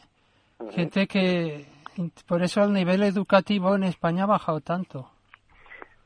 gente 0.71 1.09
que... 1.09 1.67
Por 2.27 2.43
eso 2.43 2.63
el 2.63 2.73
nivel 2.73 3.03
educativo 3.03 3.75
en 3.75 3.83
España 3.83 4.23
ha 4.23 4.27
bajado 4.27 4.61
tanto. 4.61 5.11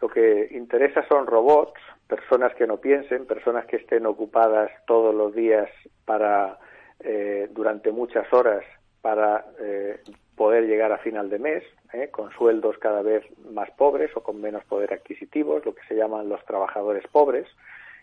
Lo 0.00 0.08
que 0.08 0.48
interesa 0.50 1.06
son 1.08 1.26
robots, 1.26 1.80
personas 2.06 2.54
que 2.54 2.66
no 2.66 2.78
piensen, 2.78 3.26
personas 3.26 3.66
que 3.66 3.76
estén 3.76 4.06
ocupadas 4.06 4.70
todos 4.86 5.14
los 5.14 5.34
días 5.34 5.68
para 6.04 6.58
eh, 7.00 7.48
durante 7.50 7.92
muchas 7.92 8.30
horas 8.32 8.64
para 9.00 9.44
eh, 9.60 10.00
poder 10.34 10.66
llegar 10.66 10.92
a 10.92 10.98
final 10.98 11.30
de 11.30 11.38
mes, 11.38 11.64
eh, 11.92 12.08
con 12.10 12.30
sueldos 12.32 12.76
cada 12.78 13.02
vez 13.02 13.24
más 13.50 13.70
pobres 13.70 14.10
o 14.16 14.22
con 14.22 14.40
menos 14.40 14.64
poder 14.64 14.92
adquisitivo, 14.92 15.60
lo 15.64 15.74
que 15.74 15.86
se 15.88 15.94
llaman 15.94 16.28
los 16.28 16.44
trabajadores 16.44 17.06
pobres, 17.10 17.46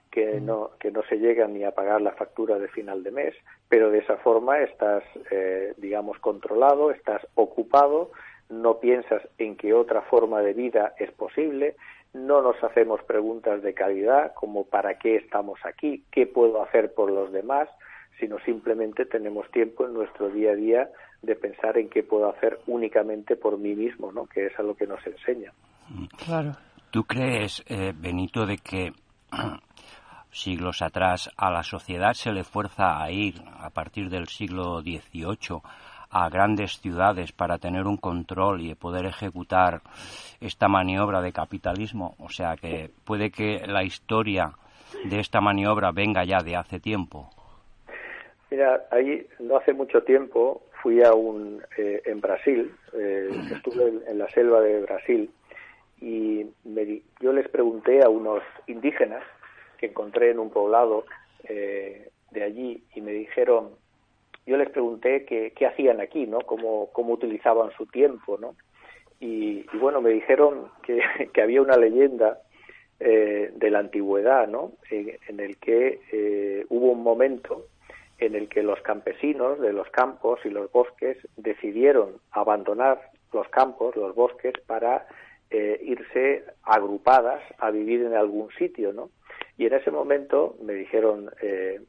que 0.10 0.40
no, 0.40 0.70
que 0.80 0.92
no 0.92 1.02
se 1.10 1.18
llegan 1.18 1.54
ni 1.54 1.64
a 1.64 1.72
pagar 1.72 2.00
la 2.00 2.12
factura 2.12 2.60
de 2.60 2.68
final 2.68 3.04
de 3.04 3.12
mes, 3.12 3.36
pero 3.68 3.90
de 3.90 3.98
esa 3.98 4.18
forma 4.18 4.60
estás, 4.60 5.04
eh, 5.32 5.74
digamos, 5.78 6.20
controlado, 6.20 6.92
estás 6.92 7.26
ocupado, 7.34 8.12
no 8.62 8.80
piensas 8.80 9.22
en 9.38 9.56
que 9.56 9.74
otra 9.74 10.02
forma 10.02 10.42
de 10.42 10.54
vida 10.54 10.94
es 11.00 11.12
posible, 11.12 11.76
no 12.14 12.42
nos 12.42 12.64
hacemos 12.64 13.02
preguntas 13.04 13.62
de 13.64 13.74
calidad 13.74 14.34
como 14.36 14.66
para 14.66 14.98
qué 15.00 15.16
estamos 15.16 15.60
aquí, 15.66 16.04
qué 16.12 16.28
puedo 16.28 16.62
hacer 16.62 16.94
por 16.94 17.12
los 17.12 17.32
demás, 17.32 17.68
sino 18.20 18.38
simplemente 18.40 19.06
tenemos 19.06 19.50
tiempo 19.52 19.86
en 19.86 19.94
nuestro 19.94 20.30
día 20.30 20.52
a 20.52 20.56
día 20.56 20.90
de 21.22 21.36
pensar 21.36 21.78
en 21.78 21.90
qué 21.90 22.04
puedo 22.04 22.30
hacer 22.30 22.60
únicamente 22.68 23.36
por 23.36 23.58
mí 23.58 23.74
mismo, 23.76 24.12
¿no? 24.12 24.26
que 24.28 24.48
es 24.48 24.60
a 24.60 24.64
lo 24.64 24.76
que 24.76 24.86
nos 24.86 25.06
enseña. 25.08 25.52
Claro. 26.24 26.52
¿Tú 26.92 27.04
crees, 27.06 27.64
eh, 27.68 27.92
Benito, 27.96 28.46
de 28.46 28.58
que 28.58 28.92
siglos 30.32 30.82
atrás 30.82 31.32
a 31.38 31.50
la 31.50 31.64
sociedad 31.64 32.14
se 32.14 32.32
le 32.32 32.44
fuerza 32.44 33.02
a 33.02 33.10
ir 33.10 33.36
a 33.58 33.72
partir 33.72 34.10
del 34.10 34.28
siglo 34.28 34.82
XVIII 34.82 35.62
a 36.14 36.30
grandes 36.30 36.80
ciudades 36.80 37.32
para 37.32 37.58
tener 37.58 37.88
un 37.88 37.98
control 37.98 38.62
y 38.62 38.76
poder 38.76 39.06
ejecutar 39.06 39.82
esta 40.40 40.68
maniobra 40.68 41.22
de 41.22 41.34
capitalismo? 41.34 42.16
O 42.20 42.30
sea, 42.30 42.56
que 42.56 42.92
puede 43.04 43.32
que 43.32 43.66
la 43.66 43.84
historia 43.84 44.52
de 45.10 45.20
esta 45.20 45.42
maniobra 45.42 45.92
venga 45.92 46.24
ya 46.24 46.44
de 46.44 46.56
hace 46.56 46.80
tiempo. 46.80 47.30
Mira, 48.52 48.86
ahí 48.92 49.26
no 49.40 49.58
hace 49.58 49.74
mucho 49.74 50.04
tiempo 50.04 50.62
fui 50.84 51.02
a 51.02 51.14
un 51.14 51.64
eh, 51.78 52.02
en 52.06 52.22
Brasil, 52.22 52.72
eh, 52.94 53.30
estuve 53.52 53.88
en, 53.88 54.04
en, 54.08 54.18
la 54.20 54.30
selva 54.30 54.62
de 54.62 54.82
Brasil 54.82 55.32
y 56.00 56.46
me 56.66 56.86
di, 56.86 57.02
yo 57.22 57.32
les 57.32 57.48
pregunté 57.48 58.04
a 58.04 58.10
unos 58.10 58.44
indígenas 58.68 59.24
que 59.78 59.88
encontré 59.88 60.32
en 60.32 60.40
un 60.40 60.52
poblado 60.52 61.06
eh, 61.46 62.10
de 62.32 62.44
allí 62.44 62.84
y 62.94 63.02
me 63.02 63.14
dijeron, 63.14 63.70
yo 64.46 64.58
les 64.58 64.70
pregunté 64.70 65.26
qué, 65.26 65.66
hacían 65.66 66.02
aquí, 66.02 66.26
¿no? 66.28 66.40
Cómo, 66.42 66.90
cómo 66.92 67.14
utilizaban 67.14 67.72
su 67.78 67.86
tiempo, 67.86 68.38
¿no? 68.38 68.56
Y, 69.20 69.66
y 69.72 69.78
bueno, 69.78 70.02
me 70.02 70.10
dijeron 70.10 70.70
que, 70.84 71.02
que 71.34 71.42
había 71.42 71.62
una 71.62 71.78
leyenda 71.78 72.40
eh, 73.00 73.52
de 73.56 73.70
la 73.70 73.80
antigüedad, 73.80 74.48
¿no? 74.48 74.74
En, 74.90 75.18
en 75.28 75.40
el 75.40 75.58
que 75.58 76.00
eh, 76.12 76.66
hubo 76.70 76.92
un 76.92 77.04
momento 77.04 77.68
en 78.20 78.36
el 78.36 78.48
que 78.48 78.64
los 78.64 78.82
campesinos 78.82 79.60
de 79.60 79.74
los 79.74 79.90
campos 79.90 80.40
y 80.46 80.50
los 80.50 80.72
bosques 80.72 81.18
decidieron 81.36 82.20
abandonar 82.32 83.10
los 83.34 83.48
campos, 83.50 83.96
los 83.96 84.16
bosques, 84.16 84.54
para 84.66 85.08
eh, 85.50 85.80
irse 85.84 86.46
agrupadas 86.64 87.42
a 87.60 87.72
vivir 87.72 88.02
en 88.02 88.14
algún 88.14 88.50
sitio, 88.58 88.94
¿no? 88.94 89.10
Y 89.58 89.66
en 89.66 89.74
ese 89.74 89.92
momento 89.92 90.56
me 90.62 90.74
dijeron, 90.74 91.30
eh, 91.42 91.82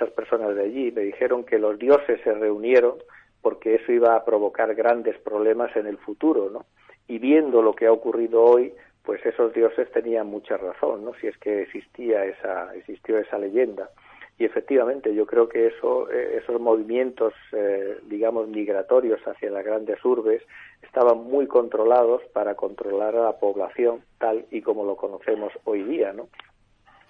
esas 0.00 0.14
personas 0.14 0.54
de 0.54 0.62
allí, 0.62 0.90
me 0.92 1.02
dijeron 1.02 1.44
que 1.44 1.58
los 1.58 1.78
dioses 1.78 2.20
se 2.24 2.32
reunieron 2.32 2.94
porque 3.42 3.74
eso 3.74 3.92
iba 3.92 4.16
a 4.16 4.24
provocar 4.24 4.74
grandes 4.74 5.18
problemas 5.18 5.74
en 5.76 5.86
el 5.86 5.98
futuro, 5.98 6.50
¿no? 6.50 6.64
Y 7.06 7.18
viendo 7.18 7.62
lo 7.62 7.74
que 7.74 7.86
ha 7.86 7.92
ocurrido 7.92 8.42
hoy, 8.42 8.72
pues 9.04 9.24
esos 9.26 9.52
dioses 9.52 9.90
tenían 9.92 10.26
mucha 10.26 10.56
razón, 10.56 11.04
¿no? 11.04 11.12
Si 11.20 11.26
es 11.26 11.36
que 11.38 11.62
existía 11.62 12.24
esa, 12.24 12.74
existió 12.74 13.18
esa 13.18 13.38
leyenda. 13.38 13.90
Y 14.38 14.44
efectivamente, 14.44 15.14
yo 15.14 15.26
creo 15.26 15.48
que 15.48 15.66
eso, 15.66 16.10
eh, 16.10 16.40
esos 16.42 16.60
movimientos, 16.60 17.34
eh, 17.52 17.98
digamos, 18.04 18.48
migratorios 18.48 19.20
hacia 19.26 19.50
las 19.50 19.64
grandes 19.64 20.02
urbes 20.02 20.42
estaban 20.82 21.18
muy 21.24 21.46
controlados 21.46 22.22
para 22.32 22.54
controlar 22.54 23.16
a 23.16 23.24
la 23.24 23.38
población 23.38 24.02
tal 24.18 24.46
y 24.50 24.62
como 24.62 24.84
lo 24.84 24.96
conocemos 24.96 25.52
hoy 25.64 25.82
día, 25.82 26.14
¿no? 26.14 26.28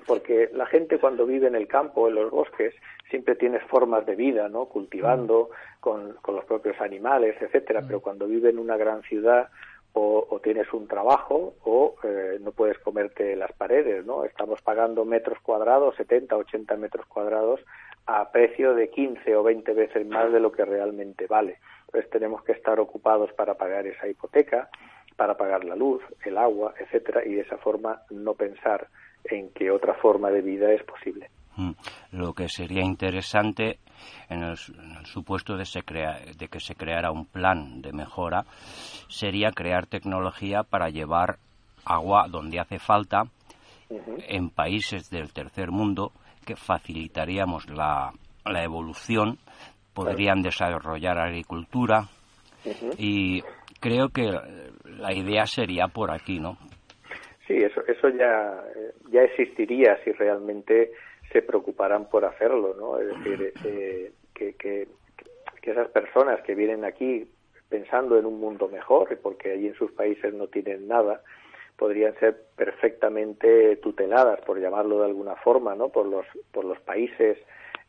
Porque 0.07 0.51
la 0.53 0.67
gente 0.67 0.99
cuando 0.99 1.27
vive 1.27 1.47
en 1.47 1.55
el 1.55 1.69
campo, 1.69 2.09
en 2.09 2.15
los 2.15 2.31
bosques, 2.31 2.75
siempre 3.09 3.35
tiene 3.35 3.61
formas 3.61 4.07
de 4.07 4.17
vida, 4.17 4.49
¿no? 4.49 4.67
Cultivando 4.67 5.51
con, 5.81 6.15
con 6.23 6.37
los 6.37 6.45
propios 6.45 6.81
animales, 6.81 7.37
etcétera. 7.41 7.83
Pero 7.87 8.01
cuando 8.01 8.27
vive 8.27 8.51
en 8.51 8.59
una 8.59 8.77
gran 8.77 9.03
ciudad, 9.03 9.49
o, 9.93 10.27
o, 10.31 10.41
tienes 10.41 10.73
un 10.73 10.87
trabajo 10.87 11.55
o 11.65 11.97
eh, 12.05 12.39
no 12.41 12.53
puedes 12.53 12.79
comerte 12.79 13.35
las 13.35 13.53
paredes, 13.53 14.05
¿no? 14.07 14.25
Estamos 14.25 14.63
pagando 14.63 15.05
metros 15.05 15.39
cuadrados, 15.41 15.97
70, 15.97 16.37
80 16.37 16.77
metros 16.77 17.07
cuadrados 17.07 17.61
a 18.07 18.31
precio 18.31 18.75
de 18.75 18.89
15 18.91 19.37
o 19.37 19.43
20 19.43 19.73
veces 19.73 20.07
más 20.07 20.33
de 20.33 20.41
lo 20.41 20.53
que 20.53 20.65
realmente 20.65 21.27
vale. 21.27 21.59
Entonces 21.87 22.11
tenemos 22.11 22.43
que 22.45 22.53
estar 22.53 22.79
ocupados 22.79 23.33
para 23.33 23.55
pagar 23.55 23.87
esa 23.87 24.07
hipoteca, 24.07 24.69
para 25.17 25.37
pagar 25.37 25.65
la 25.65 25.77
luz, 25.77 26.03
el 26.25 26.39
agua, 26.39 26.75
etcétera, 26.79 27.25
y 27.25 27.35
de 27.35 27.43
esa 27.43 27.59
forma 27.59 28.03
no 28.11 28.35
pensar 28.35 28.89
en 29.25 29.51
que 29.51 29.71
otra 29.71 29.95
forma 29.95 30.31
de 30.31 30.43
vida 30.43 30.73
es 30.73 30.83
posible. 30.85 31.31
Lo 32.13 32.33
que 32.33 32.49
sería 32.49 32.83
interesante 32.83 33.79
en 34.31 34.43
el, 34.43 34.57
en 34.79 34.97
el 34.97 35.07
supuesto 35.07 35.57
de, 35.57 35.67
se 35.67 35.83
crea, 35.83 36.19
de, 36.39 36.49
que 36.49 36.61
se 36.61 36.75
creara 36.75 37.11
un 37.11 37.27
plan 37.27 37.83
de 37.83 37.93
mejora 37.93 38.45
sería 39.09 39.51
crear 39.51 39.87
tecnología 39.87 40.63
para 40.63 40.89
llevar 40.89 41.39
agua 41.85 42.29
donde 42.29 42.61
hace 42.61 42.79
falta 42.79 43.25
uh 43.91 43.95
-huh. 43.95 44.25
en 44.29 44.49
países 44.51 45.11
del 45.11 45.33
tercer 45.33 45.71
mundo 45.71 46.13
que 46.47 46.57
facilitaríamos 46.57 47.69
la, 47.69 48.13
la 48.45 48.65
evolución, 48.65 49.39
podrían 49.93 50.43
desarrollar 50.43 51.19
agricultura 51.19 52.09
y 52.99 53.43
creo 53.81 54.09
que 54.11 54.31
la 54.85 55.15
idea 55.15 55.47
sería 55.47 55.89
por 55.89 56.11
aquí, 56.11 56.39
¿no? 56.39 56.57
Sí, 57.51 57.57
eso, 57.57 57.83
eso 57.89 58.09
ya, 58.11 58.63
ya 59.11 59.25
existiría 59.25 59.99
si 60.05 60.13
realmente 60.13 60.93
se 61.33 61.43
preocuparan 61.43 62.09
por 62.09 62.25
hacerlo, 62.25 62.77
¿no? 62.79 62.97
Es 62.97 63.09
decir, 63.09 63.53
eh, 63.65 64.13
que, 64.33 64.55
que, 64.55 64.87
que 65.61 65.71
esas 65.73 65.89
personas 65.89 66.41
que 66.43 66.55
vienen 66.55 66.85
aquí 66.85 67.29
pensando 67.69 68.17
en 68.17 68.27
un 68.27 68.39
mundo 68.39 68.69
mejor, 68.69 69.19
porque 69.21 69.51
allí 69.51 69.67
en 69.67 69.75
sus 69.75 69.91
países 69.91 70.33
no 70.33 70.47
tienen 70.47 70.87
nada, 70.87 71.23
podrían 71.77 72.17
ser 72.21 72.41
perfectamente 72.55 73.75
tuteladas, 73.79 74.41
por 74.43 74.61
llamarlo 74.61 75.01
de 75.01 75.07
alguna 75.07 75.35
forma, 75.35 75.75
¿no? 75.75 75.89
por 75.89 76.07
los, 76.07 76.27
por 76.53 76.65
los 76.65 76.79
países, 76.79 77.37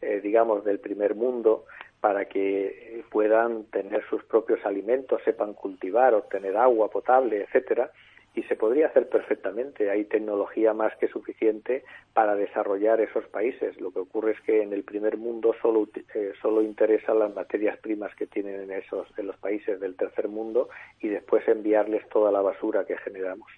eh, 0.01 0.22
digamos, 0.24 0.66
del 0.66 0.80
primer 0.80 1.14
mundo, 1.14 1.66
para 1.99 2.26
que 2.26 3.03
puedan 3.12 3.66
tener 3.66 4.03
sus 4.09 4.24
propios 4.24 4.66
alimentos, 4.66 5.22
sepan 5.24 5.53
cultivar, 5.53 6.16
obtener 6.16 6.57
agua 6.57 6.89
potable, 6.89 7.43
etcétera, 7.43 7.91
y 8.34 8.43
se 8.43 8.55
podría 8.55 8.88
hacer 8.88 9.09
perfectamente. 9.09 9.89
Hay 9.89 10.05
tecnología 10.05 10.73
más 10.73 10.95
que 10.97 11.07
suficiente 11.09 11.84
para 12.13 12.36
desarrollar 12.36 13.01
esos 13.01 13.25
países. 13.25 13.79
Lo 13.82 13.91
que 13.91 13.99
ocurre 13.99 14.32
es 14.32 14.41
que 14.41 14.63
en 14.63 14.71
el 14.71 14.84
primer 14.84 15.17
mundo 15.17 15.53
solo, 15.61 15.88
eh, 16.15 16.34
solo 16.41 16.61
interesan 16.61 17.19
las 17.19 17.34
materias 17.34 17.77
primas 17.79 18.15
que 18.15 18.27
tienen 18.27 18.61
en, 18.61 18.71
esos, 18.71 19.07
en 19.17 19.27
los 19.27 19.38
países 19.38 19.79
del 19.79 19.95
tercer 19.95 20.29
mundo 20.29 20.69
y 21.01 21.09
después 21.09 21.45
enviarles 21.47 22.07
toda 22.09 22.32
la 22.32 22.41
basura 22.41 22.86
que 22.86 22.97
generamos. 22.97 23.51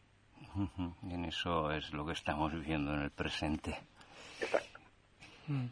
En 1.09 1.25
eso 1.25 1.71
es 1.71 1.93
lo 1.93 2.05
que 2.05 2.13
estamos 2.13 2.53
viviendo 2.53 2.93
en 2.93 3.01
el 3.01 3.11
presente. 3.11 3.75
Exacto. 4.39 4.79
Mm. 5.47 5.65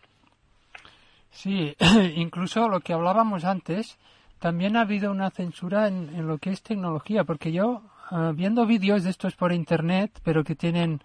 Sí, 1.29 1.75
incluso 2.15 2.67
lo 2.67 2.81
que 2.81 2.93
hablábamos 2.93 3.45
antes, 3.45 3.97
también 4.39 4.75
ha 4.75 4.81
habido 4.81 5.11
una 5.11 5.29
censura 5.29 5.87
en, 5.87 6.09
en 6.15 6.27
lo 6.27 6.39
que 6.39 6.49
es 6.49 6.63
tecnología, 6.63 7.23
porque 7.23 7.51
yo 7.51 7.83
Ah, 8.13 8.33
viendo 8.35 8.65
vídeos 8.65 9.05
de 9.05 9.09
estos 9.09 9.37
por 9.37 9.53
internet, 9.53 10.11
pero 10.25 10.43
que 10.43 10.53
tienen, 10.53 10.99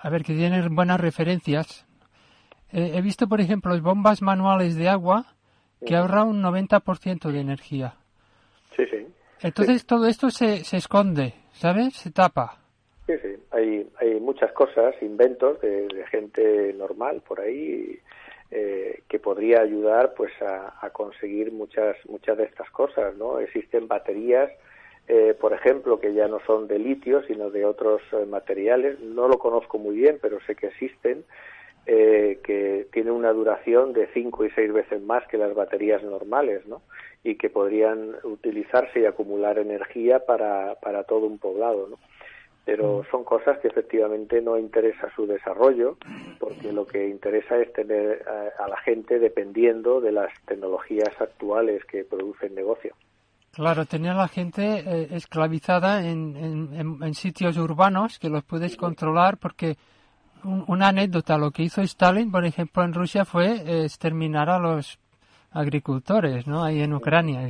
a 0.00 0.08
ver, 0.10 0.22
que 0.22 0.32
tienen 0.32 0.72
buenas 0.72 1.00
referencias. 1.00 1.84
he 2.70 3.02
visto, 3.02 3.26
por 3.26 3.40
ejemplo, 3.40 3.72
las 3.72 3.82
bombas 3.82 4.22
manuales 4.22 4.76
de 4.76 4.88
agua 4.88 5.34
que 5.84 5.96
ahorran 5.96 6.28
un 6.28 6.40
90% 6.40 7.32
de 7.32 7.40
energía. 7.40 7.96
Sí, 8.76 8.84
sí. 8.86 9.08
Entonces 9.42 9.86
todo 9.86 10.06
esto 10.06 10.30
se, 10.30 10.62
se 10.62 10.76
esconde, 10.76 11.34
¿sabes? 11.50 11.94
Se 11.94 12.12
tapa. 12.12 12.58
Sí, 13.06 13.14
sí. 13.20 13.34
Hay, 13.50 13.90
hay 13.98 14.20
muchas 14.20 14.52
cosas, 14.52 14.94
inventos 15.02 15.60
de, 15.62 15.88
gente 16.12 16.72
normal 16.74 17.22
por 17.26 17.40
ahí 17.40 17.98
eh, 18.52 19.02
que 19.08 19.18
podría 19.18 19.62
ayudar 19.62 20.14
pues 20.14 20.30
a, 20.40 20.78
a, 20.80 20.90
conseguir 20.90 21.50
muchas 21.50 21.96
muchas 22.08 22.38
de 22.38 22.44
estas 22.44 22.70
cosas, 22.70 23.16
¿no? 23.16 23.40
Existen 23.40 23.88
baterías 23.88 24.48
eh, 25.06 25.36
por 25.38 25.52
ejemplo, 25.52 26.00
que 26.00 26.14
ya 26.14 26.28
no 26.28 26.40
son 26.46 26.66
de 26.66 26.78
litio, 26.78 27.22
sino 27.24 27.50
de 27.50 27.66
otros 27.66 28.00
eh, 28.12 28.24
materiales. 28.24 29.00
No 29.00 29.28
lo 29.28 29.38
conozco 29.38 29.78
muy 29.78 29.96
bien, 29.96 30.18
pero 30.20 30.40
sé 30.46 30.54
que 30.56 30.68
existen, 30.68 31.24
eh, 31.86 32.40
que 32.42 32.86
tienen 32.90 33.12
una 33.12 33.32
duración 33.32 33.92
de 33.92 34.08
cinco 34.14 34.44
y 34.46 34.50
seis 34.50 34.72
veces 34.72 35.02
más 35.02 35.26
que 35.28 35.36
las 35.36 35.54
baterías 35.54 36.02
normales, 36.02 36.66
¿no? 36.66 36.80
Y 37.22 37.34
que 37.36 37.50
podrían 37.50 38.16
utilizarse 38.22 39.00
y 39.00 39.04
acumular 39.04 39.58
energía 39.58 40.20
para, 40.20 40.76
para 40.76 41.04
todo 41.04 41.26
un 41.26 41.38
poblado, 41.38 41.88
¿no? 41.88 41.98
Pero 42.64 43.02
mm. 43.02 43.10
son 43.10 43.24
cosas 43.24 43.58
que 43.58 43.68
efectivamente 43.68 44.40
no 44.40 44.58
interesa 44.58 45.12
su 45.14 45.26
desarrollo, 45.26 45.98
porque 46.38 46.72
lo 46.72 46.86
que 46.86 47.08
interesa 47.08 47.58
es 47.58 47.70
tener 47.74 48.26
a, 48.26 48.64
a 48.64 48.68
la 48.68 48.78
gente 48.78 49.18
dependiendo 49.18 50.00
de 50.00 50.12
las 50.12 50.32
tecnologías 50.46 51.20
actuales 51.20 51.84
que 51.84 52.04
producen 52.04 52.54
negocio. 52.54 52.94
Claro, 53.54 53.86
tenía 53.86 54.14
la 54.14 54.26
gente 54.28 54.80
eh, 54.80 55.08
esclavizada 55.12 56.04
en, 56.04 56.36
en, 56.36 57.02
en, 57.02 57.14
sitios 57.14 57.56
urbanos 57.56 58.18
que 58.18 58.28
los 58.28 58.42
puedes 58.42 58.76
controlar 58.76 59.38
porque 59.38 59.76
una 60.44 60.88
anécdota, 60.88 61.38
lo 61.38 61.50
que 61.50 61.62
hizo 61.62 61.80
Stalin, 61.82 62.30
por 62.30 62.44
ejemplo, 62.44 62.82
en 62.84 62.92
Rusia 62.92 63.24
fue 63.24 63.52
eh, 63.52 63.84
exterminar 63.84 64.50
a 64.50 64.58
los 64.58 64.98
agricultores, 65.52 66.46
¿no? 66.46 66.64
Ahí 66.64 66.82
en 66.82 66.94
Ucrania. 66.94 67.48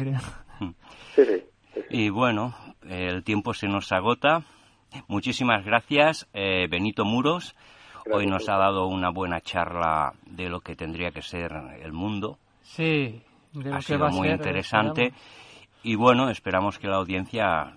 Y 1.90 2.08
bueno, 2.10 2.54
el 2.88 3.24
tiempo 3.24 3.54
se 3.54 3.66
nos 3.66 3.90
agota. 3.92 4.42
Muchísimas 5.08 5.64
gracias, 5.64 6.28
eh, 6.34 6.66
Benito 6.70 7.04
Muros. 7.04 7.54
Hoy 8.12 8.26
nos 8.26 8.48
ha 8.48 8.56
dado 8.56 8.86
una 8.86 9.10
buena 9.10 9.40
charla 9.40 10.12
de 10.26 10.48
lo 10.48 10.60
que 10.60 10.76
tendría 10.76 11.10
que 11.10 11.22
ser 11.22 11.52
el 11.82 11.92
mundo. 11.92 12.38
Sí, 12.62 13.22
de 13.52 13.70
lo 13.70 13.74
ha 13.74 13.78
que 13.78 13.84
sido 13.84 14.00
va 14.00 14.08
a 14.08 14.10
muy 14.10 14.28
ser, 14.28 14.36
interesante. 14.36 15.06
esperamos. 15.06 15.43
Y 15.84 15.96
bueno, 15.96 16.30
esperamos 16.30 16.78
que 16.78 16.88
la 16.88 16.96
audiencia 16.96 17.74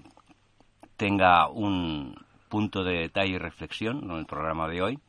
tenga 0.95 1.49
un 1.49 2.15
punto 2.47 2.85
de 2.85 2.99
detalle 2.99 3.33
y 3.33 3.37
reflexión 3.37 4.01
en 4.09 4.11
el 4.11 4.25
programa 4.25 4.69
de 4.69 4.81
hoy. 4.81 4.99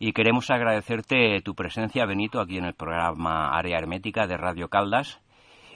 Y 0.00 0.12
queremos 0.12 0.50
agradecerte 0.50 1.40
tu 1.42 1.54
presencia, 1.54 2.04
Benito, 2.04 2.40
aquí 2.40 2.58
en 2.58 2.64
el 2.64 2.74
programa 2.74 3.56
Área 3.56 3.78
Hermética 3.78 4.26
de 4.26 4.36
Radio 4.36 4.68
Caldas. 4.68 5.20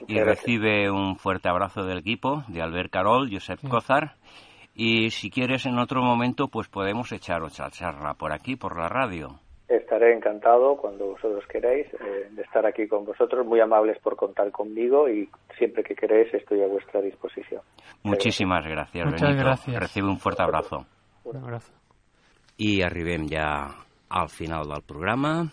Y 0.09 0.15
gracias. 0.15 0.27
recibe 0.27 0.91
un 0.91 1.15
fuerte 1.15 1.47
abrazo 1.47 1.85
del 1.85 1.99
equipo, 1.99 2.43
de 2.49 2.61
Albert 2.61 2.91
Carol, 2.91 3.29
Josep 3.31 3.65
Cozar. 3.69 4.15
Y 4.75 5.11
si 5.11 5.29
quieres 5.29 5.65
en 5.65 5.79
otro 5.79 6.03
momento, 6.03 6.49
pues 6.49 6.67
podemos 6.67 7.13
echar 7.13 7.43
otra 7.43 7.71
charla 7.71 8.15
por 8.15 8.33
aquí, 8.33 8.57
por 8.57 8.77
la 8.77 8.89
radio. 8.89 9.39
Estaré 9.67 10.13
encantado 10.13 10.77
cuando 10.77 11.07
vosotros 11.07 11.43
queráis 11.51 11.87
eh, 11.93 12.29
de 12.31 12.41
estar 12.41 12.65
aquí 12.65 12.87
con 12.87 13.03
vosotros, 13.03 13.45
muy 13.45 13.59
amables 13.59 13.99
por 13.99 14.15
contar 14.15 14.49
conmigo 14.51 15.09
y 15.09 15.29
siempre 15.57 15.83
que 15.83 15.93
queréis 15.93 16.33
estoy 16.33 16.63
a 16.63 16.67
vuestra 16.67 17.01
disposición. 17.01 17.61
Muchísimas 18.03 18.63
gràcies, 18.65 19.03
Muchas 19.05 19.21
Benito. 19.21 19.43
gracias. 19.43 19.79
Recibe 19.79 20.07
un 20.07 20.19
fuerte 20.19 20.43
abrazo. 20.43 20.85
Un 21.25 21.37
abrazo. 21.37 21.73
I 22.57 22.81
arribem 22.81 23.27
ja 23.29 23.67
al 24.09 24.29
final 24.29 24.67
del 24.69 24.83
programa. 24.83 25.51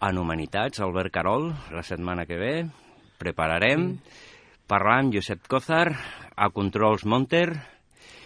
En 0.00 0.18
Humanitats, 0.18 0.80
Albert 0.80 1.12
Carol, 1.12 1.52
la 1.70 1.82
setmana 1.82 2.26
que 2.26 2.36
ve, 2.36 2.66
prepararem, 3.18 4.00
parlar 4.66 4.98
amb 4.98 5.14
Josep 5.14 5.46
Cozar, 5.46 5.92
a 6.34 6.48
Controls 6.50 7.04
Monter, 7.06 7.52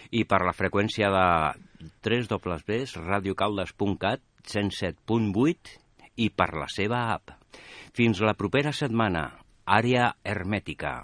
i 0.09 0.23
per 0.25 0.39
la 0.41 0.55
freqüència 0.57 1.11
de 1.13 1.91
3 2.01 2.29
dobles 2.31 2.95
radiocaldes.cat, 2.95 4.23
107.8 4.47 5.75
i 6.23 6.31
per 6.31 6.53
la 6.55 6.69
seva 6.71 7.03
app. 7.13 7.35
Fins 7.97 8.23
la 8.23 8.33
propera 8.37 8.73
setmana. 8.73 9.27
Àrea 9.67 10.13
hermètica. 10.23 10.95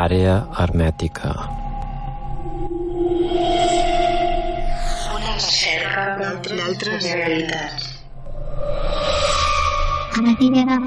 Àrea 0.00 0.34
hermètica. 0.62 1.32
Una 5.16 5.32
recerca 5.34 6.04
d'altres 6.14 7.08
realitats. 7.10 7.99
A 10.16 10.24
la 10.26 10.34
filla 10.40 10.78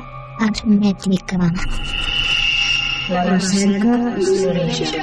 els 0.48 0.64
nets 0.70 1.10
Bikram. 1.14 1.56
La 3.10 3.24
recerca 3.30 4.00
és 4.24 4.30
l'origen. 4.46 5.02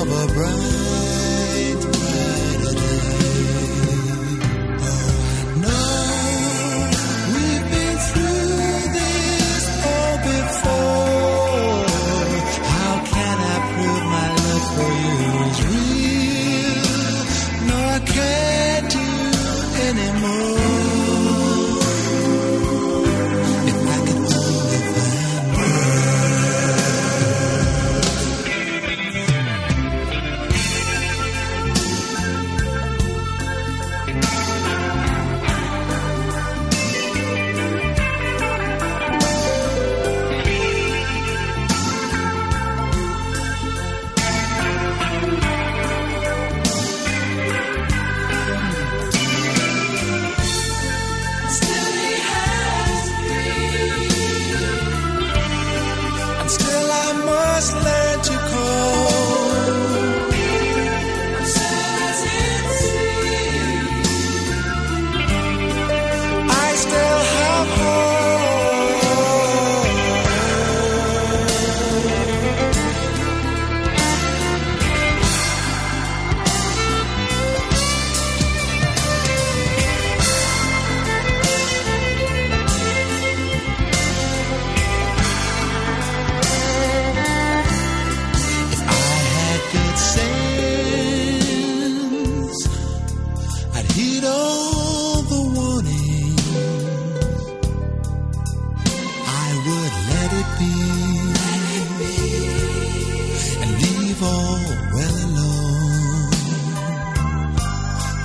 of 0.00 0.08
a 0.12 0.34
bride. 0.34 1.13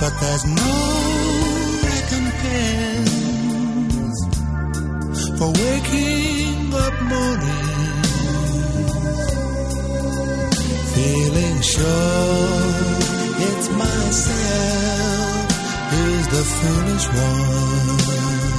but 0.00 0.12
there's 0.18 0.44
no 0.46 0.72
recompense 1.84 3.12
for 5.38 5.48
waking 5.52 6.72
up 6.72 6.94
morning 7.02 7.66
feeling 10.94 11.60
sure 11.60 12.80
it's 13.46 13.68
myself 13.68 15.50
who's 15.90 16.26
the 16.28 16.44
foolish 16.58 17.06
one. 17.08 18.49